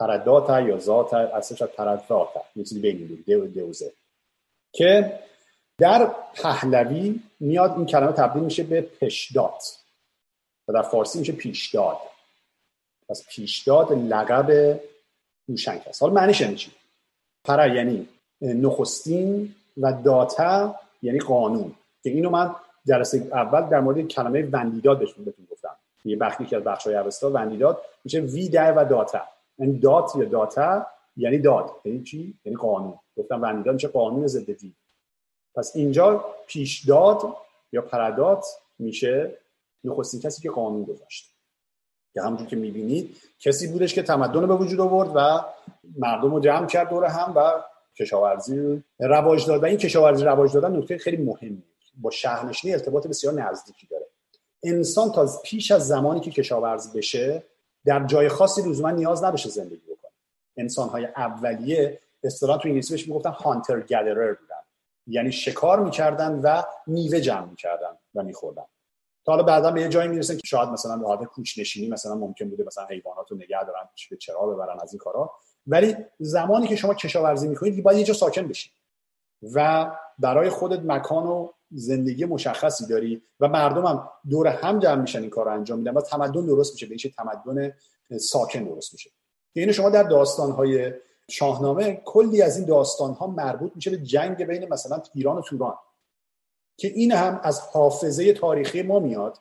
پرداتا 0.00 0.60
یا 0.60 0.78
ذات 0.78 1.14
اصلش 1.14 1.62
پرزاتا 1.62 2.42
یه 2.56 2.64
چیزی 2.64 2.80
بین 2.80 3.24
دو 3.26 3.46
دوزه 3.46 3.92
که 4.72 5.20
در 5.78 6.14
پهلوی 6.34 7.20
میاد 7.40 7.72
این 7.72 7.86
کلمه 7.86 8.12
تبدیل 8.12 8.42
میشه 8.42 8.62
به 8.62 8.80
پشداد. 8.80 9.62
و 10.68 10.72
در 10.72 10.82
فارسی 10.82 11.18
میشه 11.18 11.32
پیشداد. 11.32 11.96
پس 13.08 13.26
پیشداد 13.28 13.92
لقب 13.92 14.80
هوشنگ 15.50 15.80
هست 15.80 16.02
حالا 16.02 16.14
معنیش 16.14 16.40
یعنی 16.40 16.54
چی؟ 16.54 16.70
پر 17.44 17.74
یعنی 17.74 18.08
نخستین 18.40 19.54
و 19.76 19.92
داتا 19.92 20.74
یعنی 21.02 21.18
قانون. 21.18 21.74
که 22.02 22.10
اینو 22.10 22.30
من 22.30 22.54
جلسه 22.86 23.28
اول 23.32 23.68
در 23.68 23.80
مورد 23.80 24.08
کلمه 24.08 24.48
وندیداد 24.52 24.98
بهتون 24.98 25.24
بهتون 25.24 25.46
گفتم. 25.50 25.76
یه 26.04 26.16
بخشی 26.16 26.44
که 26.44 26.56
از 26.56 26.64
بخش 26.64 26.86
های 26.86 26.96
اوستا 26.96 27.30
وندیداد 27.30 27.82
میشه 28.04 28.20
وی 28.20 28.48
در 28.48 28.78
و 28.78 28.84
داتا. 28.84 29.20
یعنی 29.58 29.78
دات 29.78 30.16
یا 30.16 30.24
داتا 30.24 30.86
یعنی 31.16 31.38
داد. 31.38 31.70
یعنی 31.84 32.02
چی؟ 32.02 32.34
یعنی 32.44 32.56
قانون. 32.56 32.98
گفتم 33.16 33.42
وندیداد 33.42 33.74
میشه 33.74 33.88
قانون 33.88 34.26
ضد 34.26 34.52
دی 34.52 34.74
پس 35.54 35.72
اینجا 35.76 36.24
پیشداد 36.46 37.36
یا 37.72 37.82
پرداد 37.82 38.44
میشه 38.78 39.36
نخستین 39.84 40.20
کسی 40.20 40.42
که 40.42 40.50
قانون 40.50 40.84
گذاشت 40.84 41.30
که 42.14 42.22
همونجور 42.22 42.46
که 42.46 42.56
می‌بینید 42.56 43.16
کسی 43.40 43.66
بودش 43.66 43.94
که 43.94 44.02
تمدن 44.02 44.46
به 44.46 44.54
وجود 44.54 44.80
آورد 44.80 45.10
و 45.14 45.44
مردم 45.98 46.34
رو 46.34 46.40
جمع 46.40 46.66
کرد 46.66 46.88
دور 46.88 47.04
هم 47.04 47.32
و 47.36 47.52
کشاورزی 47.96 48.82
رواج 48.98 49.46
داد. 49.46 49.62
و 49.62 49.66
این 49.66 49.76
کشاورزی 49.76 50.24
رواج 50.24 50.52
دادن 50.52 50.76
نکته 50.76 50.98
خیلی 50.98 51.16
مهمی 51.16 51.62
با 51.94 52.10
شهرنشینی 52.10 52.74
ارتباط 52.74 53.06
بسیار 53.06 53.34
نزدیکی 53.34 53.86
داره. 53.86 54.06
انسان 54.62 55.12
تا 55.12 55.28
پیش 55.44 55.70
از 55.70 55.86
زمانی 55.88 56.20
که 56.20 56.30
کشاورز 56.30 56.92
بشه 56.92 57.42
در 57.84 58.06
جای 58.06 58.28
خاصی 58.28 58.62
لزوما 58.62 58.90
نیاز 58.90 59.24
نبشه 59.24 59.48
زندگی 59.48 59.76
بکنه. 59.76 60.10
انسان 60.56 60.88
های 60.88 61.04
اولیه 61.04 61.98
اصطلاح 62.24 62.58
تو 62.58 62.68
انگلیسی 62.68 62.94
بهش 62.94 63.08
می‌گفتن 63.08 63.30
هانتر 63.30 63.80
گدرر 63.80 64.32
بودن. 64.32 64.54
یعنی 65.06 65.32
شکار 65.32 65.80
می‌کردن 65.80 66.40
و 66.42 66.62
میوه 66.86 67.20
جمع 67.20 67.46
می‌کردن 67.46 67.98
و 68.14 68.22
میخوردن. 68.22 68.64
تا 69.24 69.32
حالا 69.32 69.42
بعدا 69.42 69.70
به 69.70 69.80
یه 69.80 69.88
جایی 69.88 70.08
می‌رسن 70.08 70.34
که 70.34 70.40
شاید 70.44 70.68
مثلا 70.68 70.96
به 70.96 71.06
حالت 71.06 71.24
کوچ 71.24 71.58
نشینی 71.58 71.88
مثلا 71.88 72.14
ممکن 72.14 72.48
بوده 72.50 72.64
مثلا 72.64 72.86
حیوانات 72.86 73.30
رو 73.30 73.36
نگه 73.36 73.64
دارن 73.64 73.88
به 74.10 74.16
چرا 74.16 74.46
ببرن 74.46 74.76
از 74.82 74.92
این 74.92 74.98
کارا. 74.98 75.32
ولی 75.66 75.96
زمانی 76.18 76.66
که 76.66 76.76
شما 76.76 76.94
کشاورزی 76.94 77.48
می‌کنید 77.48 77.82
باید 77.82 77.98
یه 77.98 78.04
جا 78.04 78.14
ساکن 78.14 78.48
بشید 78.48 78.72
و 79.54 79.90
برای 80.18 80.50
خودت 80.50 80.80
مکان 80.80 81.26
و 81.26 81.48
زندگی 81.70 82.24
مشخصی 82.24 82.86
داری 82.86 83.22
و 83.40 83.48
مردم 83.48 83.86
هم 83.86 84.08
دور 84.30 84.46
هم 84.46 84.78
جمع 84.78 85.00
میشن 85.00 85.20
این 85.20 85.30
کار 85.30 85.44
رو 85.44 85.52
انجام 85.52 85.78
میدن 85.78 85.92
و 85.92 86.00
تمدن 86.00 86.46
درست 86.46 86.72
میشه 86.72 86.86
به 86.86 86.96
این 87.04 87.14
تمدن 87.16 87.72
ساکن 88.18 88.64
درست 88.64 88.92
میشه. 88.92 89.10
اینو 89.52 89.72
شما 89.72 89.90
در 89.90 90.02
داستانهای 90.02 90.92
شاهنامه 91.30 92.02
کلی 92.04 92.42
از 92.42 92.56
این 92.56 92.66
داستانها 92.66 93.26
مربوط 93.26 93.72
میشه 93.74 93.90
به 93.90 93.96
جنگ 93.96 94.44
بین 94.44 94.72
مثلا 94.72 95.02
ایران 95.14 95.36
و 95.36 95.40
توران. 95.40 95.74
که 96.80 96.88
این 96.88 97.12
هم 97.12 97.40
از 97.42 97.60
حافظه 97.60 98.32
تاریخی 98.32 98.82
ما 98.82 98.98
میاد 98.98 99.38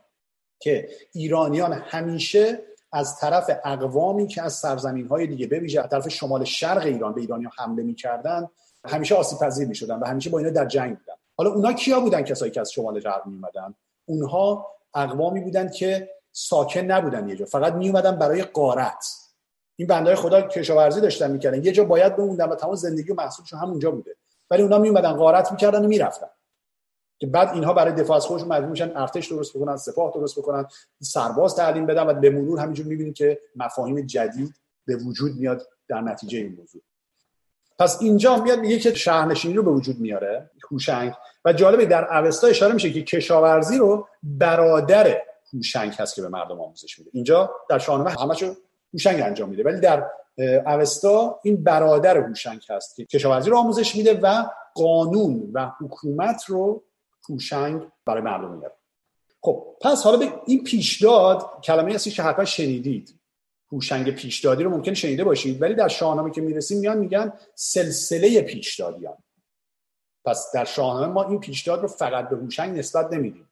که 0.59 0.89
ایرانیان 1.13 1.73
همیشه 1.73 2.59
از 2.91 3.19
طرف 3.19 3.49
اقوامی 3.65 4.27
که 4.27 4.41
از 4.41 4.53
سرزمین 4.53 5.07
های 5.07 5.27
دیگه 5.27 5.47
به 5.47 5.79
از 5.79 5.89
طرف 5.89 6.07
شمال 6.07 6.43
شرق 6.43 6.85
ایران 6.85 7.13
به 7.13 7.21
ایرانی 7.21 7.47
حمله 7.57 7.83
می‌کردن 7.83 8.49
همیشه 8.85 9.15
آسیب 9.15 9.39
پذیر 9.39 9.67
می‌شدن 9.67 9.99
و 9.99 10.05
همیشه 10.05 10.29
با 10.29 10.37
اینا 10.37 10.49
در 10.49 10.65
جنگ 10.65 10.97
بودن. 10.97 11.13
حالا 11.37 11.51
اونا 11.51 11.73
کیا 11.73 11.99
بودن 11.99 12.21
کسایی 12.21 12.51
که 12.51 12.61
از 12.61 12.71
شمال 12.71 12.99
شرق 12.99 13.25
می 13.25 13.35
اومدن 13.35 13.73
اونها 14.05 14.67
اقوامی 14.93 15.39
بودن 15.39 15.69
که 15.69 16.09
ساکن 16.31 16.79
نبودن 16.79 17.29
یه 17.29 17.35
جا 17.35 17.45
فقط 17.45 17.73
می 17.73 17.89
اومدن 17.89 18.15
برای 18.15 18.41
قارت 18.41 19.05
این 19.75 19.87
بندهای 19.87 20.15
خدا 20.15 20.41
کشاورزی 20.41 21.01
داشتن 21.01 21.31
می‌کردن. 21.31 21.63
یه 21.63 21.71
جا 21.71 21.83
باید 21.83 22.15
بموندن 22.15 22.49
و 22.49 22.55
تمام 22.55 22.75
زندگی 22.75 23.11
و 23.11 23.15
محصولشون 23.15 23.59
همونجا 23.59 23.91
بوده. 23.91 24.15
ولی 24.49 24.61
اونا 24.61 24.77
می 24.77 24.89
اومدن 24.89 25.13
قارت 25.13 25.51
می‌کردن 25.51 25.85
و 25.85 25.87
می‌رفتن. 25.87 26.27
که 27.19 27.27
بعد 27.27 27.49
اینها 27.53 27.73
برای 27.73 27.93
دفاع 27.93 28.17
از 28.17 28.25
خودشون 28.25 28.47
مجبور 28.47 28.69
میشن 28.69 28.91
ارتش 28.95 29.27
درست 29.27 29.57
بکنن 29.57 29.77
سپاه 29.77 30.11
درست 30.15 30.39
بکنن 30.39 30.65
سرباز 31.01 31.55
تعلیم 31.55 31.85
بدن 31.85 32.07
و 32.07 32.13
به 32.13 32.29
مرور 32.29 32.59
همینجور 32.59 32.85
می‌بینید 32.85 33.13
که 33.13 33.39
مفاهیم 33.55 34.01
جدید 34.01 34.55
به 34.85 34.95
وجود 34.95 35.35
میاد 35.35 35.67
در 35.87 36.01
نتیجه 36.01 36.37
این 36.37 36.55
موضوع. 36.55 36.81
پس 37.79 38.01
اینجا 38.01 38.37
میاد 38.37 38.59
میگه 38.59 38.79
که 38.79 38.93
شهرنشینی 38.93 39.53
رو 39.53 39.63
به 39.63 39.71
وجود 39.71 39.99
میاره 39.99 40.49
هوشنگ. 40.71 41.13
و 41.45 41.53
جالبه 41.53 41.85
در 41.85 42.17
اوستا 42.17 42.47
اشاره 42.47 42.73
میشه 42.73 42.91
که 42.91 43.03
کشاورزی 43.03 43.77
رو 43.77 44.07
برادر 44.23 45.21
هوشنگ 45.53 45.93
هست 45.93 46.15
که 46.15 46.21
به 46.21 46.27
مردم 46.27 46.61
آموزش 46.61 46.99
میده. 46.99 47.11
اینجا 47.13 47.55
در 47.69 47.79
شاهنامه 47.79 48.11
همشو 48.11 48.55
هوشنگ 48.93 49.21
انجام 49.21 49.49
میده. 49.49 49.63
ولی 49.63 49.79
در 49.79 50.05
اوستا 50.65 51.39
این 51.43 51.63
برادر 51.63 52.17
هوشنگ 52.17 52.61
هست 52.69 52.95
که 52.95 53.05
کشاورزی 53.05 53.49
رو 53.49 53.57
آموزش 53.57 53.95
میده 53.95 54.19
و 54.23 54.43
قانون 54.75 55.51
و 55.53 55.71
حکومت 55.79 56.43
رو 56.47 56.83
هوشنگ 57.29 57.81
برای 58.05 58.21
مردم 58.21 58.51
میاره 58.51 58.75
خب 59.41 59.75
پس 59.81 60.03
حالا 60.03 60.17
به 60.17 60.33
این 60.45 60.63
پیشداد 60.63 61.61
کلمه 61.63 61.93
هستی 61.93 62.11
که 62.11 62.23
حتما 62.23 62.45
شنیدید. 62.45 63.19
هوشنگ 63.71 64.11
پیشدادی 64.11 64.63
رو 64.63 64.69
ممکن 64.69 64.93
شنیده 64.93 65.23
باشید 65.23 65.61
ولی 65.61 65.75
در 65.75 65.87
شاهنامه 65.87 66.31
که 66.31 66.41
می‌رسیم 66.41 66.79
میان 66.79 66.97
میگن 66.97 67.33
سلسله 67.55 68.41
پیشدادیان. 68.41 69.17
پس 70.25 70.51
در 70.53 70.65
شاهنامه 70.65 71.13
ما 71.13 71.23
این 71.23 71.39
پیشداد 71.39 71.81
رو 71.81 71.87
فقط 71.87 72.29
به 72.29 72.35
هوشنگ 72.35 72.77
نسبت 72.77 73.13
نمیدیم. 73.13 73.49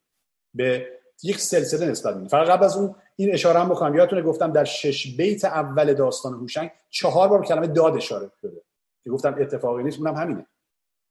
به 0.53 0.88
یک 1.23 1.39
سلسله 1.39 1.88
نسبت 1.88 2.13
میدیم. 2.13 2.28
فقط 2.28 2.47
قبل 2.47 2.65
از 2.65 2.78
اون 2.78 2.95
این 3.15 3.34
اشاره 3.34 3.59
هم 3.59 3.69
بکنم. 3.69 3.95
یادتونه 3.95 4.21
گفتم 4.21 4.51
در 4.51 4.63
شش 4.63 5.15
بیت 5.15 5.45
اول 5.45 5.93
داستان 5.93 6.34
هوشنگ 6.34 6.71
چهار 6.89 7.28
بار 7.28 7.45
کلمه 7.45 7.67
داد 7.67 7.95
اشاره 7.95 8.32
شده. 8.41 8.61
که 9.03 9.09
گفتم 9.09 9.36
اتفاقی 9.39 9.84
نیست 9.84 9.99
اونم 9.99 10.15
همینه. 10.15 10.45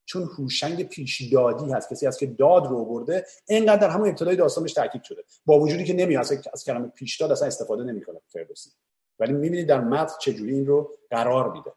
چون 0.06 0.22
هوشنگ 0.22 0.88
پیشدادی 0.88 1.72
هست 1.72 1.90
کسی 1.90 2.06
هست 2.06 2.18
که 2.18 2.26
داد 2.26 2.66
رو 2.66 2.84
برده 2.84 3.26
اینقدر 3.48 3.80
در 3.80 3.90
همون 3.90 4.08
ابتدای 4.08 4.36
داستانش 4.36 4.72
تاکید 4.72 5.02
شده. 5.02 5.24
با 5.46 5.60
وجودی 5.60 5.84
که 5.84 5.92
نمیاد 5.94 6.26
از 6.52 6.64
کلمه 6.64 6.88
پیشداد 6.88 7.32
اصلا 7.32 7.48
استفاده 7.48 7.84
نمی‌کنه 7.84 8.20
فردوسی. 8.28 8.70
ولی 9.18 9.32
می‌بینید 9.32 9.68
در 9.68 9.80
متن 9.80 10.14
چجوری 10.20 10.54
این 10.54 10.66
رو 10.66 10.90
قرار 11.10 11.52
میده. 11.52 11.72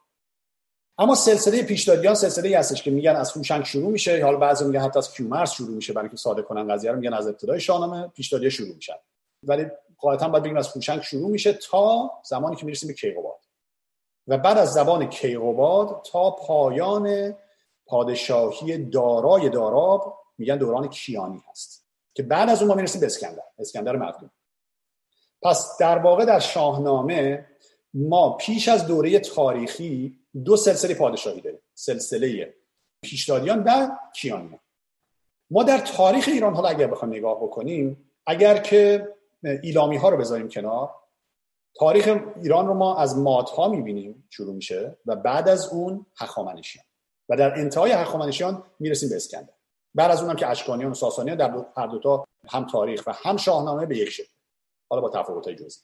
اما 0.97 1.15
سلسله 1.15 1.63
پیشدادیان 1.63 2.15
سلسله 2.15 2.47
ای 2.47 2.55
هستش 2.55 2.83
که 2.83 2.91
میگن 2.91 3.15
از 3.15 3.31
هوشنگ 3.31 3.63
شروع 3.63 3.91
میشه. 3.91 4.23
حالا 4.23 4.37
بعضی 4.37 4.65
میگن 4.65 4.79
حتی 4.79 4.99
از 4.99 5.13
کیومرث 5.13 5.51
شروع 5.51 5.69
میشه 5.69 5.93
برای 5.93 6.05
اینکه 6.05 6.17
ساده 6.17 6.41
کنن 6.41 6.73
قضیه 6.73 6.91
رو 6.91 6.99
میگن 6.99 7.13
از 7.13 7.27
ابتدای 7.27 7.59
شاهنامه 7.59 8.07
پیشدادی 8.07 8.51
شروع 8.51 8.75
میشن 8.75 8.95
ولی 9.43 9.65
قاعدتا 9.97 10.29
باید 10.29 10.43
بگیم 10.43 10.57
از 10.57 10.67
هوشنگ 10.67 11.01
شروع 11.01 11.29
میشه 11.29 11.53
تا 11.53 12.11
زمانی 12.25 12.55
که 12.55 12.65
می‌رسیم 12.65 12.87
به 12.87 12.93
کیقوباد. 12.93 13.39
و 14.27 14.37
بعد 14.37 14.57
از 14.57 14.73
زبان 14.73 15.09
کیقوباد 15.09 16.01
تا 16.11 16.31
پایان 16.31 17.35
پادشاهی 17.89 18.77
دارای 18.77 19.49
داراب 19.49 20.19
میگن 20.37 20.57
دوران 20.57 20.87
کیانی 20.87 21.43
هست 21.49 21.85
که 22.13 22.23
بعد 22.23 22.49
از 22.49 22.61
اون 22.61 22.67
ما 22.67 22.75
می‌رسیم 22.75 23.01
به 23.01 23.07
اسکندر 23.07 23.43
اسکندر 23.59 23.95
مقدون. 23.95 24.29
پس 25.41 25.77
در 25.79 25.97
واقع 25.97 26.25
در 26.25 26.39
شاهنامه 26.39 27.45
ما 27.93 28.37
پیش 28.37 28.67
از 28.67 28.87
دوره 28.87 29.19
تاریخی 29.19 30.19
دو 30.45 30.57
سلسله 30.57 30.93
پادشاهی 30.93 31.41
داریم 31.41 31.59
سلسله 31.73 32.53
پیشدادیان 33.01 33.63
و 33.63 33.89
کیانیان. 34.15 34.59
ما 35.51 35.63
در 35.63 35.77
تاریخ 35.77 36.29
ایران 36.33 36.53
حالا 36.55 36.69
اگر 36.69 36.87
بخوایم 36.87 37.13
نگاه 37.13 37.37
بکنیم 37.43 38.11
اگر 38.25 38.57
که 38.57 39.07
ایلامی 39.63 39.97
ها 39.97 40.09
رو 40.09 40.17
بذاریم 40.17 40.49
کنار 40.49 40.95
تاریخ 41.75 42.19
ایران 42.41 42.67
رو 42.67 42.73
ما 42.73 42.97
از 42.97 43.17
مادها 43.17 43.67
می‌بینیم 43.67 44.27
شروع 44.29 44.55
میشه 44.55 44.97
و 45.05 45.15
بعد 45.15 45.49
از 45.49 45.67
اون 45.67 46.05
هخامنشیان. 46.17 46.85
و 47.29 47.35
در 47.37 47.59
انتهای 47.59 47.91
هخامنشیان 47.91 48.63
می‌رسیم 48.79 49.09
به 49.09 49.15
اسکندر. 49.15 49.53
بعد 49.95 50.11
از 50.11 50.21
اونم 50.21 50.35
که 50.35 50.47
اشکانیان 50.47 50.91
و 50.91 50.93
ساسانیان 50.93 51.37
در 51.37 51.65
هر 51.77 51.87
دوتا 51.87 52.25
هم 52.49 52.67
تاریخ 52.67 53.03
و 53.07 53.13
هم 53.13 53.37
شاهنامه 53.37 53.85
به 53.85 53.97
یک 53.97 54.09
شکل. 54.09 54.33
حالا 54.89 55.01
با 55.01 55.09
تفاوت‌های 55.09 55.55
جزئی. 55.55 55.83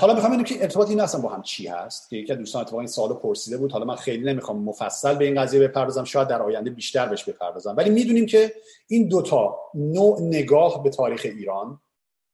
حالا 0.00 0.14
می‌خوام 0.14 0.32
ببینیم 0.32 0.46
که 0.46 0.62
ارتباط 0.62 0.88
این 0.88 1.06
با 1.22 1.28
هم 1.28 1.42
چی 1.42 1.66
هست. 1.66 2.10
که 2.10 2.16
یکی 2.16 2.32
از 2.32 2.38
دوستان 2.38 2.62
اتفاقا 2.62 2.80
این 2.80 2.88
سوالو 2.88 3.14
پرسیده 3.14 3.56
بود. 3.56 3.72
حالا 3.72 3.84
من 3.84 3.96
خیلی 3.96 4.24
نمی‌خوام 4.24 4.62
مفصل 4.62 5.14
به 5.14 5.24
این 5.24 5.42
قضیه 5.42 5.60
بپردازم. 5.60 6.04
شاید 6.04 6.28
در 6.28 6.42
آینده 6.42 6.70
بیشتر 6.70 7.06
بهش 7.06 7.24
بپردازم. 7.24 7.74
ولی 7.76 7.90
می‌دونیم 7.90 8.26
که 8.26 8.54
این 8.88 9.08
دوتا 9.08 9.58
نوع 9.74 10.20
نگاه 10.20 10.82
به 10.82 10.90
تاریخ 10.90 11.20
ایران 11.24 11.80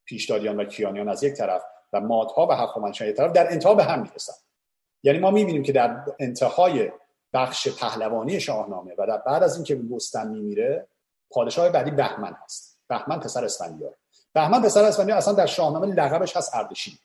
پیشدادیان 0.04 0.56
و 0.56 0.64
کیانیان 0.64 1.08
از 1.08 1.22
یک 1.22 1.34
طرف 1.34 1.62
و 1.92 2.00
مادها 2.00 2.46
و 2.46 2.52
هخامنشیان 2.52 3.10
یک 3.10 3.16
طرف 3.16 3.32
در 3.32 3.52
انتها 3.52 3.74
به 3.74 3.84
هم 3.84 4.02
می‌رسن. 4.02 4.32
یعنی 5.02 5.18
ما 5.18 5.30
می‌بینیم 5.30 5.62
که 5.62 5.72
در 5.72 6.04
انتهای 6.18 6.90
بخش 7.32 7.68
پهلوانی 7.68 8.40
شاهنامه 8.40 8.94
و 8.98 9.06
در 9.06 9.16
بعد 9.16 9.42
از 9.42 9.54
اینکه 9.54 9.80
رستم 9.90 10.26
میمیره 10.26 10.86
پادشاه 11.30 11.68
بعدی 11.68 11.90
بهمن 11.90 12.36
هست. 12.44 12.80
بهمن 12.88 13.20
پسر 13.20 13.44
اسفندیار. 13.44 13.94
بهمن 14.32 14.62
پسر 14.62 14.84
اسفندیار 14.84 15.18
اصلا 15.18 15.34
در 15.34 15.46
شاهنامه 15.46 15.86
لقبش 15.86 16.36
هست 16.36 16.54
اردشیر. 16.54 16.98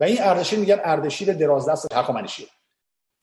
و 0.00 0.04
این 0.04 0.16
اردشیر 0.20 0.58
میگن 0.58 0.80
اردشیر 0.84 1.32
درازدست 1.32 1.92
هخامنشیه 1.92 2.48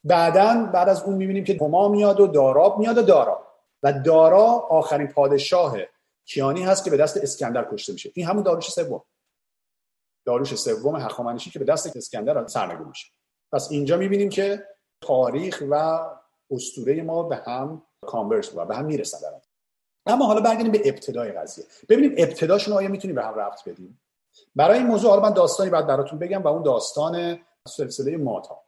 بعدا 0.04 0.70
بعد 0.74 0.90
از 0.90 1.04
اون 1.04 1.16
می‌بینیم 1.16 1.44
که 1.44 1.58
هما 1.62 1.88
میاد 1.88 2.20
و 2.20 2.28
داراب 2.28 2.80
میاد 2.80 2.98
و 2.98 3.02
دارا 3.02 3.48
و 3.84 3.94
دارا 3.94 4.46
آخرین 4.70 5.08
پادشاه 5.08 5.78
کیانی 6.26 6.64
هست 6.64 6.84
که 6.84 6.90
به 6.90 6.98
دست 6.98 7.18
اسکندر 7.18 7.68
کشته 7.72 7.94
میشه. 7.94 8.12
این 8.14 8.28
همون 8.28 8.44
داروش 8.44 8.70
سوم. 8.70 9.02
داروش 10.26 10.56
سوم 10.56 10.96
هخامنشی 10.96 11.50
که 11.50 11.60
به 11.60 11.66
دست 11.66 11.98
اسکندر 11.98 12.48
سرنگون 12.48 12.88
میشه. 12.88 13.08
پس 13.52 13.72
اینجا 13.72 13.98
می‌بینیم 13.98 14.30
که 14.30 14.68
تاریخ 15.02 15.64
و 15.70 16.00
اسطوره 16.52 17.02
ما 17.02 17.24
به 17.24 17.36
هم 17.36 17.82
کانورس 18.02 18.56
و 18.56 18.66
به 18.66 18.76
هم 18.76 18.86
می‌رسن 18.86 19.18
اما 20.06 20.26
حالا 20.26 20.42
برگردیم 20.42 20.72
به 20.72 20.82
ابتدای 20.86 21.32
قضیه. 21.32 21.66
ببینیم 21.90 22.16
ابتداشون 22.18 22.74
آیا 22.74 22.90
می‌تونیم 22.90 23.16
به 23.16 23.24
هم 23.24 23.36
رفت 23.36 23.70
بدیم؟ 23.70 24.02
برای 24.56 24.78
این 24.78 24.88
موضوع 24.88 25.10
حالا 25.10 25.22
من 25.22 25.34
داستانی 25.34 25.70
بعد 25.70 25.88
براتون 25.88 26.20
بگم 26.20 26.42
و 26.42 26.48
اون 26.48 26.64
داستان 26.64 27.40
سلسله 27.68 28.18
مات 28.18 28.48
ها 28.48 28.64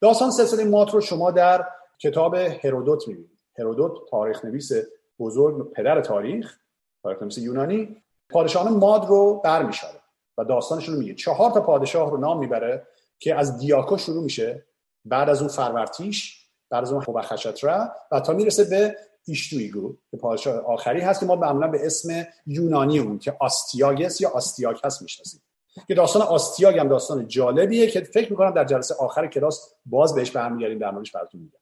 داستان 0.00 0.30
سلسله 0.30 0.64
مات 0.64 0.94
رو 0.94 1.00
شما 1.00 1.30
در 1.30 1.66
کتاب 1.98 2.34
هرودوت 2.34 3.08
می‌بینید. 3.08 3.38
هرودوت 3.58 4.10
تاریخ 4.10 4.44
نویس 4.44 4.72
بزرگ 5.18 5.72
پدر 5.72 6.00
تاریخ 6.00 6.58
تاریخ 7.02 7.22
نویس 7.22 7.38
یونانی 7.38 8.02
پادشاهان 8.30 8.72
ماد 8.72 9.06
رو 9.06 9.40
برمیشاره 9.44 10.00
و 10.38 10.44
داستانشون 10.44 10.94
رو 10.94 11.00
میگه. 11.00 11.14
چهار 11.14 11.50
تا 11.50 11.60
پادشاه 11.60 12.10
رو 12.10 12.16
نام 12.16 12.38
می‌بره 12.38 12.86
که 13.18 13.34
از 13.34 13.58
دیاکو 13.58 13.96
شروع 13.98 14.22
میشه 14.22 14.66
بعد 15.04 15.28
از 15.28 15.40
اون 15.40 15.48
فرورتیش 15.48 16.45
بعد 16.70 16.82
از 16.82 16.92
اون 16.92 17.02
خوبخشتره 17.02 17.90
و 18.12 18.20
تا 18.20 18.32
می‌رسه 18.32 18.64
به 18.64 18.96
ایشتویگو 19.24 19.96
که 20.10 20.16
پادشاه 20.16 20.56
آخری 20.56 21.00
هست 21.00 21.20
که 21.20 21.26
ما 21.26 21.36
معمولا 21.36 21.68
به 21.68 21.86
اسم 21.86 22.26
یونانی 22.46 22.98
اون 22.98 23.18
که 23.18 23.36
آستیاگس 23.40 24.20
یا 24.20 24.30
آستیاگ 24.30 24.76
هست 24.84 25.02
می‌شناسیم. 25.02 25.42
که 25.88 25.94
داستان 25.94 26.22
آستیاگ 26.22 26.78
هم 26.78 26.88
داستان 26.88 27.28
جالبیه 27.28 27.86
که 27.86 28.00
فکر 28.00 28.30
می‌کنم 28.30 28.50
در 28.50 28.64
جلسه 28.64 28.94
آخر 28.94 29.26
کلاس 29.26 29.74
باز 29.86 30.14
بهش 30.14 30.30
برمیگردیم 30.30 30.78
در 30.78 30.90
موردش 30.90 31.12
براتون 31.12 31.40
میگم. 31.40 31.58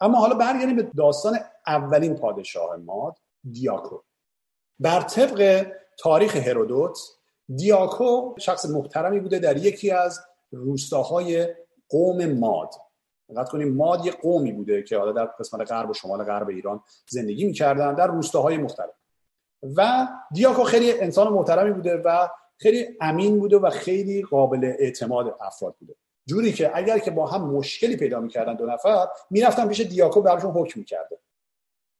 اما 0.00 0.18
حالا 0.18 0.34
برگردیم 0.34 0.76
به 0.76 0.90
داستان 0.96 1.38
اولین 1.66 2.14
پادشاه 2.14 2.76
ماد 2.76 3.16
دیاکو. 3.52 3.98
بر 4.78 5.00
طبق 5.00 5.66
تاریخ 5.98 6.36
هرودوت 6.36 6.98
دیاکو 7.56 8.34
شخص 8.38 8.66
محترمی 8.66 9.20
بوده 9.20 9.38
در 9.38 9.56
یکی 9.56 9.90
از 9.90 10.20
روستاهای 10.52 11.54
قوم 11.88 12.32
ماد. 12.32 12.70
دقت 13.30 13.48
کنیم 13.48 13.76
ماد 13.76 14.06
یه 14.06 14.12
قومی 14.12 14.52
بوده 14.52 14.82
که 14.82 14.98
حالا 14.98 15.12
در 15.12 15.24
قسمت 15.24 15.72
غرب 15.72 15.90
و 15.90 15.94
شمال 15.94 16.24
غرب 16.24 16.48
ایران 16.48 16.82
زندگی 17.08 17.44
می‌کردن 17.44 17.94
در 17.94 18.06
روستاهای 18.06 18.56
مختلف 18.56 18.94
و 19.76 20.08
دیاکو 20.34 20.64
خیلی 20.64 21.00
انسان 21.00 21.32
محترمی 21.32 21.72
بوده 21.72 21.96
و 21.96 22.28
خیلی 22.56 22.86
امین 23.00 23.38
بوده 23.38 23.58
و 23.58 23.70
خیلی 23.70 24.22
قابل 24.22 24.74
اعتماد 24.78 25.36
افراد 25.40 25.74
بوده. 25.80 25.94
جوری 26.26 26.52
که 26.52 26.76
اگر 26.76 26.98
که 26.98 27.10
با 27.10 27.26
هم 27.26 27.50
مشکلی 27.50 27.96
پیدا 27.96 28.20
می‌کردن 28.20 28.54
دو 28.54 28.66
نفر 28.66 29.06
می‌رفتن 29.30 29.68
پیش 29.68 29.80
دیاکو 29.80 30.22
براشون 30.22 30.50
حکم 30.50 30.80
می‌کرده. 30.80 31.18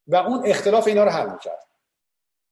و 0.07 0.16
اون 0.16 0.43
اختلاف 0.47 0.87
اینا 0.87 1.05
رو 1.05 1.11
حل 1.11 1.31
می‌کرد. 1.31 1.64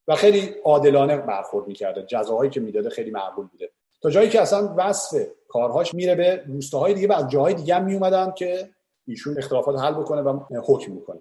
و 0.08 0.14
خیلی 0.14 0.54
عادلانه 0.64 1.16
برخورد 1.16 1.66
می‌کرده. 1.66 2.02
جزاهایی 2.02 2.50
که 2.50 2.60
می‌داده 2.60 2.90
خیلی 2.90 3.10
معقول 3.10 3.46
بوده. 3.46 3.70
تا 4.02 4.10
جایی 4.10 4.28
که 4.28 4.40
اصلا 4.40 4.74
وصف 4.76 5.26
کارهاش 5.48 5.94
میره 5.94 6.14
به 6.14 6.44
روستاهای 6.46 6.94
دیگه 6.94 7.08
و 7.08 7.12
از 7.12 7.28
جاهای 7.28 7.54
دیگه 7.54 7.74
هم 7.74 7.84
میومدن 7.84 8.32
که 8.32 8.70
ایشون 9.06 9.38
اختلافات 9.38 9.80
حل 9.80 9.94
بکنه 9.94 10.22
و 10.22 10.40
حکم 10.66 10.92
می‌کنه 10.92 11.20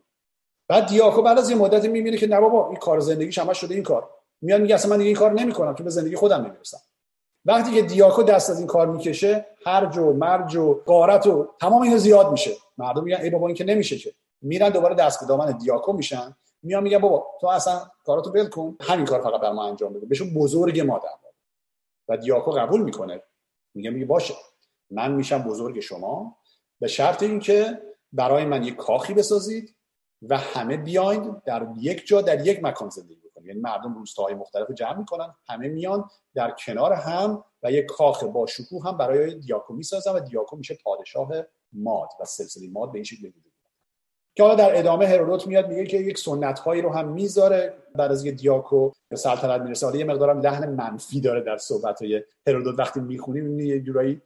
بعد 0.67 0.87
دیاکو 0.87 1.21
بعد 1.21 1.37
از 1.37 1.49
یه 1.49 1.55
مدت 1.55 1.85
می‌بینه 1.85 2.17
که 2.17 2.27
نه 2.27 2.39
بابا 2.39 2.67
این 2.67 2.77
کار 2.77 2.99
زندگیش 2.99 3.37
همش 3.37 3.57
شده 3.57 3.75
این 3.75 3.83
کار. 3.83 4.09
میاد 4.41 4.61
میگه 4.61 4.75
اصلا 4.75 4.91
من 4.91 4.97
دیگه 4.97 5.07
این 5.07 5.15
کار 5.15 5.33
نمی‌کنم 5.33 5.75
که 5.75 5.83
به 5.83 5.89
زندگی 5.89 6.15
خودم 6.15 6.41
نمی‌رسم. 6.41 6.77
وقتی 7.45 7.73
که 7.73 7.81
دیاکو 7.81 8.23
دست 8.23 8.49
از 8.49 8.57
این 8.59 8.67
کار 8.67 8.87
می‌کشه 8.87 9.45
هرج 9.65 9.97
و 9.97 10.13
مرج 10.13 10.55
و 10.55 10.81
قارت 10.85 11.27
و 11.27 11.49
تمام 11.59 11.81
اینا 11.81 11.97
زیاد 11.97 12.31
میشه. 12.31 12.51
مردم 12.77 13.03
میگن 13.03 13.21
ای 13.21 13.29
بابا 13.29 13.47
این 13.47 13.55
که 13.55 13.63
نمیشه 13.63 13.97
که. 13.97 14.13
میرن 14.41 14.69
دوباره 14.69 14.95
دست 14.95 15.19
به 15.19 15.25
دامن 15.25 15.57
دیاکو 15.57 15.93
میشن. 15.93 16.35
میان 16.63 16.83
میگن 16.83 16.97
بابا 16.97 17.25
تو 17.41 17.47
اصلا 17.47 17.81
کاراتو 18.05 18.31
ول 18.31 18.49
کن. 18.49 18.77
همین 18.81 19.05
کار 19.05 19.21
فقط 19.21 19.41
بر 19.41 19.51
ما 19.51 19.67
انجام 19.67 19.93
بده. 19.93 20.05
بهشون 20.05 20.33
بزرگ 20.33 20.79
مادر. 20.79 21.09
و 22.07 22.17
دیاکو 22.17 22.51
قبول 22.51 22.81
می‌کنه. 22.81 23.21
میگه 23.73 23.89
میگه 23.89 24.05
باشه. 24.05 24.33
من 24.89 25.11
میشم 25.11 25.43
بزرگ 25.43 25.79
شما. 25.79 26.37
به 26.79 26.87
شرط 26.87 27.23
اینکه 27.23 27.81
برای 28.13 28.45
من 28.45 28.63
یک 28.63 28.75
کاخی 28.75 29.13
بسازید 29.13 29.75
و 30.21 30.37
همه 30.37 30.77
بیاین 30.77 31.41
در 31.45 31.67
یک 31.77 32.07
جا 32.07 32.21
در 32.21 32.47
یک 32.47 32.63
مکان 32.63 32.89
زندگی 32.89 33.21
بکنید. 33.29 33.47
یعنی 33.47 33.59
مردم 33.59 33.95
روستاهای 33.95 34.33
مختلف 34.33 34.71
جمع 34.71 34.97
می‌کنن 34.97 35.35
همه 35.47 35.67
میان 35.67 36.09
در 36.33 36.55
کنار 36.65 36.93
هم 36.93 37.43
و 37.63 37.71
یک 37.71 37.85
کاخ 37.85 38.23
با 38.23 38.45
شکوه 38.45 38.83
هم 38.85 38.97
برای 38.97 39.35
دیاکو 39.39 39.73
می‌سازن 39.73 40.11
و 40.11 40.19
دیاکو 40.19 40.57
میشه 40.57 40.77
پادشاه 40.83 41.29
ماد 41.73 42.09
و 42.19 42.25
سلسله 42.25 42.69
ماد 42.69 42.91
به 42.91 42.97
این 42.97 43.03
شکل 43.03 43.31
که 44.35 44.43
حالا 44.43 44.55
در 44.55 44.79
ادامه 44.79 45.07
هرودوت 45.07 45.47
میاد 45.47 45.67
میگه 45.69 45.85
که 45.85 45.97
یک 45.97 46.17
سنت 46.17 46.59
هایی 46.59 46.81
رو 46.81 46.93
هم 46.93 47.07
می‌ذاره. 47.07 47.73
بعد 47.95 48.11
از 48.11 48.25
اینکه 48.25 48.41
دیاکو 48.41 48.91
به 49.09 49.15
سلطنت 49.15 49.61
می‌رسه. 49.61 49.85
حالا 49.85 49.97
یه 49.97 50.05
مقدارم 50.05 50.39
لحن 50.41 50.69
منفی 50.69 51.21
داره 51.21 51.41
در 51.41 51.57
صحبت 51.57 52.01
های 52.01 52.23
هرودوت 52.47 52.79
وقتی 52.79 52.99
می‌خونیم 52.99 53.59
یه 53.59 53.79
جورایی 53.79 54.21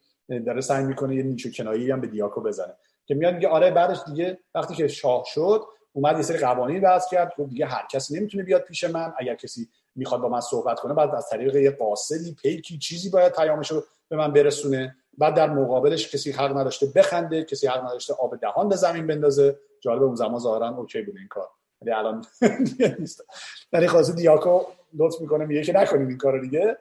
داره 0.45 0.62
سعی 0.62 0.84
می‌کنه 0.84 1.16
یه 1.16 1.24
نیچو 1.24 1.51
کنایی 1.51 1.91
هم 1.91 2.01
به 2.01 2.07
دیاکو 2.07 2.41
بزنه. 2.41 2.74
که 3.05 3.16
میاد 3.16 3.34
میگه 3.34 3.47
آره 3.47 3.72
بعدش 3.72 3.97
دیگه 4.07 4.38
وقتی 4.55 4.76
که 4.76 4.88
شاه 4.88 5.24
شد 5.26 5.62
اومد 5.93 6.18
یه 6.18 6.24
سری 6.24 6.38
قوانین 6.38 6.82
وضع 6.84 7.10
کرد. 7.12 7.34
که 7.38 7.43
دیگه 7.43 7.66
هر 7.66 7.88
کسی 7.91 8.18
نمی‌تونه 8.18 8.43
بیاد 8.43 8.62
پیش 8.62 8.84
من. 8.84 9.14
اگر 9.18 9.36
کسی 9.36 9.70
می‌خواد 9.95 10.22
با 10.22 10.30
من 10.30 10.41
صحبت 10.41 10.80
کنه 10.80 10.93
بعد 10.93 11.16
از 11.16 11.30
طریق 11.30 11.55
یه 11.55 11.72
قاصدی 11.72 12.36
پیکی 12.41 12.78
چیزی 12.78 13.10
باید 13.10 13.32
پیامشو 13.32 13.84
به 14.10 14.16
من 14.16 14.34
برسونه. 14.34 14.95
بعد 15.18 15.34
در 15.34 15.49
مقابلش 15.49 16.16
کسی 16.16 16.32
حق 16.32 16.57
نداشته 16.57 16.86
بخنده 16.95 17.43
کسی 17.43 17.68
حق 17.68 17.86
نداشته 17.86 18.14
آب 18.14 18.39
دهان 18.41 18.70
به 18.70 18.76
زمین 18.76 19.07
بندازه. 19.07 19.55
جالب 19.82 20.04
اون 20.04 20.16
زمان 20.16 20.40
ظاهرا 20.40 20.70
اوکی 20.70 21.02
بود 21.02 21.18
این 21.18 21.28
کار. 21.28 21.48
ولی 21.82 21.92
الان 21.92 22.26
نیست. 23.00 23.26
یعنی 23.74 23.88
خاصی 23.88 24.14
دیاکو 24.14 24.62
لطف 24.94 25.22
می‌کنه 25.22 25.46
میگه 25.46 25.64
که 25.64 25.74
نکنیم 25.74 26.08
این 26.08 26.18
کارو 26.18 26.42
دیگه. 26.42 26.78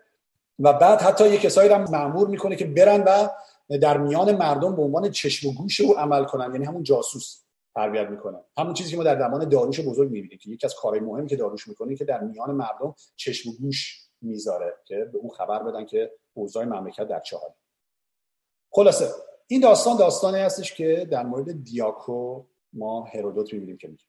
و 0.58 0.72
بعد 0.72 1.00
حتی 1.00 1.28
یه 1.28 1.38
کسایی 1.38 1.70
هم 1.70 1.84
مأمور 1.90 2.28
می‌کنه 2.28 2.56
که 2.56 2.64
برن 2.64 3.02
و 3.02 3.28
در 3.78 3.98
میان 3.98 4.36
مردم 4.36 4.76
به 4.76 4.82
عنوان 4.82 5.10
چشم 5.10 5.48
و 5.48 5.52
گوش 5.52 5.80
او 5.80 5.98
عمل 5.98 6.24
کنن. 6.24 6.52
یعنی 6.52 6.64
همون 6.64 6.82
جاسوس 6.82 7.42
تربیت 7.74 8.08
می‌کنن. 8.08 8.40
همون 8.58 8.74
چیزی 8.74 8.90
که 8.90 8.96
ما 8.96 9.02
در 9.02 9.18
زمان 9.18 9.48
داروش 9.48 9.80
بزرگ 9.80 10.10
می‌بینیم 10.10 10.38
که 10.38 10.50
یکی 10.50 10.66
از 10.66 10.74
کارهای 10.74 11.00
مهمی 11.00 11.26
که 11.26 11.36
داروش 11.36 11.68
می‌کنه 11.68 11.96
که 11.96 12.04
در 12.04 12.20
میان 12.20 12.50
مردم 12.50 12.94
چشم 13.16 13.50
و 13.50 13.52
گوش 13.52 14.08
می‌ذاره 14.22 14.74
که 14.84 15.10
به 15.12 15.18
اون 15.18 15.30
خبر 15.30 15.62
بدن 15.62 15.86
که 15.86 16.12
اوضاع 16.34 16.64
مملکت 16.64 17.08
در 17.08 17.20
چه 17.20 17.36
خلاصه 18.72 19.08
این 19.46 19.60
داستان 19.60 19.96
داستانی 19.96 20.38
هستش 20.40 20.74
که 20.74 21.08
در 21.10 21.22
مورد 21.22 21.64
دیاکو 21.64 22.44
ما 22.72 23.04
هرودوت 23.04 23.52
می‌بینیم 23.52 23.76
که 23.76 23.88
میگه. 23.88 24.04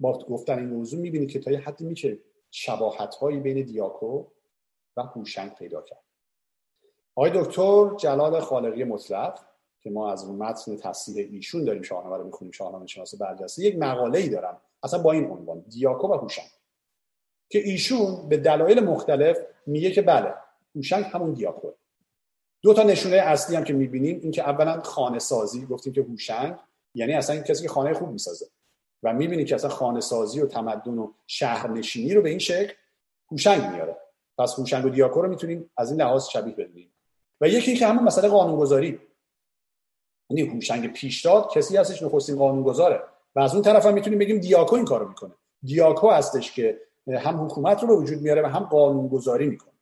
با 0.00 0.18
گفتن 0.18 0.58
این 0.58 0.68
موضوع 0.68 1.00
می‌بینید 1.00 1.30
که 1.30 1.38
تا 1.38 1.50
یه 1.50 1.58
حدی 1.58 1.84
میشه 1.84 2.18
شباهت 2.50 3.14
هایی 3.14 3.38
بین 3.38 3.64
دیاکو 3.64 4.24
و 4.96 5.02
هوشنگ 5.02 5.54
پیدا 5.54 5.82
کرد. 5.82 6.04
آقای 7.14 7.30
دکتر 7.34 7.96
جلال 7.96 8.40
خالقی 8.40 8.84
مطلق 8.84 9.38
که 9.80 9.90
ما 9.90 10.12
از 10.12 10.24
اون 10.24 10.36
متن 10.36 10.76
تصحیح 10.76 11.28
ایشون 11.32 11.64
داریم 11.64 11.82
شاهنامه 11.82 12.16
رو 12.16 12.24
می‌خونیم 12.24 12.52
شاهنامه 12.52 12.86
شناس 12.86 13.14
برجسته 13.14 13.62
یک 13.62 13.78
مقاله 13.78 14.18
ای 14.18 14.28
دارم 14.28 14.60
اصلا 14.82 15.02
با 15.02 15.12
این 15.12 15.24
عنوان 15.24 15.60
دیاکو 15.60 16.08
و 16.08 16.12
هوشنگ 16.12 16.50
که 17.48 17.58
ایشون 17.58 18.28
به 18.28 18.36
دلایل 18.36 18.80
مختلف 18.80 19.38
میگه 19.66 19.90
که 19.90 20.02
بله 20.02 20.34
هوشنگ 20.76 21.04
همون 21.04 21.32
دیاکو 21.32 21.70
دو 22.62 22.74
تا 22.74 22.82
نشونه 22.82 23.16
اصلی 23.16 23.56
هم 23.56 23.64
که 23.64 23.72
می‌بینیم 23.72 24.20
این 24.22 24.30
که 24.30 24.42
اولا 24.42 24.80
خانه 24.80 25.18
سازی 25.18 25.66
گفتیم 25.66 25.92
که 25.92 26.02
هوشنگ 26.02 26.56
یعنی 26.94 27.12
اصلا 27.12 27.40
کسی 27.40 27.62
که 27.62 27.68
خانه 27.68 27.94
خوب 27.94 28.08
می‌سازه 28.08 28.46
و 29.02 29.12
می‌بینی 29.12 29.44
که 29.44 29.54
اصلا 29.54 29.70
خانه 29.70 30.00
سازی 30.00 30.40
و 30.40 30.46
تمدن 30.46 30.98
و 30.98 31.12
شهرنشینی 31.26 32.14
رو 32.14 32.22
به 32.22 32.30
این 32.30 32.38
شکل 32.38 32.72
هوشنگ 33.30 33.72
میاره. 33.72 33.96
پس 34.38 34.58
هوشنگ 34.58 34.84
و 34.84 34.88
دیاکو 34.88 35.22
رو 35.22 35.28
می‌تونیم 35.28 35.70
از 35.76 35.90
این 35.90 36.00
لحاظ 36.00 36.28
شبیه 36.28 36.54
بدونیم 36.54 36.94
و 37.40 37.48
یکی 37.48 37.76
که 37.76 37.86
همون 37.86 38.04
مسئله 38.04 38.28
قانونگذاری. 38.28 39.00
یعنی 40.30 40.42
هوشنگ 40.42 40.92
پیشداد 40.92 41.50
کسی 41.50 41.76
هستش 41.76 42.02
نخستین 42.02 42.36
قانونگذاره 42.36 43.02
و 43.34 43.40
از 43.40 43.54
اون 43.54 43.62
طرف 43.62 43.86
هم 43.86 43.94
می‌تونیم 43.94 44.18
بگیم 44.18 44.38
دیاکو 44.38 44.76
این 44.76 44.84
کارو 44.84 45.08
می‌کنه. 45.08 45.34
دیاکو 45.62 46.10
هستش 46.10 46.52
که 46.52 46.80
هم 47.08 47.44
حکومت 47.44 47.82
رو 47.82 47.88
به 47.88 47.94
وجود 47.94 48.22
میاره 48.22 48.42
و 48.42 48.46
هم 48.46 48.64
قانونگذاری 48.64 49.46
می‌کنه. 49.46 49.74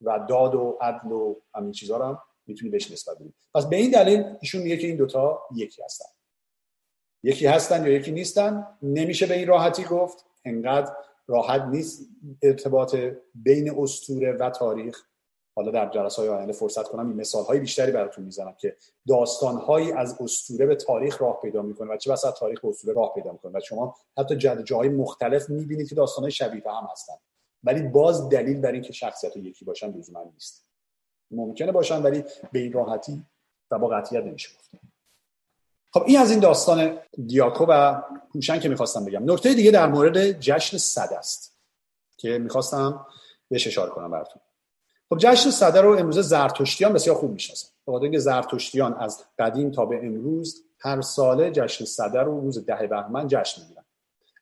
و 0.00 0.26
داد 0.28 0.54
و 0.54 0.78
عدل 0.80 1.12
و 1.12 1.34
همین 1.54 1.72
چیزا 1.72 1.96
رو 1.96 2.04
هم 2.04 2.18
می‌تونی 2.46 2.70
بهش 2.70 2.90
نسبت 2.90 3.16
بدی. 3.16 3.34
پس 3.54 3.66
به 3.66 3.76
این 3.76 3.90
دلیل 3.90 4.36
ایشون 4.40 4.62
میگه 4.62 4.76
که 4.76 4.86
این 4.86 4.96
دوتا 4.96 5.42
یکی 5.54 5.82
هستن. 5.82 6.13
یکی 7.24 7.46
هستن 7.46 7.86
یا 7.86 7.92
یکی 7.92 8.12
نیستن. 8.12 8.66
نمیشه 8.82 9.26
به 9.26 9.34
این 9.34 9.48
راحتی 9.48 9.84
گفت. 9.84 10.24
انقدر 10.44 10.92
راحت 11.26 11.62
نیست 11.62 12.08
ارتباط 12.42 12.96
بین 13.34 13.74
استوره 13.78 14.32
و 14.32 14.50
تاریخ. 14.50 15.02
حالا 15.56 15.70
در 15.70 15.90
جلسه 15.90 16.22
های 16.22 16.28
آینده 16.28 16.52
فرصت 16.52 16.88
کنم 16.88 17.08
این 17.08 17.16
مثال 17.16 17.44
های 17.44 17.60
بیشتری 17.60 17.92
براتون 17.92 18.24
می‌زنم 18.24 18.54
که 18.58 18.76
داستان 19.08 19.56
هایی 19.56 19.92
از 19.92 20.20
استوره 20.20 20.66
به 20.66 20.74
تاریخ 20.74 21.22
راه 21.22 21.40
پیدا 21.42 21.62
می‌کنه 21.62 21.94
و 21.94 21.96
چه 21.96 22.12
بسا 22.12 22.30
تاریخ 22.30 22.60
به 22.60 22.68
استوره 22.68 22.94
راه 22.94 23.14
پیدا 23.14 23.32
می‌کنه. 23.32 23.58
و 23.58 23.60
شما 23.60 23.96
حتی 24.18 24.36
جاهای 24.36 24.88
مختلف 24.88 25.50
می‌بینید 25.50 25.88
که 25.88 25.94
داستان 25.94 26.22
های 26.22 26.30
شبیه 26.30 26.62
هم 26.66 26.88
هستن. 26.92 27.14
ولی 27.62 27.82
باز 27.82 28.28
دلیل 28.28 28.60
بر 28.60 28.72
اینکه 28.72 28.92
شخصیت 28.92 29.36
یکی 29.36 29.64
باشن 29.64 29.90
لزوما 29.90 30.24
نیست. 30.34 30.64
ممکنه 31.30 31.72
باشن 31.72 32.02
ولی 32.02 32.24
به 32.52 32.58
این 32.58 32.72
راحتی 32.72 33.22
و 33.70 33.78
با 33.78 33.88
قطعیت 33.88 34.24
نمیشه 34.24 34.48
گفت. 34.58 34.93
خب 35.94 36.04
این 36.06 36.18
از 36.18 36.30
این 36.30 36.40
داستان 36.40 36.98
دیاکو 37.26 37.64
و 37.68 38.02
هوشنگ 38.34 38.60
که 38.60 38.68
می‌خواستم 38.68 39.04
بگم. 39.04 39.32
نکته 39.32 39.54
دیگه 39.54 39.70
در 39.70 39.86
مورد 39.86 40.32
جشن 40.32 40.78
صد 40.78 41.12
است 41.12 41.56
که 42.16 42.38
می‌خواستم 42.38 43.06
بهش 43.50 43.66
اشاره 43.66 43.90
کنم 43.90 44.10
براتون. 44.10 44.42
خب 45.08 45.18
جشن 45.18 45.50
صده 45.50 45.80
رو 45.80 45.98
امروز 45.98 46.18
زرتشتیان 46.18 46.92
بسیار 46.92 47.16
خوب 47.16 47.30
می‌شناسن. 47.30 47.68
به 47.86 47.92
اینکه 47.92 48.18
زرتشتیان 48.18 48.94
از 48.94 49.24
قدیم 49.38 49.70
تا 49.70 49.86
به 49.86 50.06
امروز 50.06 50.64
هر 50.78 51.00
ساله 51.00 51.50
جشن 51.50 51.84
صده 51.84 52.20
رو 52.20 52.40
روز 52.40 52.66
ده 52.66 52.86
بهمن 52.86 53.28
جشن 53.28 53.62
می‌گیرن. 53.62 53.84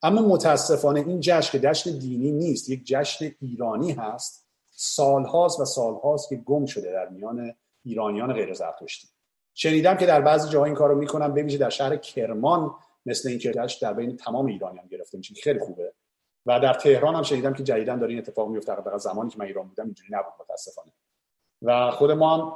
اما 0.02 0.22
متاسفانه 0.22 1.00
این 1.00 1.20
جشن 1.20 1.52
که 1.52 1.68
جشن 1.68 1.98
دینی 1.98 2.32
نیست 2.32 2.68
یک 2.68 2.86
جشن 2.86 3.30
ایرانی 3.40 3.92
هست. 3.92 4.46
سالهاست 4.70 5.60
و 5.60 5.64
سالهاست 5.64 6.28
که 6.28 6.36
گم 6.36 6.66
شده 6.66 6.92
در 6.92 7.08
میان 7.08 7.54
ایرانیان 7.84 8.32
غیر 8.32 8.54
زرتشتی. 8.54 9.08
شنیدم 9.54 9.96
که 9.96 10.06
در 10.06 10.20
بعضی 10.20 10.50
جاها 10.50 10.64
این 10.64 10.74
کارو 10.74 10.94
می‌کنن 10.94 11.28
ببینید 11.28 11.60
در 11.60 11.70
شهر 11.70 11.96
کرمان 11.96 12.74
مثل 13.06 13.28
این 13.28 13.38
که 13.38 13.52
در 13.82 13.92
بین 13.92 14.16
تمام 14.16 14.46
ایرانیان 14.46 14.86
گرفته 14.86 15.18
میشه 15.18 15.34
خیلی 15.34 15.58
خوبه. 15.58 15.92
و 16.46 16.60
در 16.60 16.74
تهران 16.74 17.14
هم 17.14 17.22
شنیدم 17.22 17.54
که 17.54 17.62
جدیدا 17.62 17.96
داره 17.96 18.18
اتفاق 18.18 18.48
میفته 18.48 18.76
در 18.86 18.98
زمانی 18.98 19.30
که 19.30 19.38
من 19.38 19.46
ایران 19.46 19.68
بودم 19.68 19.84
اینجوری 19.84 20.08
نبود 20.12 20.32
متاسفانه. 20.40 20.92
و 21.62 21.90
خود 21.90 22.10
ما 22.10 22.36
هم 22.36 22.52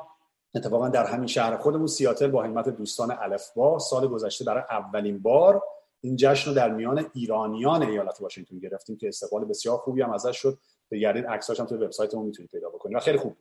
اتفاقا 0.54 0.88
در 0.88 1.06
همین 1.06 1.26
شهر 1.26 1.56
خودمون 1.56 1.86
سیاتل 1.86 2.26
با 2.26 2.42
همت 2.42 2.68
دوستان 2.68 3.16
الفبا 3.20 3.78
سال 3.78 4.08
گذشته 4.08 4.44
برای 4.44 4.62
اولین 4.70 5.22
بار 5.22 5.62
این 6.00 6.16
جشن 6.16 6.50
رو 6.50 6.56
در 6.56 6.70
میان 6.70 7.10
ایرانیان 7.14 7.82
ایالت 7.82 8.20
واشنگتن 8.20 8.58
گرفتیم 8.58 8.96
که 8.96 9.08
استقبال 9.08 9.44
بسیار 9.44 9.78
خوبی 9.78 10.02
هم 10.02 10.12
ازش 10.12 10.36
شد. 10.36 10.58
بگردید 10.90 11.26
عکساش 11.26 11.60
هم 11.60 11.66
تو 11.66 11.76
وبسایتمون 11.76 12.26
می‌تونید 12.26 12.50
پیدا 12.50 12.68
بکنید. 12.68 12.96
و 12.96 13.00
خیلی 13.00 13.18
خوب 13.18 13.36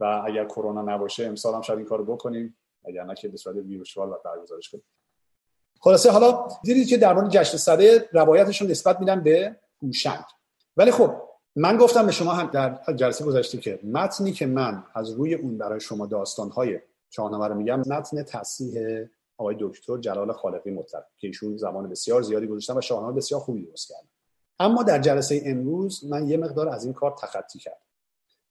و 0.00 0.22
اگر 0.26 0.44
کرونا 0.44 0.82
نباشه 0.82 1.26
امسال 1.26 1.54
هم 1.54 1.62
شاید 1.62 1.78
این 1.78 1.88
کارو 1.88 2.04
بکنیم. 2.04 2.56
اگر 2.88 3.04
نه 3.04 3.14
که 3.14 3.28
به 3.28 3.36
صورت 3.36 3.56
ویرچوال 3.56 4.10
برگزارش 4.24 4.70
کنیم. 4.70 4.84
خلاصه 5.80 6.10
حالا 6.10 6.48
دیدید 6.64 6.88
که 6.88 6.96
در 6.96 7.14
مورد 7.14 7.30
جشن 7.30 7.56
صده 7.56 8.08
روایتشون 8.12 8.70
نسبت 8.70 9.00
میدن 9.00 9.22
به 9.22 9.56
هوشنگ. 9.82 10.24
ولی 10.76 10.90
خب 10.90 11.14
من 11.56 11.76
گفتم 11.76 12.06
به 12.06 12.12
شما 12.12 12.32
هم 12.32 12.46
در 12.46 12.94
جلسه 12.96 13.24
گذشته 13.24 13.58
که 13.58 13.80
متنی 13.82 14.32
که 14.32 14.46
من 14.46 14.84
از 14.94 15.10
روی 15.10 15.34
اون 15.34 15.58
برای 15.58 15.80
شما 15.80 16.06
داستانهای 16.06 16.80
شاهنامه 17.10 17.48
رو 17.48 17.54
میگم 17.54 17.78
متن 17.78 18.22
تصحیح 18.22 19.06
آقای 19.38 19.56
دکتر 19.60 19.98
جلال 19.98 20.32
خالقی 20.32 20.70
مطلق 20.70 21.04
که 21.16 21.26
ایشون 21.26 21.56
زمان 21.56 21.88
بسیار 21.88 22.22
زیادی 22.22 22.46
گذاشتن 22.46 22.76
و 22.76 22.80
شاهنامه 22.80 23.16
بسیار 23.16 23.40
خوبی 23.40 23.62
درست 23.66 23.88
کردن 23.88 24.08
اما 24.58 24.82
در 24.82 24.98
جلسه 24.98 25.42
امروز 25.46 26.04
من 26.04 26.28
یه 26.28 26.36
مقدار 26.36 26.68
از 26.68 26.84
این 26.84 26.94
کار 26.94 27.16
تخطی 27.22 27.58
کردم. 27.58 27.76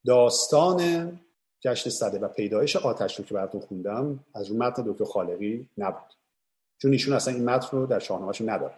داستان 0.06 1.20
جشن 1.68 1.90
صده 1.90 2.20
و 2.20 2.28
پیدایش 2.28 2.76
آتش 2.76 3.20
رو 3.20 3.26
که 3.26 3.34
براتون 3.34 3.62
خوندم 3.62 4.20
از 4.36 4.48
رو 4.48 4.58
متن 4.58 4.84
دکتر 4.84 5.06
خالقی 5.06 5.68
نبود. 5.78 6.14
چون 6.82 6.92
ایشون 6.92 7.14
اصلا 7.14 7.34
این 7.34 7.46
متن 7.46 7.78
رو 7.78 7.86
در 7.86 8.00
شاهنامهشون 8.00 8.50
نداره. 8.50 8.74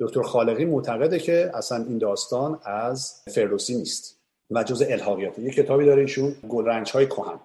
دکتر 0.00 0.22
خالقی 0.22 0.64
معتقده 0.64 1.18
که 1.18 1.50
اصلا 1.54 1.84
این 1.84 1.98
داستان 1.98 2.60
از 2.64 3.22
فردوسی 3.34 3.74
نیست 3.74 4.18
و 4.50 4.64
جز 4.64 4.82
الحاقیاته 4.82 5.42
یه 5.42 5.50
کتابی 5.50 5.86
داره 5.86 6.02
ایشون 6.02 6.36
گلرنج 6.48 6.90
های 6.90 7.06
کهن. 7.06 7.40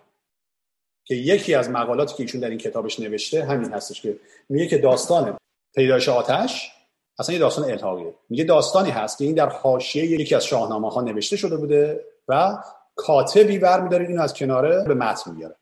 که 1.05 1.15
یکی 1.15 1.53
از 1.53 1.69
مقالاتی 1.69 2.15
که 2.15 2.23
ایشون 2.23 2.41
در 2.41 2.49
این 2.49 2.57
کتابش 2.57 2.99
نوشته 2.99 3.45
همین 3.45 3.71
هستش 3.71 4.01
که 4.01 4.19
میگه 4.49 4.67
که 4.67 4.77
داستان 4.77 5.37
پیدایش 5.75 6.09
آتش 6.09 6.71
اصلا 7.19 7.33
یه 7.33 7.39
داستان 7.39 7.71
الحاقیه. 7.71 8.13
میگه 8.29 8.43
داستانی 8.43 8.89
هست 8.89 9.17
که 9.17 9.25
این 9.25 9.35
در 9.35 9.49
حاشیه 9.49 10.05
یکی 10.05 10.35
از 10.35 10.45
شاهنامه 10.45 10.89
ها 10.89 11.01
نوشته 11.01 11.37
شده 11.37 11.57
بوده 11.57 12.05
و 12.27 12.63
کاتبی 12.95 13.59
برمیداره 13.59 14.07
اینو 14.07 14.21
از 14.21 14.33
کناره 14.33 14.83
به 14.87 14.93
متن 14.93 15.31
میاره 15.31 15.55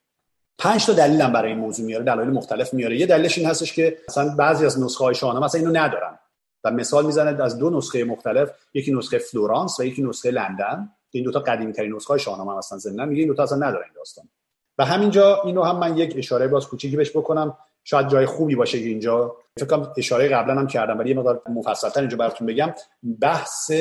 پنج 0.57 0.85
تا 0.85 0.93
دلیل 0.93 1.21
هم 1.21 1.33
برای 1.33 1.51
این 1.51 1.59
موضوع 1.59 1.85
میاره 1.85 2.03
دلایل 2.03 2.29
مختلف 2.29 2.73
میاره. 2.73 2.97
یه 2.97 3.05
دلیلش 3.05 3.37
این 3.37 3.47
هستش 3.47 3.73
که 3.73 3.97
مثلا 4.09 4.35
بعضی 4.35 4.65
از 4.65 4.79
نسخه 4.83 5.03
های 5.03 5.15
شاهنامه 5.15 5.45
مثلا 5.45 5.61
اینو 5.61 5.71
ندارن. 5.79 6.19
و 6.63 6.71
مثال 6.71 7.05
می‌زنه 7.05 7.43
از 7.43 7.57
دو 7.57 7.69
نسخه 7.69 8.03
مختلف 8.03 8.51
یکی 8.73 8.93
نسخه 8.93 9.17
فلورانس 9.17 9.79
و 9.79 9.83
یکی 9.83 10.03
نسخه 10.03 10.31
لندن. 10.31 10.89
این 11.11 11.23
دوتا 11.23 11.39
قدیمی 11.39 11.73
ترین 11.73 11.95
نسخه 11.95 12.07
های 12.07 12.19
شاهنامه 12.19 12.57
هستن 12.57 12.77
زندن 12.77 13.07
میگه 13.07 13.19
این 13.19 13.27
دوتا 13.27 13.43
اصلا 13.43 13.57
ندارن 13.57 13.83
این 13.83 13.93
داستان. 13.95 14.29
و 14.77 14.85
همینجا 14.85 15.41
اینو 15.41 15.63
هم 15.63 15.77
من 15.77 15.97
یک 15.97 16.13
اشاره 16.17 16.47
باز 16.47 16.67
کوچیکی 16.67 16.97
بهش 16.97 17.09
بکنم. 17.09 17.57
شاید 17.83 18.07
جای 18.07 18.25
خوبی 18.25 18.55
باشه 18.55 18.77
اینجا. 18.77 19.35
فکر 19.59 19.65
کنم 19.65 19.93
اشاره 19.97 20.27
قبلا 20.27 20.59
هم 20.59 20.67
کردم 20.67 20.99
ولی 20.99 21.09
یه 21.09 21.15
مقدار 21.15 21.41
مفصل‌تر 21.49 21.99
اینجا 21.99 22.17
براتون 22.17 22.47
بگم. 22.47 22.73
بحث 23.21 23.71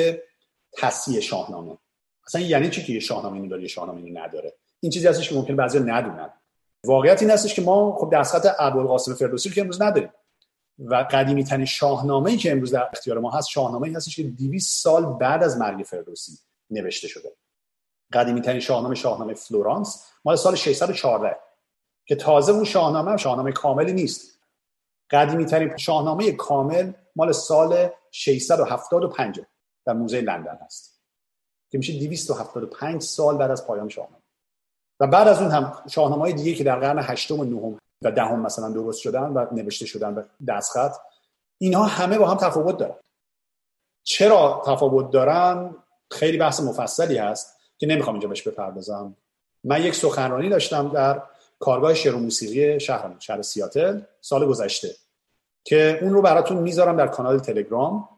تصحیح 0.77 1.19
شاهنامه. 1.19 1.77
اصلا 2.27 2.41
یعنی 2.41 2.69
چی 2.69 2.83
که 2.83 2.93
یه 2.93 2.99
شاهنامه 2.99 3.35
اینو 3.35 3.47
داره 3.47 3.61
یه 3.61 3.67
شاهنامه 3.67 4.01
اینو 4.01 4.19
نداره؟ 4.19 4.53
این 4.79 4.91
چیزی 4.91 5.07
هستش 5.07 5.29
که 5.29 5.35
ممکن 5.35 5.55
بعضی 5.55 5.79
ندونن. 5.79 6.29
واقعیت 6.85 7.21
این 7.21 7.31
هستش 7.31 7.53
که 7.53 7.61
ما 7.61 7.97
خب 7.99 8.13
دستخط 8.13 8.55
ابوالقاسم 8.59 9.13
فردوسی 9.13 9.49
که 9.49 9.61
امروز 9.61 9.81
نداریم. 9.81 10.09
و 10.79 10.95
قدیمی 10.95 11.43
ترین 11.43 11.65
شاهنامه 11.65 12.31
ای 12.31 12.37
که 12.37 12.51
امروز 12.51 12.71
در 12.71 12.89
اختیار 12.93 13.19
ما 13.19 13.31
هست 13.31 13.49
شاهنامه 13.49 13.87
ای 13.87 13.93
هستش 13.93 14.15
که 14.15 14.23
200 14.23 14.83
سال 14.83 15.13
بعد 15.13 15.43
از 15.43 15.57
مرگ 15.57 15.83
فردوسی 15.83 16.31
نوشته 16.69 17.07
شده. 17.07 17.31
قدیمی 18.13 18.41
ترین 18.41 18.59
شاهنامه 18.59 18.95
شاهنامه 18.95 19.33
فلورانس 19.33 20.05
مال 20.25 20.35
سال 20.35 20.55
614 20.55 21.35
که 22.05 22.15
تازه 22.15 22.51
اون 22.51 22.63
شاهنامه 22.63 23.17
شاهنامه 23.17 23.51
کاملی 23.51 23.93
نیست. 23.93 24.39
قدیمی 25.11 25.45
ترین 25.45 25.77
شاهنامه 25.77 26.31
کامل 26.31 26.91
مال 27.15 27.31
سال 27.31 27.89
675 28.11 29.39
در 29.85 29.93
موزه 29.93 30.21
لندن 30.21 30.59
هست. 30.65 30.90
که 31.71 31.77
میشه 31.77 31.99
275 31.99 33.01
سال 33.01 33.37
بعد 33.37 33.51
از 33.51 33.67
پایان 33.67 33.89
شاهنامه. 33.89 34.21
و 34.99 35.07
بعد 35.07 35.27
از 35.27 35.41
اون 35.41 35.51
هم 35.51 35.73
شاهنامه 35.89 36.21
های 36.21 36.33
دیگه 36.33 36.53
که 36.53 36.63
در 36.63 36.79
قرن 36.79 36.99
هشتم 37.03 37.39
و 37.39 37.43
نهم 37.43 37.79
و 38.01 38.11
دهم 38.11 38.39
مثلا 38.39 38.69
درست 38.69 38.99
شدن 38.99 39.23
و 39.23 39.45
نوشته 39.51 39.85
شدن 39.85 40.15
به 40.15 40.25
دستخط 40.47 40.95
اینها 41.57 41.83
همه 41.83 42.17
با 42.17 42.27
هم 42.27 42.37
تفاوت 42.37 42.77
دارن. 42.77 42.95
چرا 44.03 44.63
تفاوت 44.65 45.11
دارن؟ 45.11 45.75
خیلی 46.11 46.37
بحث 46.37 46.59
مفصلی 46.61 47.17
هست 47.17 47.57
که 47.77 47.87
نمی‌خوام 47.87 48.15
اینجا 48.15 48.27
بهش 48.29 48.47
بپردازم. 48.47 49.15
من 49.63 49.83
یک 49.83 49.95
سخنرانی 49.95 50.49
داشتم 50.49 50.89
در 50.89 51.21
کارگاه 51.59 51.93
شعر 51.93 52.15
و 52.15 52.19
موسیقی 52.19 52.79
شهر 52.79 53.15
شهر 53.19 53.41
سیاتل 53.41 54.01
سال 54.21 54.45
گذشته 54.45 54.95
که 55.63 55.99
اون 56.01 56.13
رو 56.13 56.21
براتون 56.21 56.57
می‌ذارم 56.57 56.97
در 56.97 57.07
کانال 57.07 57.39
تلگرام. 57.39 58.09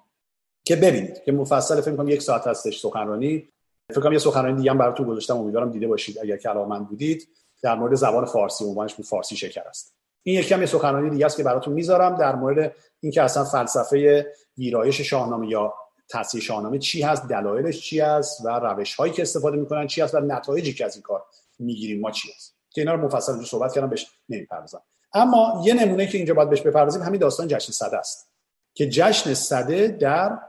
که 0.63 0.75
ببینید 0.75 1.23
که 1.23 1.31
مفصل 1.31 1.81
فکر 1.81 1.95
کنم 1.95 2.09
یک 2.09 2.21
ساعت 2.21 2.47
هستش 2.47 2.79
سخنرانی. 2.79 3.49
فکر 3.89 4.01
کنم 4.01 4.13
یه 4.13 4.19
سخنرانی 4.19 4.57
دیگه 4.57 4.71
هم 4.71 4.77
براتون 4.77 5.07
گذاشتم. 5.07 5.37
امیدوارم 5.37 5.71
دیده 5.71 5.87
باشید. 5.87 6.19
اگر 6.19 6.37
که 6.37 6.49
علاقمند 6.49 6.87
بودید 6.87 7.27
در 7.61 7.75
مورد 7.75 7.95
زبان 7.95 8.25
فارسی 8.25 8.65
عنوانش 8.65 8.93
بود 8.93 9.05
فارسی 9.05 9.35
شکر 9.35 9.61
است. 9.61 9.95
این 10.23 10.39
یکی 10.39 10.53
هم 10.53 10.59
یه 10.59 10.65
سخنرانی 10.65 11.09
دیگه 11.09 11.25
است 11.25 11.37
که 11.37 11.43
براتون 11.43 11.73
می‌ذارم. 11.73 12.15
در 12.15 12.35
مورد 12.35 12.75
اینکه 12.99 13.21
اصلا 13.21 13.43
فلسفه 13.43 14.27
ویرایش 14.57 15.01
شاهنامه 15.01 15.47
یا 15.47 15.73
تصحیح 16.09 16.43
شاهنامه 16.43 16.79
چی 16.79 17.01
هست 17.01 17.27
دلایلش 17.27 17.81
چی 17.81 18.01
است 18.01 18.45
و 18.45 18.49
روش 18.49 18.95
هایی 18.95 19.13
که 19.13 19.21
استفاده 19.21 19.57
می‌کنن 19.57 19.87
چی 19.87 20.01
هست 20.01 20.15
و 20.15 20.19
نتایجی 20.19 20.73
که 20.73 20.85
از 20.85 20.95
این 20.95 21.01
کار 21.01 21.23
می‌گیریم 21.59 21.99
ما 21.99 22.11
چی 22.11 22.29
هست. 22.35 22.55
که 22.69 22.81
اینا 22.81 22.93
رو 22.93 23.05
مفصل 23.05 23.33
رو 23.33 23.43
صحبت 23.43 23.73
کردم 23.73 23.89
بهش 23.89 24.07
نمی‌پردازم. 24.29 24.81
اما 25.13 25.61
یه 25.65 25.73
نمونه 25.73 26.07
که 26.07 26.17
اینجا 26.17 26.33
باید 26.33 26.49
بهش 26.49 26.61
بپردازیم 26.61 27.01
همین 27.01 27.19
داستان 27.19 27.47
جشن 27.47 27.71
صده 27.71 27.97
است. 27.97 28.29
که 28.73 28.89
جشن 28.89 29.33
صده 29.33 29.87
در 29.87 30.39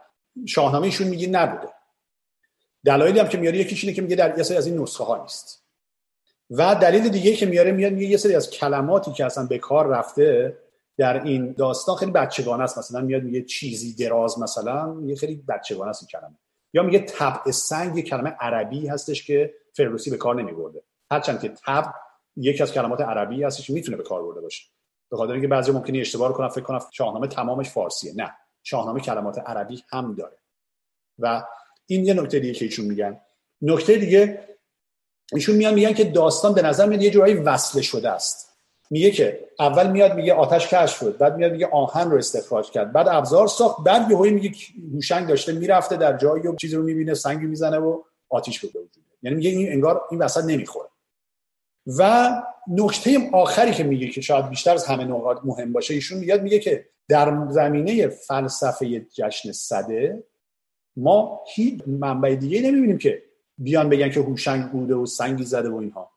شاهنامه 0.47 0.85
ایشون 0.87 1.09
میگه 1.09 1.28
نبوده. 1.28 1.72
دلایلی 2.85 3.18
هم 3.18 3.28
که 3.28 3.39
میاره 3.39 3.59
یکیش 3.59 3.85
اینه 3.85 3.97
که 3.97 4.03
میگه 4.03 4.16
در 4.16 4.39
یه 4.39 4.57
از 4.57 4.66
این 4.66 4.78
نسخه 4.78 5.05
ها 5.05 5.22
نیست. 5.22 5.64
و 6.51 6.74
دلیل 6.74 7.09
دیگه 7.09 7.37
که 7.37 7.47
میاره 7.47 7.72
میاد 7.72 7.93
میگه 7.93 8.07
یه 8.07 8.16
سری 8.16 8.35
از 8.35 8.51
کلماتی 8.51 9.12
که 9.12 9.24
اصلا 9.24 9.47
به 9.47 9.59
کار 9.59 9.87
رفته 9.87 10.59
در 10.99 11.22
این 11.22 11.53
داستان 11.53 11.97
خیلی 11.97 12.11
بچگانه 12.11 12.64
است. 12.64 12.78
مثلا 12.78 13.01
میاد 13.01 13.22
میگه 13.22 13.43
چیزی 13.43 13.95
دراز 13.95 14.39
مثلا 14.39 14.97
یه 15.05 15.16
خیلی 15.16 15.37
بچگانه 15.49 15.91
است 15.91 16.09
کلمه. 16.09 16.39
یا 16.72 16.82
میگه 16.82 16.99
طبع 16.99 17.51
سنگ 17.51 18.01
کلمه 18.01 18.30
عربی 18.30 18.89
هستش 18.89 19.26
که 19.26 19.55
فردوسی 19.76 20.11
به 20.11 20.16
کار 20.16 20.35
نمیبرده. 20.35 20.82
هرچند 21.11 21.41
که 21.41 21.49
طبع 21.49 21.93
یکی 22.37 22.62
از 22.62 22.72
کلمات 22.72 23.01
عربی 23.01 23.43
هستش 23.43 23.70
می‌تونه 23.70 23.97
به 23.97 24.03
کار 24.03 24.22
برده 24.22 24.41
باشه. 24.41 24.64
به 25.11 25.16
خاطر 25.16 25.32
اینکه 25.32 25.49
بعضی 25.49 25.72
ممکنه 25.72 25.99
اشتباه 25.99 26.32
کنن 26.32 26.49
فکر 26.49 26.64
کنن 26.64 26.80
شاهنامه 26.93 27.26
تمامش 27.26 27.70
فارسیه. 27.70 28.12
نه. 28.16 28.37
شاهنامه 28.65 29.01
کلمات 29.01 29.39
عربی 29.39 29.85
هم 29.89 30.15
داره. 30.15 30.37
و 31.19 31.45
این 31.87 32.05
یه 32.05 32.15
نکته 32.15 32.41
دیگه 32.41 32.55
که 32.55 32.65
ایشون 32.65 32.85
میگن. 32.85 33.21
نکته 33.62 33.97
دیگه 33.97 34.49
ایشون 35.33 35.57
میان 35.57 35.75
میگن 35.75 35.93
که 35.93 36.05
داستان 36.05 36.55
به 36.55 36.62
نظر 36.62 36.87
میاد 36.87 37.03
یه 37.03 37.11
جورایی 37.11 37.35
وصله 37.35 37.83
شده 37.83 38.11
است. 38.11 38.51
میگه 38.91 39.11
که 39.11 39.49
اول 39.59 39.91
میاد 39.91 40.15
میگه 40.15 40.35
آتش 40.35 40.69
کشف 40.69 40.99
شد 40.99 41.19
بعد 41.19 41.37
میاد 41.37 41.53
میگه 41.53 41.67
آهن 41.67 42.11
رو 42.11 42.19
استخراج 42.19 42.71
کرد 42.71 42.93
بعد 42.93 43.09
ابزار 43.09 43.47
ساخت 43.47 43.85
بعد 43.85 44.11
یهو 44.11 44.25
میگه 44.25 44.51
هوشنگ 44.95 45.29
داشته 45.29 45.53
می‌رفته 45.53 45.97
در 45.97 46.17
جایی 46.17 46.47
و 46.47 46.55
چیزی 46.55 46.77
رو 46.77 46.83
می‌بینه 46.83 47.15
سنگی 47.15 47.47
می‌زنه 47.47 47.79
و 47.79 48.03
آتیش 48.29 48.61
به 48.61 48.69
وجود 48.69 48.91
یعنی 49.23 49.37
میگه 49.37 49.51
این 49.51 49.73
انگار 49.73 50.03
این 50.11 50.23
وسط 50.23 50.45
نمی‌خوره. 50.45 50.89
و 51.87 52.31
نکته 52.69 53.31
آخری 53.33 53.73
که 53.73 53.85
میگه 53.85 54.09
که 54.09 54.21
شاید 54.21 54.49
بیشتر 54.49 54.75
از 54.75 54.87
همه 54.87 55.05
نقاط 55.05 55.39
مهم 55.45 55.73
باشه 55.73 55.95
ایشون 55.95 56.19
میاد 56.19 56.43
میگه 56.43 56.59
که 56.59 56.87
در 57.09 57.49
زمینه 57.51 58.09
فلسفه 58.09 59.01
جشن 59.01 59.53
صده 59.53 60.25
ما 60.97 61.41
هیچ 61.55 61.83
منبع 61.87 62.35
دیگه 62.35 62.61
نمی‌بینیم 62.61 62.99
که 62.99 63.23
بیان 63.59 63.89
بگن 63.89 64.11
که 64.11 64.21
هوشنگ 64.21 64.71
بوده 64.71 64.95
و 64.95 65.07
سنگی 65.07 65.45
زده 65.45 65.69
و 65.69 65.77
اینها. 65.77 66.11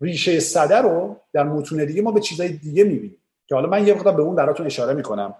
ریشه 0.00 0.40
صده 0.40 0.76
رو 0.76 1.16
در 1.32 1.42
متون 1.42 1.84
دیگه 1.84 2.02
ما 2.02 2.12
به 2.12 2.20
چیزای 2.20 2.48
دیگه 2.48 2.84
می‌بینیم. 2.84 3.16
که 3.46 3.54
حالا 3.54 3.68
من 3.68 3.86
یه 3.86 3.94
وقت 3.94 4.16
به 4.16 4.22
اون 4.22 4.36
براتون 4.36 4.66
اشاره 4.66 4.94
می‌کنم. 4.94 5.34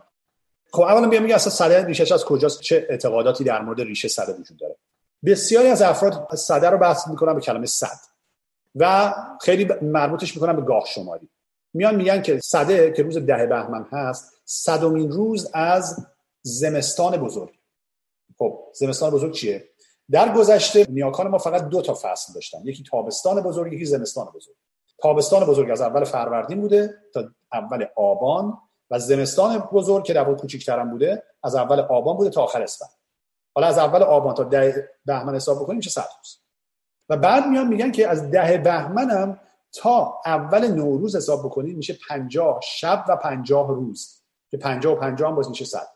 خب 0.72 0.82
اولا 0.82 1.08
بیام 1.08 1.22
میگه 1.22 1.34
اصلا 1.34 1.52
صده 1.52 1.84
ریشهش 1.84 2.12
از 2.12 2.24
کجاست؟ 2.24 2.60
چه 2.60 2.86
اعتقاداتی 2.88 3.44
در 3.44 3.62
مورد 3.62 3.80
ریشه 3.80 4.08
صده 4.08 4.32
وجود 4.32 4.56
داره؟ 4.56 4.76
بسیاری 5.24 5.68
از 5.68 5.82
افراد 5.82 6.34
صده 6.34 6.70
رو 6.70 6.78
بحث 6.78 7.08
می‌کنن 7.08 7.34
به 7.34 7.40
کلمه 7.40 7.66
صد. 7.66 7.98
و 8.74 9.14
خیلی 9.40 9.68
مربوطش 9.82 10.36
می‌کنن 10.36 10.56
به 10.56 10.62
گاه 10.62 10.84
شماری. 10.86 11.28
میان 11.74 11.96
میگن 11.96 12.22
که 12.22 12.40
صده 12.40 12.92
که 12.92 13.02
روز 13.02 13.18
ده 13.18 13.46
بهمن 13.46 13.86
هست 13.92 14.33
صدمین 14.44 15.10
روز 15.10 15.50
از 15.54 16.06
زمستان 16.42 17.16
بزرگ. 17.16 17.58
خب 18.38 18.60
زمستان 18.74 19.10
بزرگ 19.10 19.32
چیه؟ 19.32 19.68
در 20.10 20.34
گذشته 20.34 20.86
نیاکان 20.88 21.28
ما 21.28 21.38
فقط 21.38 21.68
دو 21.68 21.82
تا 21.82 21.94
فصل 21.94 22.32
داشتن. 22.34 22.58
یکی 22.64 22.84
تابستان 22.90 23.40
بزرگ 23.40 23.72
یکی 23.72 23.84
زمستان 23.84 24.26
بزرگ. 24.34 24.54
تابستان 24.98 25.44
بزرگ 25.44 25.70
از 25.70 25.80
اول 25.80 26.04
فروردین 26.04 26.60
بوده 26.60 26.94
تا 27.14 27.24
اول 27.52 27.86
آبان 27.96 28.58
و 28.90 28.98
زمستان 28.98 29.58
بزرگ 29.58 30.04
که 30.04 30.12
در 30.12 30.34
کوچیک‌ترم 30.34 30.90
بوده 30.90 31.22
از 31.42 31.54
اول 31.54 31.80
آبان 31.80 32.16
بوده 32.16 32.30
تا 32.30 32.42
آخر 32.42 32.62
اسفند. 32.62 32.90
حالا 33.54 33.66
از 33.66 33.78
اول 33.78 34.02
آبان 34.02 34.34
تا 34.34 34.44
ده 34.44 34.90
بهمن 35.04 35.34
حساب 35.34 35.62
بکنیم 35.62 35.80
چه 35.80 35.90
صد 35.90 36.08
روز. 36.18 36.38
و 37.08 37.16
بعد 37.16 37.46
میان 37.46 37.68
میگن 37.68 37.92
که 37.92 38.08
از 38.08 38.30
ده 38.30 38.58
بهمنم 38.58 39.40
تا 39.72 40.20
اول 40.26 40.68
نوروز 40.68 41.16
حساب 41.16 41.44
بکنیم 41.44 41.76
میشه 41.76 41.98
پنجاه 42.08 42.60
شب 42.62 43.04
و 43.08 43.16
پنجاه 43.16 43.68
روز. 43.68 44.23
که 44.54 44.58
پنجاه 44.58 44.96
و 44.96 45.00
پنجاه 45.00 45.30
هم 45.30 45.36
باز 45.36 45.48
میشه 45.48 45.64
صد. 45.64 45.88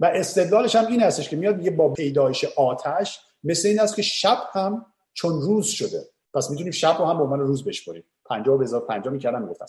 و 0.00 0.04
استدلالش 0.04 0.76
هم 0.76 0.86
این 0.86 1.02
هستش 1.02 1.28
که 1.28 1.36
میاد 1.36 1.56
میگه 1.56 1.70
با 1.70 1.88
پیدایش 1.88 2.44
آتش 2.44 3.20
مثل 3.44 3.68
این 3.68 3.80
است 3.80 3.96
که 3.96 4.02
شب 4.02 4.38
هم 4.52 4.86
چون 5.14 5.40
روز 5.40 5.66
شده. 5.66 6.04
پس 6.34 6.50
می‌تونیم 6.50 6.72
شب 6.72 6.96
رو 6.98 7.04
هم 7.04 7.16
به 7.16 7.22
عنوان 7.22 7.40
روز 7.40 7.64
بشمریم 7.64 8.04
50 8.24 8.58
به 8.58 8.80
50 8.80 9.12
می‌کردن 9.12 9.42
می‌گفت 9.42 9.60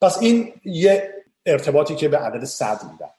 پس 0.00 0.18
این 0.22 0.52
یه 0.64 1.14
ارتباطی 1.46 1.94
که 1.94 2.08
به 2.08 2.18
عدد 2.18 2.44
صد 2.44 2.80
میدن. 2.92 3.10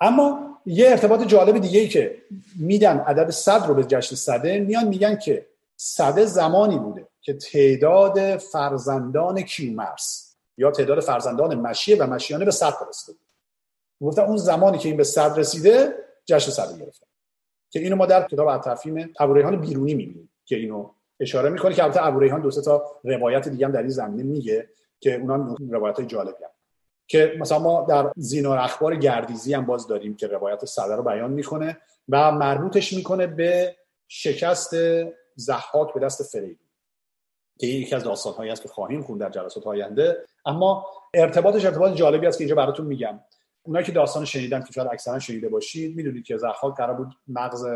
اما 0.00 0.58
یه 0.66 0.90
ارتباط 0.90 1.22
جالب 1.22 1.58
دیگه 1.58 1.80
ای 1.80 1.88
که 1.88 2.22
میدن 2.58 2.98
عدد 2.98 3.30
صد 3.30 3.66
رو 3.66 3.74
به 3.74 3.84
جشن 3.84 4.16
صده 4.16 4.60
میان 4.60 4.88
میگن 4.88 5.16
که 5.16 5.46
صده 5.76 6.24
زمانی 6.24 6.78
بوده 6.78 7.08
که 7.20 7.34
تعداد 7.34 8.36
فرزندان 8.36 9.42
کیومرس 9.42 10.27
یا 10.58 10.70
تعداد 10.70 11.00
فرزندان 11.00 11.54
مشیه 11.54 11.96
و 11.96 12.06
مشیانه 12.06 12.44
به 12.44 12.50
صد 12.50 12.74
رسیده 12.88 13.18
گفتن 14.00 14.22
اون 14.22 14.36
زمانی 14.36 14.78
که 14.78 14.88
این 14.88 14.96
به 14.96 15.04
صد 15.04 15.38
رسیده 15.38 15.94
جشن 16.26 16.50
صد 16.50 16.78
گرفتن. 16.78 17.06
که 17.70 17.80
اینو 17.80 17.96
ما 17.96 18.06
در 18.06 18.26
کتاب 18.26 18.46
التفهیم 18.46 19.14
ابوریحان 19.20 19.60
بیرونی 19.60 19.94
می‌بینیم 19.94 20.30
که 20.44 20.56
اینو 20.56 20.90
اشاره 21.20 21.50
می‌کنه 21.50 21.74
که 21.74 21.84
البته 21.84 22.06
ابوریحان 22.06 22.40
دو 22.40 22.50
تا 22.50 23.00
روایت 23.04 23.48
دیگه 23.48 23.66
هم 23.66 23.72
در 23.72 23.80
این 23.80 23.88
زمینه 23.88 24.22
میگه 24.22 24.68
که 25.00 25.14
اونا 25.14 25.56
روایت 25.70 26.00
جالبی 26.00 26.44
هم. 26.44 26.50
که 27.06 27.36
مثلا 27.40 27.58
ما 27.58 27.86
در 27.88 28.12
زینار 28.16 28.58
اخبار 28.58 28.96
گردیزی 28.96 29.54
هم 29.54 29.66
باز 29.66 29.86
داریم 29.86 30.16
که 30.16 30.26
روایت 30.26 30.64
صدر 30.64 30.96
رو 30.96 31.02
بیان 31.02 31.30
می‌کنه 31.30 31.78
و 32.08 32.32
مربوطش 32.32 32.92
می‌کنه 32.92 33.26
به 33.26 33.76
شکست 34.08 34.74
زحاک 35.34 35.94
به 35.94 36.00
دست 36.00 36.22
فریدون. 36.22 36.67
که 37.58 37.66
یکی 37.66 37.94
از 37.94 38.04
داستانهایی 38.04 38.50
است 38.50 38.62
که 38.62 38.68
خواهیم 38.68 39.02
خوند 39.02 39.20
در 39.20 39.30
جلسات 39.30 39.66
آینده. 39.66 40.16
اما 40.46 40.86
ارتباطش 41.14 41.64
ارتباط 41.64 41.94
جالبی 41.94 42.26
است 42.26 42.38
که 42.38 42.44
اینجا 42.44 42.54
براتون 42.54 42.86
میگم. 42.86 43.20
اونایی 43.62 43.86
که 43.86 43.92
داستان 43.92 44.24
شنیدن 44.24 44.62
که 44.62 44.72
شاید 44.72 44.88
اکثرا 44.92 45.18
شنیده 45.18 45.48
باشید 45.48 45.96
می‌دونید 45.96 46.24
که 46.24 46.36
زحاک 46.36 46.76
قرار 46.76 46.94
بود 46.94 47.08
مغز 47.28 47.66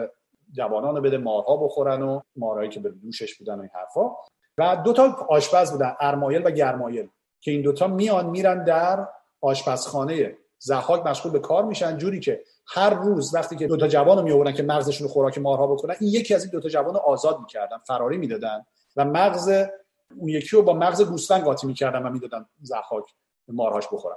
جوانان 0.52 0.96
رو 0.96 1.02
بده 1.02 1.18
مارها 1.18 1.56
بخورن 1.56 2.02
و 2.02 2.20
مارهایی 2.36 2.70
که 2.70 2.80
به 2.80 2.90
دوشش 2.90 3.34
بودن 3.34 3.54
و 3.54 3.60
این 3.60 3.70
حرفا. 3.74 4.10
و 4.58 4.82
دو 4.84 4.92
تا 4.92 5.26
آشپز 5.28 5.72
بودن 5.72 5.94
ارمایل 6.00 6.42
و 6.46 6.50
گرمایل 6.50 7.08
که 7.40 7.50
این 7.50 7.62
دوتا 7.62 7.86
میان 7.86 8.26
میرن 8.26 8.64
در 8.64 9.08
آشپزخانه. 9.40 10.36
زحاک 10.58 11.06
مشغول 11.06 11.32
به 11.32 11.38
کار 11.38 11.64
میشن 11.64 11.98
جوری 11.98 12.20
که 12.20 12.42
هر 12.66 12.90
روز 12.90 13.34
وقتی 13.34 13.56
که 13.56 13.66
دوتا 13.66 13.88
جوان 13.88 14.18
رو 14.18 14.24
میآوردن 14.24 14.52
که 14.52 14.62
مغزشون 14.62 15.06
رو 15.06 15.12
خوراک 15.12 15.38
مارها 15.38 15.66
بکنن 15.66 15.94
این 16.00 16.10
یکی 16.10 16.34
از 16.34 16.42
این 16.42 16.50
دوتا 16.50 16.68
جوان 16.68 16.94
رو 16.94 17.00
آزاد 17.00 17.40
می‌کردن 17.40 17.78
فراری 17.86 18.16
می‌دادن. 18.16 18.64
و 18.96 19.04
مغز 19.04 19.48
اون 20.16 20.28
یکی 20.28 20.56
رو 20.56 20.62
با 20.62 20.72
مغز 20.72 21.02
گوسفند 21.02 21.44
قاطی 21.44 21.66
می‌کردن 21.66 22.02
و 22.02 22.10
می‌دادن 22.10 22.46
زحاک 22.62 23.04
مارهاش 23.48 23.88
بخورن 23.92 24.16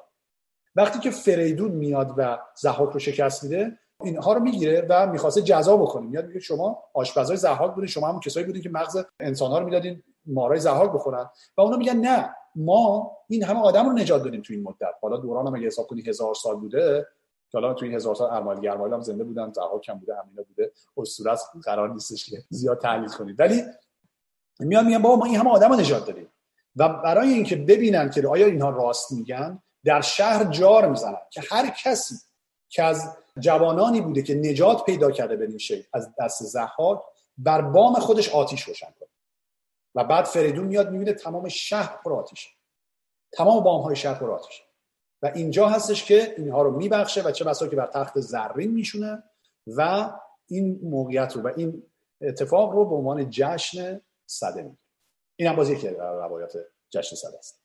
وقتی 0.75 0.99
که 0.99 1.11
فریدون 1.11 1.71
میاد 1.71 2.13
و 2.17 2.37
زحاک 2.55 2.89
رو 2.89 2.99
شکست 2.99 3.43
میده 3.43 3.79
اینها 4.03 4.33
رو 4.33 4.39
می‌گیره 4.39 4.85
و 4.89 5.07
می‌خواسته 5.07 5.41
جزا 5.41 5.77
بکنه 5.77 6.07
میاد 6.07 6.25
میگه 6.25 6.39
شما 6.39 6.83
آشپزای 6.93 7.37
زحاک 7.37 7.73
بودین 7.73 7.87
شما 7.87 8.07
همون 8.07 8.19
کسایی 8.19 8.45
بودین 8.45 8.61
که 8.61 8.69
مغز 8.69 9.05
انسانها 9.19 9.59
رو 9.59 9.65
می‌دادین 9.65 10.03
مارای 10.25 10.59
زحاک 10.59 10.91
بخورن 10.91 11.29
و 11.57 11.61
اونا 11.61 11.77
میگن 11.77 11.95
نه 11.95 12.35
ما 12.55 13.11
این 13.29 13.43
همه 13.43 13.59
آدم 13.59 13.85
رو 13.85 13.93
نجات 13.93 14.23
دادیم 14.23 14.41
تو 14.41 14.53
این 14.53 14.63
مدت. 14.63 14.95
حالا 15.01 15.17
دوران 15.17 15.47
هم 15.47 15.55
اگه 15.55 15.67
حساب 15.67 15.87
کنی 15.87 16.01
هزار 16.01 16.33
سال 16.33 16.55
بوده 16.55 17.07
حالا 17.53 17.73
تو 17.73 17.85
این 17.85 17.95
هزار 17.95 18.15
سال 18.15 18.29
ارمال 18.31 18.59
گرمال 18.61 18.93
هم 18.93 19.01
زنده 19.01 19.23
بودن 19.23 19.51
زحاک 19.51 19.89
هم 19.89 19.99
بوده 19.99 20.15
همینا 20.15 20.43
بوده 20.43 20.71
اسطوره 20.97 21.37
قرار 21.63 21.93
نیستش 21.93 22.29
که 22.29 22.37
زیاد 22.49 22.79
تحلیل 22.79 23.09
کنید 23.09 23.39
ولی 23.39 23.63
میان 24.59 24.85
میگن 24.85 25.01
بابا 25.01 25.15
ما 25.15 25.25
این 25.25 25.35
همه 25.35 25.49
آدم 25.49 25.73
نجات 25.73 26.05
دادیم. 26.05 26.27
و 26.75 26.89
برای 26.89 27.33
اینکه 27.33 27.55
ببینن 27.55 28.09
که 28.09 28.27
آیا 28.27 28.45
اینها 28.45 28.69
راست 28.69 29.11
میگن 29.11 29.63
در 29.83 30.01
شهر 30.01 30.43
جار 30.43 30.89
می‌زنن 30.89 31.17
که 31.29 31.41
هر 31.51 31.69
کسی 31.83 32.15
که 32.69 32.83
از 32.83 33.17
جوانانی 33.39 34.01
بوده 34.01 34.21
که 34.21 34.35
نجات 34.35 34.85
پیدا 34.85 35.11
کرده 35.11 35.35
به 35.35 35.47
از 35.93 36.09
دست 36.19 36.43
زحاک 36.43 37.01
بر 37.37 37.61
بام 37.61 37.93
خودش 37.93 38.29
آتیش 38.29 38.61
روشن 38.61 38.93
کنه. 38.99 39.09
و 39.95 40.03
بعد 40.03 40.25
فریدون 40.25 40.67
میاد 40.67 40.91
می‌بینه 40.91 41.13
تمام 41.13 41.47
شهر 41.47 41.99
پر 42.03 42.13
آتیشه 42.13 42.49
تمام 43.31 43.63
بام 43.63 43.81
های 43.81 43.95
شهر 43.95 44.19
پر 44.19 44.31
آتیشه 44.31 44.63
و 45.21 45.31
اینجا 45.35 45.67
هستش 45.67 46.03
که 46.03 46.33
اینها 46.37 46.61
رو 46.61 46.77
میبخشه 46.77 47.21
و 47.21 47.31
چه 47.31 47.45
بسا 47.45 47.67
که 47.67 47.75
بر 47.75 47.87
تخت 47.87 48.19
زرین 48.19 48.71
میشونه 48.71 49.23
و 49.67 50.11
این 50.47 50.79
موقعیت 50.83 51.35
رو 51.35 51.41
و 51.41 51.51
این 51.55 51.83
اتفاق 52.21 52.71
رو 52.71 52.85
به 52.85 52.95
عنوان 52.95 53.29
جشن 53.29 54.01
صده 54.25 54.61
میگه 54.61 54.77
این 55.35 55.49
هم 55.49 55.55
باز 55.55 55.69
یکی 55.69 55.87
روایات 55.89 56.57
جشن 56.89 57.15
صده 57.15 57.37
است. 57.37 57.61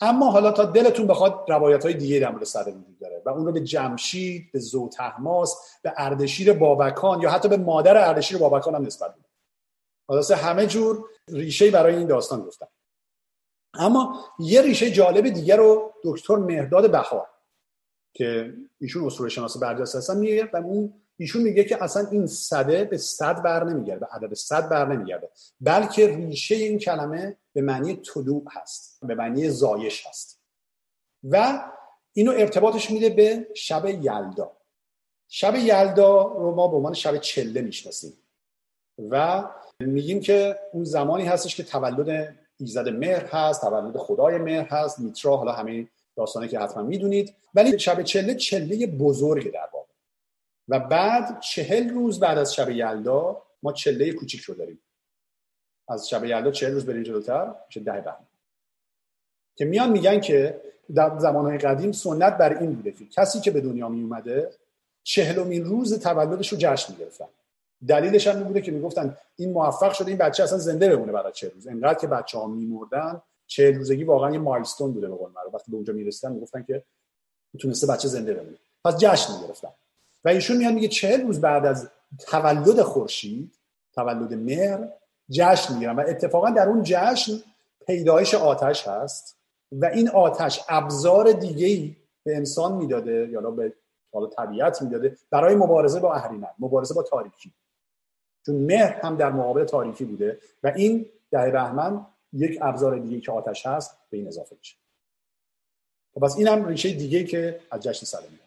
اما 0.00 0.30
حالا 0.30 0.52
تا 0.52 0.64
دلتون 0.64 1.06
بخواد 1.06 1.44
روایت 1.48 1.84
های 1.84 1.94
دیگه 1.94 2.20
در 2.20 2.30
مورد 2.30 2.44
صده 2.44 2.70
وجود 2.70 2.98
داره 2.98 3.22
و 3.26 3.28
اون 3.28 3.46
رو 3.46 3.52
به 3.52 3.60
جمشید 3.60 4.52
به 4.52 4.58
زوتحماس 4.58 5.56
به 5.82 5.92
اردشیر 5.96 6.52
بابکان 6.52 7.22
یا 7.22 7.30
حتی 7.30 7.48
به 7.48 7.56
مادر 7.56 8.08
اردشیر 8.08 8.38
بابکان 8.38 8.74
هم 8.74 8.82
نسبت 8.82 9.14
میده 9.16 9.28
حالا 10.08 10.22
همه 10.36 10.66
جور 10.66 11.08
ریشه 11.28 11.70
برای 11.70 11.96
این 11.96 12.06
داستان 12.06 12.40
گفتم. 12.40 12.68
اما 13.74 14.24
یه 14.38 14.62
ریشه 14.62 14.90
جالب 14.90 15.28
دیگه 15.28 15.56
رو 15.56 15.94
دکتر 16.04 16.36
مهداد 16.36 16.90
بهار 16.90 17.26
که 18.14 18.54
ایشون 18.80 19.06
اصول 19.06 19.28
شناس 19.28 19.56
برجسته 19.56 19.98
هستن 19.98 20.16
میگه 20.16 20.50
و 20.52 20.56
اون 20.56 21.05
ایشون 21.18 21.42
میگه 21.42 21.64
که 21.64 21.84
اصلا 21.84 22.08
این 22.10 22.26
صده 22.26 22.84
به 22.84 22.96
صد 22.98 23.42
بر 23.42 23.64
نمیگرده 23.64 24.06
عدد 24.06 24.34
صد 24.34 24.68
بر 24.68 24.94
نمیگرده 24.94 25.30
بلکه 25.60 26.16
ریشه 26.16 26.54
این 26.54 26.78
کلمه 26.78 27.36
به 27.52 27.62
معنی 27.62 27.96
طلوع 27.96 28.44
هست 28.52 28.98
به 29.02 29.14
معنی 29.14 29.50
زایش 29.50 30.06
هست. 30.06 30.40
و 31.24 31.64
اینو 32.12 32.32
ارتباطش 32.32 32.90
میده 32.90 33.10
به 33.10 33.46
شب 33.54 33.86
یلدا. 33.86 34.52
شب 35.28 35.54
یلدا 35.54 36.22
رو 36.22 36.54
ما 36.54 36.68
به 36.68 36.76
عنوان 36.76 36.94
شب 36.94 37.16
چله 37.16 37.60
می‌شناسیم 37.60 38.12
و 39.10 39.44
میگیم 39.80 40.20
که 40.20 40.58
اون 40.72 40.84
زمانی 40.84 41.24
هستش 41.24 41.56
که 41.56 41.62
تولد 41.62 42.34
ایزد 42.58 42.88
مهر 42.88 43.26
هست 43.26 43.60
تولد 43.60 43.96
خدای 43.96 44.38
مهر 44.38 44.66
هست 44.70 44.98
میترا 44.98 45.36
حالا 45.36 45.52
همه 45.52 45.88
داستانی 46.16 46.48
که 46.48 46.58
حتما 46.58 46.82
می‌دونید. 46.82 47.34
ولی 47.54 47.78
شب 47.78 48.02
چله 48.02 48.34
چله 48.34 48.86
بزرگ 48.86 49.52
در 49.52 49.68
و 50.68 50.80
بعد 50.80 51.40
چهل 51.40 51.90
روز 51.90 52.20
بعد 52.20 52.38
از 52.38 52.54
شب 52.54 52.70
یلدا 52.70 53.42
ما 53.62 53.72
چله 53.72 54.12
کوچیک 54.12 54.40
رو 54.40 54.54
داریم. 54.54 54.78
از 55.88 56.08
شب 56.08 56.24
یلدا 56.24 56.50
چهل 56.50 56.72
روز 56.72 56.86
بریم 56.86 57.02
جلوتر 57.02 57.54
میشه 57.66 57.80
ده 57.80 58.00
بهمن. 58.00 58.26
که 59.56 59.64
میان 59.64 59.90
میگن 59.90 60.20
که 60.20 60.60
در 60.94 61.18
زمانهای 61.18 61.58
قدیم 61.58 61.92
سنت 61.92 62.36
بر 62.36 62.58
این 62.58 62.74
بوده 62.74 62.92
که 62.92 63.06
کسی 63.06 63.40
که 63.40 63.50
به 63.50 63.60
دنیا 63.60 63.88
می 63.88 64.02
اومده 64.02 64.50
چهلمین 65.02 65.64
روز 65.64 66.00
تولدش 66.00 66.48
رو 66.48 66.58
جشن 66.60 66.92
می‌گرفتن. 66.92 67.24
دلیلش 67.88 68.26
هم 68.26 68.44
بوده 68.44 68.60
که 68.60 68.72
می‌گفتن 68.72 69.16
این 69.36 69.52
موفق 69.52 69.92
شده 69.92 70.08
این 70.08 70.18
بچه 70.18 70.42
اصلا 70.42 70.58
زنده 70.58 70.96
بمونه 70.96 71.12
بعد 71.12 71.26
از 71.26 71.32
چه 71.32 71.48
روز. 71.48 71.66
انقدر 71.66 71.98
که 71.98 72.06
بچه 72.06 72.38
ها 72.38 72.46
میمردن 72.46 73.22
چهل 73.46 73.74
روزگی 73.74 74.04
واقعا 74.04 74.30
یه 74.30 74.38
مایلستون 74.38 74.92
بوده 74.92 75.08
به 75.08 75.14
قول 75.14 75.30
وقتی 75.54 75.70
به 75.70 75.76
اونجا 75.76 75.92
می‌رسیدن 75.92 76.32
می‌گفتن 76.32 76.62
که 76.62 76.82
تونسته 77.58 77.86
بچه 77.86 78.08
زنده 78.08 78.34
بمونه. 78.34 78.56
پس 78.84 78.96
جشن 78.98 79.32
می‌گرفتن. 79.40 79.68
و 80.26 80.28
ایشون 80.28 80.56
میاد 80.56 80.74
میگه 80.74 80.88
چهل 80.88 81.20
روز 81.26 81.40
بعد 81.40 81.66
از 81.66 81.90
تولد 82.18 82.82
خورشید 82.82 83.54
تولد 83.94 84.34
مهر 84.34 84.88
جشن 85.30 85.74
می‌گیرن. 85.74 85.96
و 85.96 86.04
اتفاقا 86.08 86.50
در 86.50 86.68
اون 86.68 86.82
جشن 86.84 87.32
پیدایش 87.86 88.34
آتش 88.34 88.88
هست 88.88 89.36
و 89.72 89.86
این 89.86 90.08
آتش 90.08 90.60
ابزار 90.68 91.32
دیگه 91.32 91.66
ای 91.66 91.96
به 92.24 92.36
انسان 92.36 92.72
می‌داده 92.72 93.28
یا 93.30 93.40
به 93.50 93.72
حالا 94.12 94.26
طبیعت 94.26 94.82
می‌داده 94.82 95.16
برای 95.30 95.54
مبارزه 95.54 96.00
با 96.00 96.14
اهریمن 96.14 96.50
مبارزه 96.58 96.94
با 96.94 97.02
تاریکی. 97.02 97.52
چون 98.46 98.54
مهر 98.54 99.00
هم 99.02 99.16
در 99.16 99.32
مقابل 99.32 99.64
تاریکی 99.64 100.04
بوده 100.04 100.38
و 100.62 100.72
این 100.76 101.06
ده 101.30 101.50
بهمن 101.50 102.06
یک 102.32 102.58
ابزار 102.62 102.98
دیگه 102.98 103.20
که 103.20 103.32
آتش 103.32 103.66
هست 103.66 103.98
به 104.10 104.16
این 104.16 104.28
اضافه 104.28 104.56
میشه. 104.58 104.76
خب 106.14 106.20
پس 106.20 106.36
این 106.36 106.48
هم 106.48 106.66
ریشه 106.66 106.92
دیگه 106.92 107.24
که 107.24 107.60
از 107.70 107.80
جشن 107.80 108.06
سلمی 108.06 108.38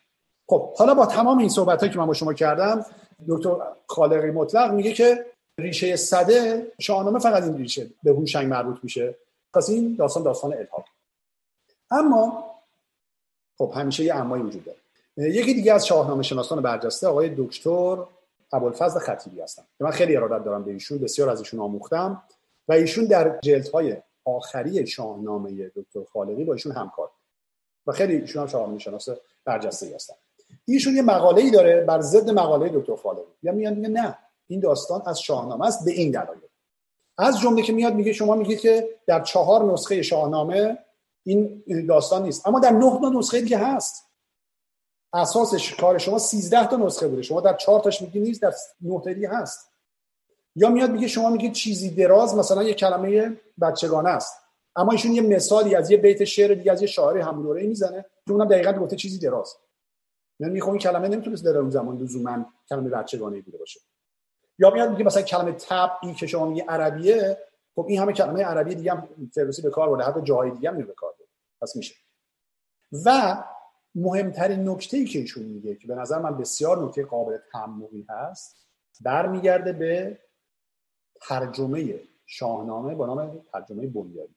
خب 0.50 0.74
حالا 0.78 0.94
با 0.94 1.06
تمام 1.06 1.38
این 1.38 1.50
صحبت 1.50 1.92
که 1.92 1.98
من 1.98 2.06
با 2.06 2.14
شما 2.14 2.34
کردم 2.34 2.86
دکتر 3.28 3.56
خالقی 3.88 4.32
مطلق 4.32 4.72
میگه 4.72 4.94
که 4.94 5.26
ریشه 5.60 5.96
صده 5.96 6.72
شاهنامه 6.80 7.20
فقط 7.20 7.44
این 7.44 7.58
ریشه 7.58 7.90
به 8.04 8.12
هوشنگ 8.12 8.48
مربوط 8.48 8.78
میشه. 8.84 9.16
پس 9.54 9.70
این 9.70 9.96
داستان 9.96 10.24
داستان 10.24 10.54
الهام. 10.54 10.84
اما 11.92 12.46
خب 13.58 13.72
همیشه 13.76 14.04
یه 14.04 14.16
امایی 14.16 14.44
وجود 14.44 14.66
داره. 14.66 14.78
یکی 15.18 15.54
دیگه 15.54 15.74
از 15.74 15.88
شاهنامه 15.88 16.24
شناسان 16.24 16.62
برجسته 16.62 17.08
آقای 17.08 17.36
دکتر 17.38 18.06
ابوالفضل 18.54 19.00
خطیبی 19.00 19.42
هستن. 19.42 19.64
که 19.78 19.84
من 19.84 19.92
خیلی 19.92 20.16
ارادت 20.16 20.46
دارم 20.46 20.64
به 20.64 20.72
ایشون 20.72 20.98
بسیار 20.98 21.30
از 21.30 21.40
ایشون 21.40 21.60
آموختم 21.60 22.24
و 22.68 22.74
ایشون 22.74 23.06
در 23.06 23.40
جلدهای 23.44 23.98
آخری 24.26 24.88
شاهنامه 24.88 25.72
دکتر 25.76 26.04
خالقی 26.14 26.44
با 26.44 26.54
ایشون 26.54 26.72
همکار. 26.72 27.12
و 27.88 27.92
خیلی 27.92 28.16
ایشون 28.16 28.42
هم 28.42 28.48
شاهنامه 28.48 28.80
شناس 28.80 29.10
برجسته 29.46 29.96
هستن. 29.96 30.16
ایشون 30.66 30.96
یه 30.96 31.02
مقاله 31.02 31.42
ای 31.42 31.52
داره 31.52 31.82
بر 31.82 32.02
ضد 32.02 32.30
مقاله 32.30 32.70
دکتر 32.74 32.96
خالقی 32.96 33.32
یا 33.44 33.52
میاد 33.52 33.74
میگه 33.74 33.88
نه 33.88 34.18
این 34.48 34.60
داستان 34.60 35.02
از 35.06 35.22
شاهنامه 35.22 35.66
است 35.66 35.86
به 35.86 35.92
این 35.92 36.12
دلایل. 36.12 36.42
از 37.18 37.40
جمله 37.40 37.62
که 37.62 37.74
میاد 37.74 37.94
میگه 37.94 38.14
شما 38.14 38.36
میگید 38.36 38.60
که 38.60 38.90
در 39.08 39.24
چهار 39.24 39.74
نسخه 39.74 40.02
شاهنامه 40.02 40.78
این 41.24 41.64
داستان 41.88 42.24
نیست. 42.24 42.48
اما 42.48 42.60
در 42.60 42.72
نه 42.72 43.18
نسخه 43.18 43.42
دیگه 43.42 43.58
هست. 43.58 44.06
اساسش 45.14 45.76
کار 45.76 45.98
شما 45.98 46.20
13 46.20 46.68
تا 46.68 46.76
نسخه 46.76 47.08
بوده. 47.08 47.22
شما 47.22 47.42
در 47.42 47.54
4 47.54 47.80
تاش 47.80 48.02
میگی 48.02 48.20
نیست 48.20 48.42
در 48.42 48.54
9 48.82 49.02
تا 49.04 49.14
دیگه 49.14 49.30
هست. 49.30 49.70
یا 50.56 50.70
میاد 50.70 50.92
میگه 50.92 51.08
شما 51.08 51.30
میگید 51.30 51.54
چیزی 51.54 51.90
دراز 51.90 52.36
مثلا 52.36 52.64
یه 52.64 52.74
کلمه 52.74 53.38
بچگانه 53.62 54.10
است. 54.10 54.34
اما 54.76 54.92
ایشون 54.92 55.12
یه 55.12 55.22
مثالی 55.22 55.76
از 55.76 55.92
یه 55.92 55.98
بیت 55.98 56.24
شعر 56.24 56.54
دیگه 56.54 56.72
از 56.72 56.82
یه 56.82 56.88
شاعر 56.88 57.18
همون 57.18 57.44
دوره 57.44 57.68
می‌زنه 57.68 58.06
که 58.26 58.32
اونم 58.32 58.48
دقیقاً 58.48 58.72
گفته 58.72 58.96
چیزی 58.96 59.20
دراز. 59.20 59.56
یعنی 60.40 60.54
می‌خوام 60.54 60.74
این 60.74 60.82
کلمه 60.82 61.08
نمی‌تونست 61.08 61.46
در 61.46 61.58
اون 61.58 61.70
زمان 61.70 61.98
لزوما 61.98 62.46
کلمه 62.70 62.90
بچگانه 62.90 63.42
بوده 63.42 63.58
باشه. 63.58 63.80
یا 64.60 64.70
میاد 64.70 64.92
میگه 64.92 65.04
مثلا 65.04 65.22
کلمه 65.22 65.52
تب 65.52 65.92
این 66.02 66.16
که 66.16 66.28
شما 66.28 66.46
میگی 66.46 66.62
عربیه 66.62 67.38
خب 67.76 67.86
این 67.90 68.00
همه 68.00 68.14
کلمه 68.14 68.44
عربی 68.44 68.76
دیگه 68.76 68.92
هم 68.92 69.10
فردوسی 69.36 69.62
به 69.62 69.70
کار 69.70 69.90
برده 69.90 70.04
حتی 70.04 70.22
جای 70.22 70.52
دیگه 70.52 70.70
هم 70.70 70.78
به 70.78 70.94
کار 70.94 71.14
پس 71.62 71.76
میشه. 71.76 71.96
و 73.06 73.38
مهمترین 73.96 74.70
نکته 74.70 74.98
ای 74.98 75.06
که 75.06 75.20
ایشون 75.20 75.44
میگه 75.44 75.76
که 75.76 75.88
به 75.88 75.96
نظر 75.96 76.20
من 76.20 76.38
بسیار 76.38 76.86
نکته 76.86 77.06
قابل 77.06 77.38
تحملی 77.52 78.06
هست 78.10 78.68
برمیگرده 79.02 79.74
به 79.74 80.20
ترجمه 81.22 82.00
شاهنامه 82.26 82.96
با 82.96 83.06
نام 83.06 83.42
ترجمه 83.52 83.88
بنداری. 83.88 84.36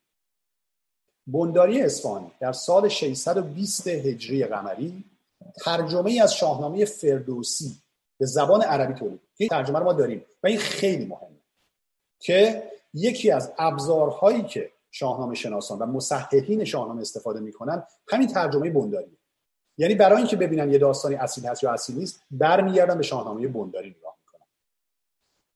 بنداری 1.27 1.83
اصفهانی 1.83 2.33
در 2.41 2.53
سال 2.53 2.89
620 2.89 3.89
هجری 3.89 4.45
قمری 4.45 5.05
ترجمه 5.65 6.11
ای 6.11 6.21
از 6.21 6.35
شاهنامه 6.35 6.85
فردوسی 6.85 7.83
به 8.19 8.27
زبان 8.27 8.63
عربی 8.63 8.95
تولید 8.95 9.21
این 9.37 9.49
ترجمه 9.49 9.79
رو 9.79 9.85
ما 9.85 9.93
داریم 9.93 10.25
و 10.43 10.47
این 10.47 10.59
خیلی 10.59 11.05
مهمه 11.05 11.41
که 12.19 12.63
یکی 12.95 13.31
از 13.31 13.53
ابزارهایی 13.59 14.43
که 14.43 14.73
شاهنامه 14.91 15.35
شناسان 15.35 15.79
و 15.79 15.87
مصححین 15.87 16.65
شاهنامه 16.65 17.01
استفاده 17.01 17.41
می‌کنن 17.41 17.83
همین 18.09 18.29
ترجمه 18.29 18.71
بنداری 18.71 19.19
یعنی 19.79 19.95
برای 19.95 20.19
اینکه 20.19 20.37
ببینن 20.37 20.73
یه 20.73 20.79
داستانی 20.79 21.15
اصیل 21.15 21.47
هست 21.47 21.63
یا 21.63 21.73
اصیل 21.73 21.97
نیست 21.99 22.21
برمیگردن 22.31 22.97
به 22.97 23.03
شاهنامه 23.03 23.49
بنداری 23.49 23.91
نگاه 23.91 24.17
می‌کنن. 24.21 24.47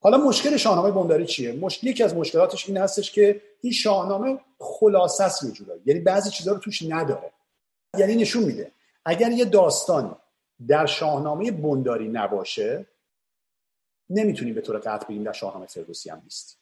حالا 0.01 0.17
مشکل 0.17 0.57
شاهنامه 0.57 0.91
بنداری 0.91 1.25
چیه؟ 1.25 1.51
مشکل 1.51 1.87
یکی 1.87 2.03
از 2.03 2.15
مشکلاتش 2.15 2.67
این 2.67 2.77
هستش 2.77 3.11
که 3.11 3.41
این 3.61 3.73
شاهنامه 3.73 4.39
خلاصه 4.59 5.23
است 5.23 5.43
یه 5.43 5.51
یعنی 5.85 5.99
بعضی 5.99 6.29
چیزها 6.29 6.53
رو 6.53 6.59
توش 6.59 6.83
نداره. 6.89 7.31
یعنی 7.97 8.15
نشون 8.15 8.43
میده. 8.43 8.71
اگر 9.09 9.31
یه 9.31 9.45
داستانی 9.45 10.15
در 10.67 10.85
شاهنامه 10.85 11.51
بنداری 11.51 12.07
نباشه 12.07 12.85
نمی‌تونیم 14.09 14.55
به 14.55 14.61
طور 14.61 14.77
قطع 14.77 15.07
بگیم 15.07 15.23
در 15.23 15.31
شاهنامه 15.31 15.65
فردوسی 15.65 16.09
هم 16.09 16.21
نیست. 16.23 16.57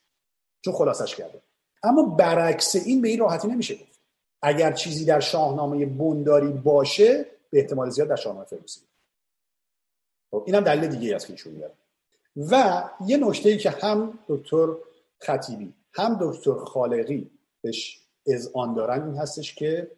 چون 0.62 0.74
خلاصش 0.74 1.16
کرده 1.16 1.42
اما 1.84 2.04
برعکس 2.04 2.76
این 2.76 3.02
به 3.02 3.10
این 3.10 3.20
راحتی 3.20 3.48
نمیشه 3.48 3.76
گفت. 3.76 4.00
اگر 4.42 4.72
چیزی 4.72 5.06
در 5.06 5.20
شاهنامه 5.20 5.86
بنداری 5.86 6.48
باشه 6.52 7.26
به 7.50 7.60
احتمال 7.60 7.90
زیاد 7.90 8.08
در 8.08 8.16
شاهنامه 8.16 8.46
فردوسی. 8.46 8.82
خب 10.32 10.44
اینم 10.46 10.62
دلیل 10.62 10.90
دیگه 10.90 11.16
است 11.16 11.28
که 11.28 11.34
ایشون 11.34 11.64
و 12.38 12.84
یه 13.06 13.18
نکته 13.18 13.50
ای 13.50 13.58
که 13.58 13.70
هم 13.70 14.20
دکتر 14.28 14.68
خطیبی 15.20 15.74
هم 15.94 16.18
دکتر 16.22 16.54
خالقی 16.54 17.32
بهش 17.62 18.02
اذعان 18.28 18.74
دارن 18.74 19.04
این 19.04 19.18
هستش 19.18 19.56
که 19.56 19.92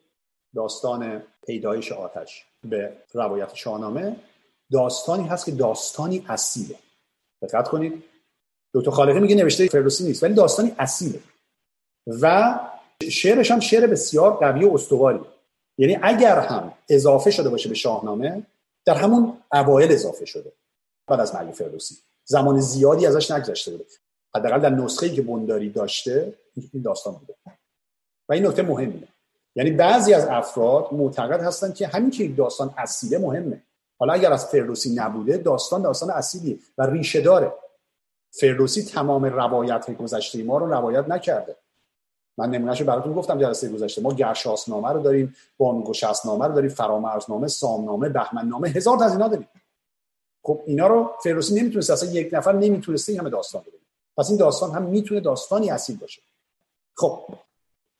داستان 0.55 1.23
پیدایش 1.47 1.91
آتش 1.91 2.45
به 2.63 2.93
روایت 3.13 3.55
شاهنامه 3.55 4.15
داستانی 4.71 5.27
هست 5.27 5.45
که 5.45 5.51
داستانی 5.51 6.25
اصیله. 6.29 6.75
دقت 7.41 7.67
کنید. 7.67 8.03
دکتر 8.73 8.91
خالقی 8.91 9.19
میگه 9.19 9.35
نوشته 9.35 9.67
فردوسی 9.67 10.03
نیست 10.03 10.23
ولی 10.23 10.33
داستانی 10.33 10.75
اصیله. 10.79 11.19
و 12.21 12.59
شعرش 13.09 13.51
هم 13.51 13.59
شعر 13.59 13.87
بسیار 13.87 14.33
قوی 14.33 14.65
و 14.65 14.73
استواری. 14.73 15.19
یعنی 15.77 15.99
اگر 16.01 16.39
هم 16.39 16.73
اضافه 16.89 17.31
شده 17.31 17.49
باشه 17.49 17.69
به 17.69 17.75
شاهنامه 17.75 18.43
در 18.85 18.95
همون 18.95 19.37
اوایل 19.51 19.91
اضافه 19.91 20.25
شده. 20.25 20.51
بعد 21.07 21.19
از 21.19 21.35
مرگ 21.35 21.53
فردوسی. 21.53 21.95
زمان 22.25 22.59
زیادی 22.59 23.05
ازش 23.05 23.31
نگذشته 23.31 23.71
بوده. 23.71 23.85
حداقل 24.35 24.59
در 24.59 24.69
نسخه 24.69 25.05
ای 25.05 25.15
که 25.15 25.21
بنداری 25.21 25.69
داشته 25.69 26.33
این 26.73 26.83
داستان 26.83 27.13
بوده. 27.13 27.33
و 28.29 28.33
این 28.33 28.47
نکته 28.47 28.61
مهمیه. 28.61 29.07
یعنی 29.57 29.71
بعضی 29.71 30.13
از 30.13 30.27
افراد 30.27 30.87
معتقد 30.91 31.41
هستن 31.41 31.73
که 31.73 31.87
همین 31.87 32.11
که 32.11 32.27
داستان 32.27 32.73
اصیله 32.77 33.17
مهمه. 33.17 33.61
حالا 33.99 34.13
اگر 34.13 34.33
از 34.33 34.45
فردوسی 34.45 34.95
نبوده 34.95 35.37
داستان 35.37 35.81
داستان 35.81 36.09
اصیلی 36.09 36.59
و 36.77 36.85
ریشه 36.85 37.21
داره. 37.21 37.53
فردوسی 38.31 38.83
تمام 38.83 39.25
روایت 39.25 39.97
گذشته 39.97 40.43
ما 40.43 40.57
رو 40.57 40.73
روایت 40.73 41.07
نکرده. 41.07 41.55
من 42.37 42.49
نمونهشو 42.49 42.85
براتون 42.85 43.13
گفتم 43.13 43.39
جلسه 43.39 43.69
گذشته. 43.69 44.01
ما 44.01 44.13
گرشاسنامه 44.13 44.89
رو 44.89 45.01
داریم 45.01 45.35
بانگو 45.57 45.93
نامه 46.25 46.45
رو 46.45 46.53
داریم 46.53 46.69
فرامرزنامه 46.69 47.47
سامنامه 47.47 48.09
بهمننامه 48.09 48.69
هزار 48.69 48.97
تا 48.97 49.05
از 49.05 49.11
اینا 49.11 49.27
داریم. 49.27 49.47
خب 50.43 50.61
اینا 50.65 50.87
رو 50.87 51.11
فردوسی 51.23 51.55
نمی‌تونست 51.55 51.89
اصلا 51.89 52.11
یک 52.11 52.29
نفر 52.33 52.51
نمی‌تونسته 52.51 53.11
این 53.11 53.21
همه 53.21 53.29
داستان 53.29 53.61
بده 53.61 53.77
پس 54.17 54.29
این 54.29 54.37
داستان 54.37 54.71
هم 54.71 54.81
می‌تونه 54.81 55.19
داستانی 55.19 55.69
اصیل 55.69 55.97
باشه. 55.97 56.21
خب 56.95 57.19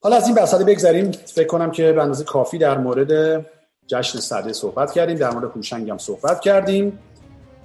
حالا 0.02 0.16
از 0.16 0.26
این 0.26 0.36
بحثا 0.36 0.58
بگذریم. 0.58 1.12
فکر 1.12 1.48
کنم 1.48 1.72
که 1.72 1.92
به 1.92 2.02
اندازه 2.02 2.24
کافی 2.24 2.58
در 2.58 2.78
مورد 2.78 3.46
جشن 3.88 4.20
صده 4.20 4.54
صحبت 4.54 4.92
کردیم. 4.92 5.18
در 5.18 5.30
مورد 5.30 5.52
هوشنگ 5.56 5.90
هم 5.90 5.98
صحبت 5.98 6.40
کردیم. 6.40 7.00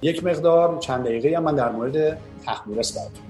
یک 0.01 0.23
مقدار 0.23 0.79
چند 0.79 1.05
دقیقه 1.05 1.37
هم 1.37 1.43
من 1.43 1.55
در 1.55 1.69
مورد 1.69 2.17
تحمورس 2.45 2.97
براتون. 2.97 3.23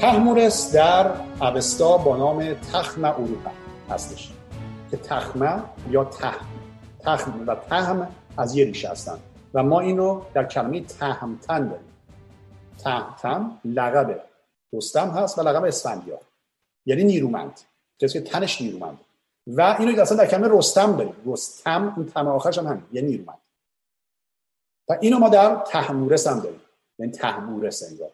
تحمورس 0.00 0.74
در 0.74 1.10
اوستا 1.40 1.96
با 1.96 2.16
نام 2.16 2.54
تخم 2.72 3.04
اروپا. 3.04 3.50
هستش. 3.90 4.30
که 4.96 5.02
تخمه 5.02 5.62
یا 5.90 6.04
تهم 6.04 6.46
تخم 7.00 7.44
و 7.46 7.54
تهم 7.54 8.14
از 8.36 8.56
یه 8.56 8.64
ریشه 8.64 8.88
هستن. 8.88 9.18
و 9.54 9.62
ما 9.62 9.80
اینو 9.80 10.22
در 10.34 10.44
کلمه 10.44 10.80
تهمتن 10.80 11.68
داریم. 11.68 11.92
تهمتن 12.78 13.60
لقب. 13.64 14.20
رستم 14.72 15.10
هست 15.10 15.38
و 15.38 15.42
لقب 15.42 15.64
اسفندیار. 15.64 16.20
یعنی 16.86 17.04
نیرومند. 17.04 17.60
کسی 17.98 18.12
که 18.12 18.30
تنش 18.30 18.60
نیرومند. 18.60 18.98
و 19.46 19.76
اینو 19.78 20.00
اصلا 20.00 20.18
در 20.18 20.26
کلمه 20.26 20.48
رستم 20.58 20.96
داریم. 20.96 21.14
رستم 21.26 21.94
اون 21.96 22.06
تم 22.06 22.28
آخرش 22.28 22.58
هم 22.58 22.66
همین. 22.66 22.82
یعنی 22.92 23.08
نیرومند. 23.08 23.38
و 24.88 24.96
اینو 25.00 25.18
ما 25.18 25.28
در 25.28 25.56
تحمورس 25.56 26.26
هم 26.26 26.40
داریم. 26.40 26.60
یعنی 26.98 27.12
تحمورس 27.12 27.82
انگار. 27.90 28.10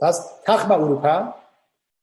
پس 0.00 0.30
تخم 0.44 0.72
اروپا 0.72 1.34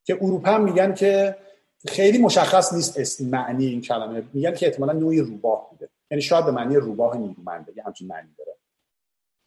که 0.03 0.17
اروپا 0.21 0.57
میگن 0.57 0.93
که 0.93 1.37
خیلی 1.85 2.17
مشخص 2.17 2.73
نیست 2.73 2.99
اسم 2.99 3.25
معنی 3.25 3.65
این 3.65 3.81
کلمه. 3.81 4.23
میگن 4.33 4.53
که 4.53 4.65
احتمالا 4.65 4.93
نوعی 4.93 5.19
روباه 5.19 5.69
بوده. 5.69 5.89
یعنی 6.11 6.21
شاید 6.21 6.45
به 6.45 6.51
معنی 6.51 6.75
روباه 6.75 7.17
نیرومنده 7.17 7.73
یه 7.77 7.83
همچین 7.83 8.07
معنی 8.07 8.29
داره. 8.37 8.57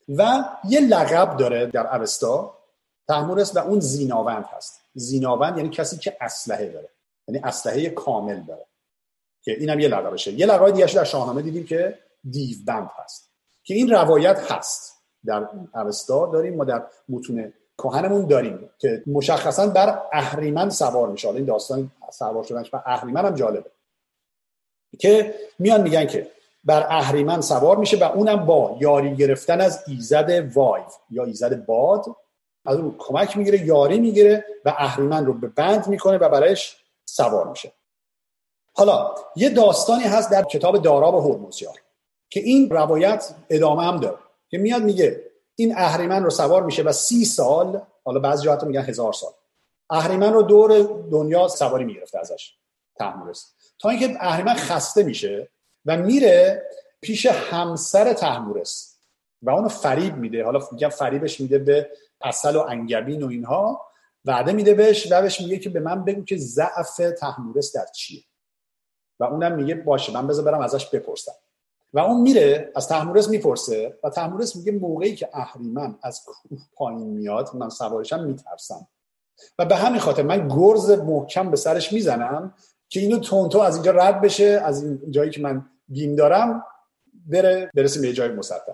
و 0.08 0.44
یه 0.68 0.80
لقب 0.80 1.36
داره 1.36 1.66
در 1.66 1.96
اوستا. 1.96 2.58
تحمورس 3.08 3.56
و 3.56 3.58
اون 3.58 3.80
زیناوند 3.80 4.44
هست. 4.44 4.80
زیناوند 4.94 5.56
یعنی 5.56 5.70
کسی 5.70 5.96
که 5.96 6.16
اسلحه 6.20 6.68
داره. 6.68 6.88
یعنی 7.28 7.40
اسلحه 7.44 7.90
کامل 7.90 8.40
داره. 8.40 8.66
که 9.42 9.52
اینم 9.52 9.80
یه 9.80 9.88
لقبشه. 9.88 10.32
یه 10.32 10.46
لقب 10.46 10.70
دیگه 10.70 10.86
در 10.86 11.04
شاهنامه 11.04 11.42
دیدیم 11.42 11.64
که 11.64 11.98
دیوبند 12.30 12.90
هست. 12.96 13.30
که 13.62 13.74
این 13.74 13.90
روایت 13.90 14.52
هست. 14.52 14.96
در 15.24 15.48
اوستا 15.74 16.26
داریم. 16.26 16.56
ما 16.56 16.64
در 16.64 16.86
متون 17.08 17.52
کهنمون 17.82 18.26
داریم 18.26 18.70
که 18.78 19.02
مشخصا 19.06 19.66
بر 19.66 20.02
اهریمن 20.12 20.70
سوار 20.70 21.08
میشه. 21.08 21.28
این 21.28 21.44
داستان 21.44 21.90
سوار 22.12 22.44
شدنش 22.44 22.70
بر 22.70 22.82
اهریمن 22.86 23.24
هم 23.24 23.34
جالبه. 23.34 23.70
که 24.98 25.34
میان 25.58 25.82
میگن 25.82 26.06
که 26.06 26.30
بر 26.64 26.86
اهریمن 26.88 27.40
سوار 27.40 27.76
میشه 27.76 27.98
و 27.98 28.04
اونم 28.04 28.46
با 28.46 28.76
یاری 28.80 29.16
گرفتن 29.16 29.60
از 29.60 29.84
ایزد 29.86 30.56
وایو 30.56 30.84
یا 31.10 31.24
ایزد 31.24 31.64
باد. 31.66 32.04
از 32.66 32.76
اون 32.76 32.94
کمک 32.98 33.36
می‌گیره 33.36 33.66
یاری 33.66 34.00
می‌گیره 34.00 34.44
و 34.64 34.74
اهریمن 34.76 35.26
رو 35.26 35.32
به 35.32 35.48
بند 35.48 35.88
می‌کنه 35.88 36.18
و 36.18 36.28
برایش 36.28 36.76
سوار 37.04 37.48
میشه. 37.48 37.72
حالا 38.74 39.14
یه 39.36 39.48
داستانی 39.50 40.04
هست 40.04 40.30
در 40.30 40.42
کتاب 40.42 40.82
داراب 40.82 41.14
هرمزیار 41.14 41.74
که 42.30 42.40
این 42.40 42.70
روایت 42.70 43.34
ادامه 43.50 43.82
هم 43.82 43.96
داره. 43.96 44.18
که 44.50 44.58
میاد 44.58 44.82
میگه 44.82 45.29
این 45.60 45.78
اهریمن 45.78 46.24
رو 46.24 46.30
سوار 46.30 46.62
میشه 46.62 46.82
و 46.82 46.92
سی 46.92 47.24
سال 47.24 47.82
حالا 48.04 48.20
بعضی 48.20 48.44
جاها 48.44 48.66
میگن 48.66 48.82
هزار 48.82 49.12
سال. 49.12 49.30
اهریمن 49.90 50.32
رو 50.32 50.42
دور 50.42 50.82
دنیا 51.10 51.48
سواری 51.48 51.84
می‌گرفته 51.84 52.18
ازش 52.18 52.54
تحمورس 52.96 53.52
تا 53.78 53.88
اینکه 53.88 54.16
اهریمن 54.20 54.54
خسته 54.54 55.02
میشه 55.02 55.48
و 55.86 55.96
میره 55.96 56.62
پیش 57.00 57.26
همسر 57.26 58.12
تحمورس 58.12 58.96
و 59.42 59.50
اونو 59.50 59.68
فریب 59.68 60.16
میده. 60.16 60.44
حالا 60.44 60.68
میگن 60.72 60.88
فریبش 60.88 61.40
میده 61.40 61.58
به 61.58 61.90
اصل 62.20 62.56
و 62.56 62.60
انگبین 62.60 63.22
و 63.22 63.28
اینها 63.28 63.86
وعده 64.24 64.52
میده 64.52 64.74
بهش 64.74 65.12
و 65.12 65.22
بهش 65.22 65.40
میگه 65.40 65.58
که 65.58 65.70
به 65.70 65.80
من 65.80 66.04
بگو 66.04 66.24
که 66.24 66.36
ضعف 66.36 66.96
تحمورس 66.96 67.76
در 67.76 67.86
چیه. 67.86 68.22
و 69.20 69.24
اونم 69.24 69.54
میگه 69.54 69.74
باشه 69.74 70.12
من 70.12 70.26
بذار 70.26 70.44
برم 70.44 70.60
ازش 70.60 70.86
بپرسم. 70.86 71.32
و 71.92 71.98
اون 71.98 72.20
میره 72.20 72.72
از 72.76 72.88
تحمورس 72.88 73.28
می‌پرسه 73.28 73.98
و 74.04 74.10
تحمورس 74.10 74.56
میگه 74.56 74.72
موقعی 74.72 75.14
که 75.14 75.28
اهریمن 75.32 75.98
از 76.02 76.24
کوه 76.24 76.58
پایین 76.74 77.06
میاد 77.06 77.56
من 77.56 77.68
سوارشم 77.68 78.24
میترسم. 78.24 78.88
و 79.58 79.64
به 79.64 79.76
همین 79.76 80.00
خاطر 80.00 80.22
من 80.22 80.48
گرز 80.48 80.90
محکم 80.90 81.50
به 81.50 81.56
سرش 81.56 81.92
می‌زنم 81.92 82.54
که 82.88 83.00
اینو 83.00 83.18
تونتو 83.18 83.58
از 83.58 83.74
اینجا 83.74 83.90
رد 83.90 84.20
بشه 84.20 84.62
از 84.64 84.84
این 84.84 85.10
جایی 85.10 85.30
که 85.30 85.40
من 85.40 85.66
بیم 85.88 86.16
دارم 86.16 86.64
بره 87.26 87.70
برسیم 87.74 88.02
به 88.02 88.12
جای 88.12 88.28
مسطح. 88.28 88.72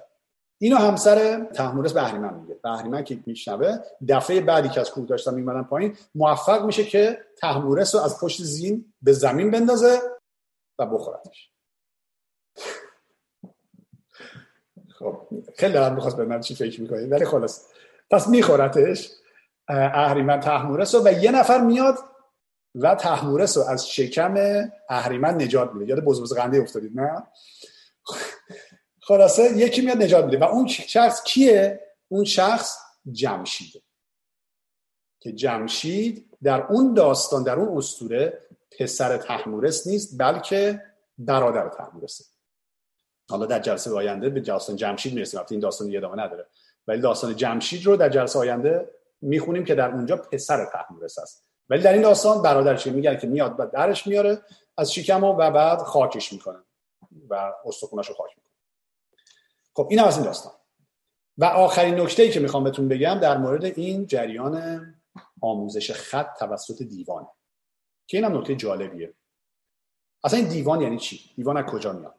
اینو 0.58 0.76
همسر 0.76 1.44
تحمورس 1.44 1.92
به 1.92 2.02
اهریمن 2.02 2.34
میگه. 2.34 2.54
به 2.62 2.68
اهریمن 2.68 3.04
که 3.04 3.18
میشنوه 3.26 3.78
دفعه 4.08 4.40
بعدی 4.40 4.68
که 4.68 4.80
از 4.80 4.90
کوه 4.90 5.06
داشتم 5.06 5.34
میمدن 5.34 5.62
پایین 5.62 5.96
موفق 6.14 6.64
میشه 6.64 6.84
که 6.84 7.18
تحمورس 7.38 7.94
رو 7.94 8.00
از 8.00 8.20
پشت 8.20 8.42
زین 8.42 8.92
به 9.02 9.12
زمین 9.12 9.50
بندازه 9.50 9.98
و 10.78 10.86
بخورتش. 10.86 11.55
خب 14.98 15.20
خیلی 15.56 15.72
دارم 15.72 15.94
می‌خواست 15.94 16.16
به 16.16 16.24
من 16.24 16.40
چی 16.40 16.54
فکر 16.54 16.80
می‌کنی 16.80 17.04
ولی 17.04 17.24
خلاص. 17.24 17.66
پس 18.10 18.28
میخورتش 18.28 19.10
اهریمن 19.68 20.40
تحمورس 20.40 20.94
و 20.94 21.12
یه 21.12 21.30
نفر 21.30 21.60
میاد 21.60 21.98
و 22.74 22.94
تحمورس 22.94 23.56
رو 23.56 23.64
از 23.64 23.88
شکم 23.88 24.34
اهریمن 24.88 25.42
نجات 25.42 25.72
میده. 25.74 25.90
یاد 25.90 26.04
بزرگ 26.04 26.38
قنده 26.38 26.58
افتادید 26.58 27.00
نه؟ 27.00 27.26
خلاصه 29.00 29.42
یکی 29.56 29.82
میاد 29.82 30.02
نجات 30.02 30.24
میده 30.24 30.38
و 30.38 30.44
اون 30.44 30.66
شخص 30.66 31.24
کیه؟ 31.24 31.80
اون 32.08 32.24
شخص 32.24 32.78
جمشیده 33.12 33.82
که 35.20 35.32
جمشید 35.32 36.36
در 36.42 36.62
اون 36.62 36.94
داستان 36.94 37.42
در 37.42 37.54
اون 37.54 37.78
استوره 37.78 38.38
پسر 38.78 39.16
تحمورس 39.16 39.86
نیست 39.86 40.18
بلکه 40.18 40.82
برادر 41.18 41.68
تحمورسه. 41.68 42.24
حالا 43.30 43.46
در 43.46 43.58
جلسه 43.58 43.94
آینده 43.94 44.28
به 44.28 44.40
داستان 44.40 44.76
جمشید 44.76 45.14
می‌رسیم. 45.14 45.40
این 45.50 45.60
داستان 45.60 45.90
یه 45.90 45.98
ادامه 45.98 46.22
نداره. 46.22 46.46
ولی 46.86 47.00
داستان 47.00 47.36
جمشید 47.36 47.86
رو 47.86 47.96
در 47.96 48.08
جلسه 48.08 48.38
آینده 48.38 48.90
می‌خونیم 49.20 49.64
که 49.64 49.74
در 49.74 49.90
اونجا 49.90 50.16
پسر 50.16 50.64
تحمورس 50.72 51.18
است. 51.18 51.46
ولی 51.68 51.82
در 51.82 51.92
این 51.92 52.02
داستان 52.02 52.42
برادرش 52.42 52.86
میگن 52.86 53.16
که 53.16 53.26
میاد 53.26 53.54
و 53.58 53.66
درش 53.66 54.06
میاره 54.06 54.42
از 54.76 54.92
شکم 54.92 55.24
و, 55.24 55.32
بعد 55.32 55.78
خاکش 55.78 56.32
می‌کنه 56.32 56.58
و 57.28 57.52
استخونش 57.64 58.08
رو 58.08 58.14
خاک 58.14 58.30
می‌کنه. 58.36 58.52
خب 59.74 59.86
این 59.90 60.00
از 60.00 60.16
این 60.16 60.24
داستان. 60.24 60.52
و 61.38 61.44
آخرین 61.44 62.00
نکته 62.00 62.22
ای 62.22 62.30
که 62.30 62.40
می‌خوام 62.40 62.64
بهتون 62.64 62.88
بگم 62.88 63.18
در 63.22 63.36
مورد 63.36 63.64
این 63.64 64.06
جریان 64.06 64.84
آموزش 65.40 65.90
خط 65.90 66.38
توسط 66.38 66.82
دیوان 66.82 67.28
که 68.06 68.16
اینم 68.16 68.38
نکته 68.38 68.54
جالبیه. 68.54 69.14
اصلا 70.24 70.38
این 70.38 70.48
دیوان 70.48 70.80
یعنی 70.80 70.98
چی؟ 70.98 71.34
دیوان 71.36 71.56
از 71.56 71.64
کجا 71.64 71.92
میاد؟ 71.92 72.14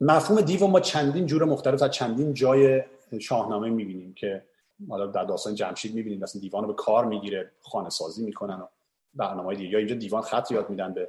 مفهوم 0.00 0.40
دیوان 0.40 0.70
ما 0.70 0.80
چندین 0.80 1.26
جور 1.26 1.44
مختلف 1.44 1.82
از 1.82 1.90
چندین 1.90 2.34
جای 2.34 2.82
شاهنامه 3.20 3.70
می‌بینیم 3.70 4.14
که 4.14 4.42
حالا 4.88 5.06
در 5.06 5.24
داستان 5.24 5.54
جمشید 5.54 5.94
می‌بینیم 5.94 6.20
مثلا 6.20 6.40
دیوان 6.40 6.62
رو 6.62 6.68
به 6.68 6.74
کار 6.74 7.04
می‌گیره 7.04 7.50
خانه 7.62 7.90
سازی 7.90 8.24
می‌کنن 8.24 8.60
و 8.60 8.66
برنامه 9.14 9.54
دیگه. 9.54 9.68
یا 9.68 9.78
اینجا 9.78 9.94
دیوان 9.94 10.22
خط 10.22 10.50
یاد 10.50 10.70
میدن 10.70 10.94
به 10.94 11.08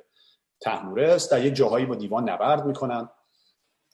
تحمورس 0.59 1.29
در 1.29 1.45
یه 1.45 1.51
جاهایی 1.51 1.85
با 1.85 1.95
دیوان 1.95 2.29
نبرد 2.29 2.65
می‌کنن. 2.65 3.09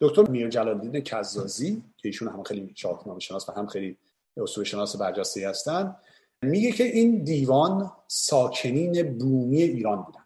دکتر 0.02 0.22
میر 0.22 0.50
جلالدین 0.50 1.02
کزازی 1.02 1.84
که 1.98 2.08
ایشون 2.08 2.28
هم 2.28 2.44
خیلی 2.44 2.74
شاهنامه 2.76 3.20
شناس 3.20 3.50
و 3.50 3.52
هم 3.52 3.68
خیلی 3.68 3.98
اصول 4.38 4.64
شناس 4.64 4.96
برجسته 4.96 5.50
هستن 5.50 5.96
میگه 6.42 6.72
که 6.72 6.84
این 6.84 7.24
دیوان 7.24 7.92
ساکنین 8.08 9.18
بومی 9.18 9.62
ایران 9.62 10.02
بودند. 10.02 10.26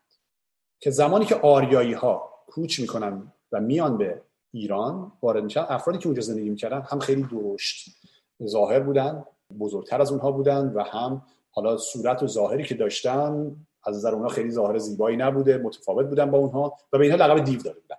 که 0.79 0.91
زمانی 0.91 1.25
که 1.25 1.35
آریایی 1.35 1.93
ها 1.93 2.29
کوچ 2.47 2.79
می‌کنن 2.79 3.31
و 3.51 3.59
میان 3.59 3.97
به 3.97 4.21
ایران 4.55 5.11
وارد 5.21 5.43
میشن. 5.43 5.65
افرادی 5.69 5.99
که 5.99 6.07
اونجا 6.07 6.21
زندگی 6.21 6.49
می‌کردن 6.49 6.81
هم 6.81 6.99
خیلی 6.99 7.23
درشت 7.23 7.89
ظاهر 8.47 8.79
بودن 8.79 9.25
بزرگتر 9.59 10.01
از 10.01 10.11
اونها 10.11 10.31
بودن 10.31 10.67
و 10.67 10.83
هم 10.83 11.21
حالا 11.51 11.77
صورت 11.77 12.23
و 12.23 12.27
ظاهری 12.27 12.63
که 12.63 12.75
داشتن 12.75 13.55
از 13.83 13.95
نظر 13.95 14.13
اونها 14.13 14.29
خیلی 14.29 14.51
ظاهر 14.51 14.77
زیبایی 14.77 15.17
نبوده 15.17 15.57
متفاوت 15.57 16.05
بودن 16.05 16.31
با 16.31 16.37
اونها 16.37 16.77
و 16.93 16.97
به 16.97 17.03
اینها 17.03 17.25
لقب 17.25 17.43
دیو 17.43 17.61
داده 17.61 17.79
بودن. 17.79 17.95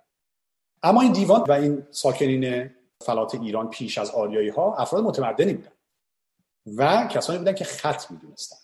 اما 0.83 1.01
این 1.01 1.11
دیوان 1.11 1.41
و 1.47 1.51
این 1.51 1.87
ساکنین 1.91 2.69
فلات 3.01 3.35
ایران 3.35 3.69
پیش 3.69 3.97
از 3.97 4.11
آریایی 4.11 4.49
ها 4.49 4.75
افراد 4.75 5.03
متمدنی 5.03 5.53
بودن 5.53 5.71
و 6.77 7.07
کسانی 7.11 7.39
بودن 7.39 7.53
که 7.53 7.63
خط 7.65 8.11
می‌دونستن 8.11 8.57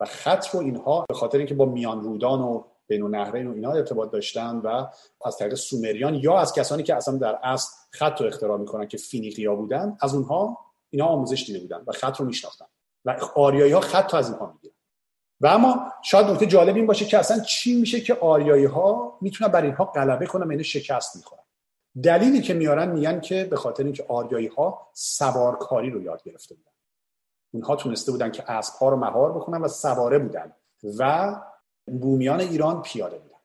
و 0.00 0.04
خط 0.04 0.46
رو 0.54 0.60
اینها 0.60 1.04
به 1.08 1.14
خاطر 1.14 1.38
اینکه 1.38 1.54
با 1.54 1.64
میان 1.64 2.02
رودان 2.02 2.40
و 2.40 2.64
بین 2.90 3.06
نهرین 3.06 3.46
و 3.46 3.54
اینا 3.54 3.72
ارتباط 3.72 4.10
داشتن 4.10 4.56
و 4.56 4.86
از 5.24 5.36
طریق 5.36 5.54
سومریان 5.54 6.14
یا 6.14 6.38
از 6.38 6.52
کسانی 6.52 6.82
که 6.82 6.94
اصلا 6.94 7.16
در 7.16 7.38
اصل 7.42 7.70
خط 7.90 8.20
رو 8.20 8.26
اختراع 8.26 8.58
می‌کنن 8.58 8.88
که 8.88 8.96
فینیقیا 8.96 9.54
بودن 9.54 9.96
از 10.00 10.14
اونها 10.14 10.58
اینا 10.90 11.06
آموزش 11.06 11.44
دیده 11.46 11.60
بودن 11.60 11.84
و 11.86 11.92
خط 11.92 12.20
رو 12.20 12.26
میشناختن. 12.26 12.64
و 13.04 13.16
آریایی 13.34 13.72
ها 13.72 13.80
خط 13.80 14.12
رو 14.12 14.18
از 14.18 14.30
اینها 14.30 14.52
می‌گیرن. 14.52 14.74
و 15.40 15.46
اما 15.46 15.92
شاید 16.02 16.26
نکته 16.26 16.46
جالب 16.46 16.76
این 16.76 16.86
باشه 16.86 17.04
که 17.04 17.18
اصلا 17.18 17.40
چی 17.40 17.80
میشه 17.80 18.00
که 18.00 18.14
آریایی 18.14 18.64
ها 18.64 19.18
می‌تونن 19.20 19.52
بر 19.52 19.62
اینها 19.62 19.84
غلبه 19.84 20.26
کنن 20.26 20.46
و 20.46 20.50
اینه 20.50 20.62
شکست 20.62 21.16
می‌خورن. 21.16 21.42
دلیلی 22.02 22.40
که 22.40 22.54
میارن 22.54 22.90
میگن 22.90 23.20
که 23.20 23.44
به 23.44 23.56
خاطر 23.56 23.84
اینکه 23.84 24.04
آریایی 24.08 24.46
ها 24.46 24.90
سوارکاری 24.92 25.90
رو 25.90 26.02
یاد 26.02 26.22
گرفته 26.22 26.54
بودن. 26.54 26.70
اونها 27.52 27.76
تونسته 27.76 28.12
بودن 28.12 28.30
که 28.30 28.50
اسب 28.50 28.74
ها 28.74 28.88
رو 28.88 28.96
مهار 28.96 29.32
بکنن 29.32 29.60
و 29.60 29.68
سواره 29.68 30.18
بودن 30.18 30.52
و 30.98 31.34
بومیان 31.98 32.40
ایران 32.40 32.82
پیاده 32.82 33.18
بودن. 33.18 33.36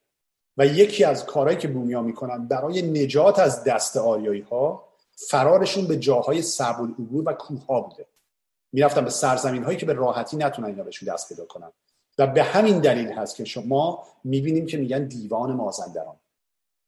و 0.58 0.66
یکی 0.66 1.04
از 1.04 1.26
کارهایی 1.26 1.58
که 1.58 1.68
بومیا 1.68 2.02
می‌کنن 2.02 2.48
برای 2.48 2.82
نجات 2.82 3.39
از 3.39 3.64
دست 3.64 3.98
آریایی 3.98 4.41
ها 4.41 4.84
فرارشون 5.30 5.88
به 5.88 5.98
جاهای 5.98 6.41
صعب 6.41 6.82
العبور 6.82 7.30
و 7.30 7.34
کوه 7.34 7.66
ها 7.66 7.82
بوده. 7.82 8.06
می‌رفتن 8.72 9.04
به 9.04 9.10
سرزمین 9.10 9.64
هایی 9.64 9.78
که 9.78 9.86
به 9.86 9.93
راحتی 9.93 10.38
نتونن 10.38 10.68
اینا 10.68 10.84
بهشون 10.84 11.14
دست 11.14 11.30
پیدا 11.30 11.46
کنن. 11.46 11.72
و 12.18 12.28
به 12.28 12.43
همین 12.43 12.80
دلیل 12.80 13.12
هست 13.12 13.36
که 13.36 13.46
شما 13.46 14.04
می‌بینیم 14.24 14.66
که 14.66 14.78
میگن 14.78 15.08
دیوان 15.08 15.54
مازندران. 15.54 16.16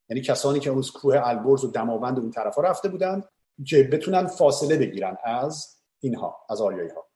یعنی 0.09 0.21
کسانی 0.21 0.59
که 0.59 0.77
از 0.77 0.91
کوه 0.91 1.19
البرز 1.23 1.63
و 1.63 1.67
دماوند 1.67 2.17
و 2.17 2.21
اون 2.21 2.31
طرفا 2.31 2.61
رفته 2.61 2.89
بودن 2.89 3.23
که 3.65 3.83
بتونن 3.83 4.27
فاصله 4.27 4.77
بگیرن 4.77 5.17
از 5.23 5.77
اینها 5.99 6.37
از 6.49 6.61
آریایی 6.61 6.89
ها 6.89 7.06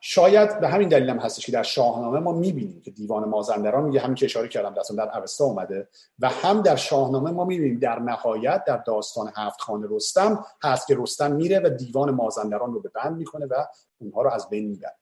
شاید 0.00 0.60
به 0.60 0.68
همین 0.68 0.88
دلیل 0.88 1.10
هم 1.10 1.18
هستش 1.18 1.46
که 1.46 1.52
در 1.52 1.62
شاهنامه 1.62 2.18
ما 2.18 2.32
می‌بینیم 2.32 2.80
که 2.80 2.90
دیوان 2.90 3.28
مازندران 3.28 3.84
میگه 3.84 4.00
همین 4.00 4.14
که 4.14 4.24
اشاره 4.24 4.48
کردم 4.48 4.74
دستان 4.74 4.96
در 4.96 5.18
اوستا 5.18 5.44
اومده 5.44 5.88
و 6.18 6.28
هم 6.28 6.62
در 6.62 6.76
شاهنامه 6.76 7.30
ما 7.30 7.44
می‌بینیم 7.44 7.78
در 7.78 7.98
نهایت 7.98 8.64
در 8.66 8.76
داستان 8.76 9.32
هفت 9.36 9.60
خانه 9.60 9.86
رستم 9.90 10.44
هست 10.62 10.86
که 10.86 10.96
رستم 10.98 11.32
میره 11.32 11.60
و 11.64 11.68
دیوان 11.68 12.10
مازندران 12.10 12.72
رو 12.72 12.80
به 12.80 12.88
بند 12.88 13.16
می‌کنه 13.16 13.46
و 13.46 13.54
اونها 13.98 14.22
رو 14.22 14.30
از 14.30 14.48
بین 14.48 14.68
می‌بره. 14.68 14.96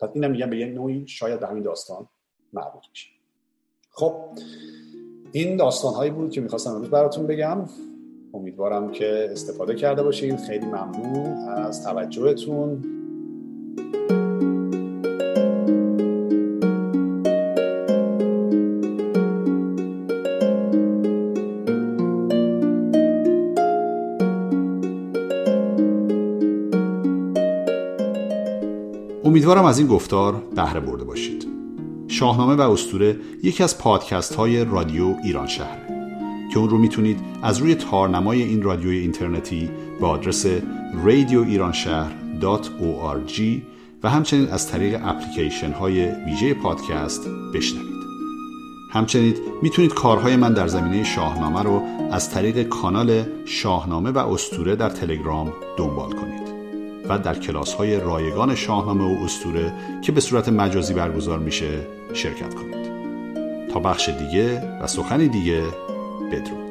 پس 0.00 0.08
اینم 0.14 0.30
میگم 0.30 0.50
به 0.50 0.58
یه 0.58 0.66
نوعی 0.66 1.06
شاید 1.08 1.40
به 1.40 1.46
همین 1.46 1.62
داستان 1.62 2.08
مربوط 2.52 2.82
میشه. 2.90 3.08
خب 3.90 4.14
این 5.32 5.56
داستان 5.56 5.94
هایی 5.94 6.10
بود 6.10 6.30
که 6.30 6.40
می‌خواستم 6.40 6.70
امروز 6.70 6.90
براتون 6.90 7.26
بگم. 7.26 7.68
امیدوارم 8.34 8.92
که 8.92 9.28
استفاده 9.30 9.74
کرده 9.74 10.02
باشین. 10.02 10.36
خیلی 10.36 10.66
ممنون 10.66 11.48
از 11.48 11.84
توجهتون. 11.84 12.84
امیدوارم 29.24 29.64
از 29.64 29.78
این 29.78 29.86
گفتار 29.88 30.42
بهره 30.56 30.80
برده 30.80 31.04
باشید. 31.04 31.46
شاهنامه 32.08 32.54
و 32.54 32.60
استوره 32.60 33.16
یکی 33.42 33.62
از 33.62 33.78
پادکست 33.78 34.34
های 34.34 34.64
رادیو 34.64 35.14
ایران 35.24 35.46
شهره 35.46 35.88
که 36.52 36.58
اون 36.58 36.68
رو 36.68 36.78
می‌تونید 36.78 37.20
از 37.42 37.58
روی 37.58 37.74
تارنمای 37.74 38.42
این 38.42 38.62
رادیوی 38.62 38.98
اینترنتی 38.98 39.70
با 40.00 40.08
آدرس 40.08 40.46
radioiranshahr.org 42.40 43.62
و 44.02 44.10
همچنین 44.10 44.48
از 44.48 44.68
طریق 44.70 45.00
اپلیکیشن 45.04 45.72
های 45.72 46.06
ویژه 46.06 46.54
پادکست 46.54 47.28
بشنوید. 47.54 47.94
همچنین 48.92 49.34
می‌تونید 49.62 49.94
کارهای 49.94 50.36
من 50.36 50.52
در 50.52 50.66
زمینه 50.66 51.04
شاهنامه 51.04 51.62
رو 51.62 51.82
از 52.12 52.30
طریق 52.30 52.62
کانال 52.62 53.24
شاهنامه 53.44 54.10
و 54.10 54.18
استوره 54.18 54.76
در 54.76 54.90
تلگرام 54.90 55.52
دنبال 55.76 56.12
کنید 56.12 56.54
و 57.08 57.18
در 57.18 57.34
کلاس 57.34 57.74
های 57.74 58.00
رایگان 58.00 58.54
شاهنامه 58.54 59.04
و 59.04 59.24
استوره 59.24 59.72
که 60.02 60.12
به 60.12 60.20
صورت 60.20 60.48
مجازی 60.48 60.94
برگزار 60.94 61.38
میشه 61.38 61.86
شرکت 62.12 62.54
کنید. 62.54 62.94
تا 63.72 63.80
بخش 63.80 64.08
دیگه 64.08 64.62
و 64.82 64.86
سخنی 64.86 65.28
دیگه 65.28 65.62
بدرود. 66.32 66.63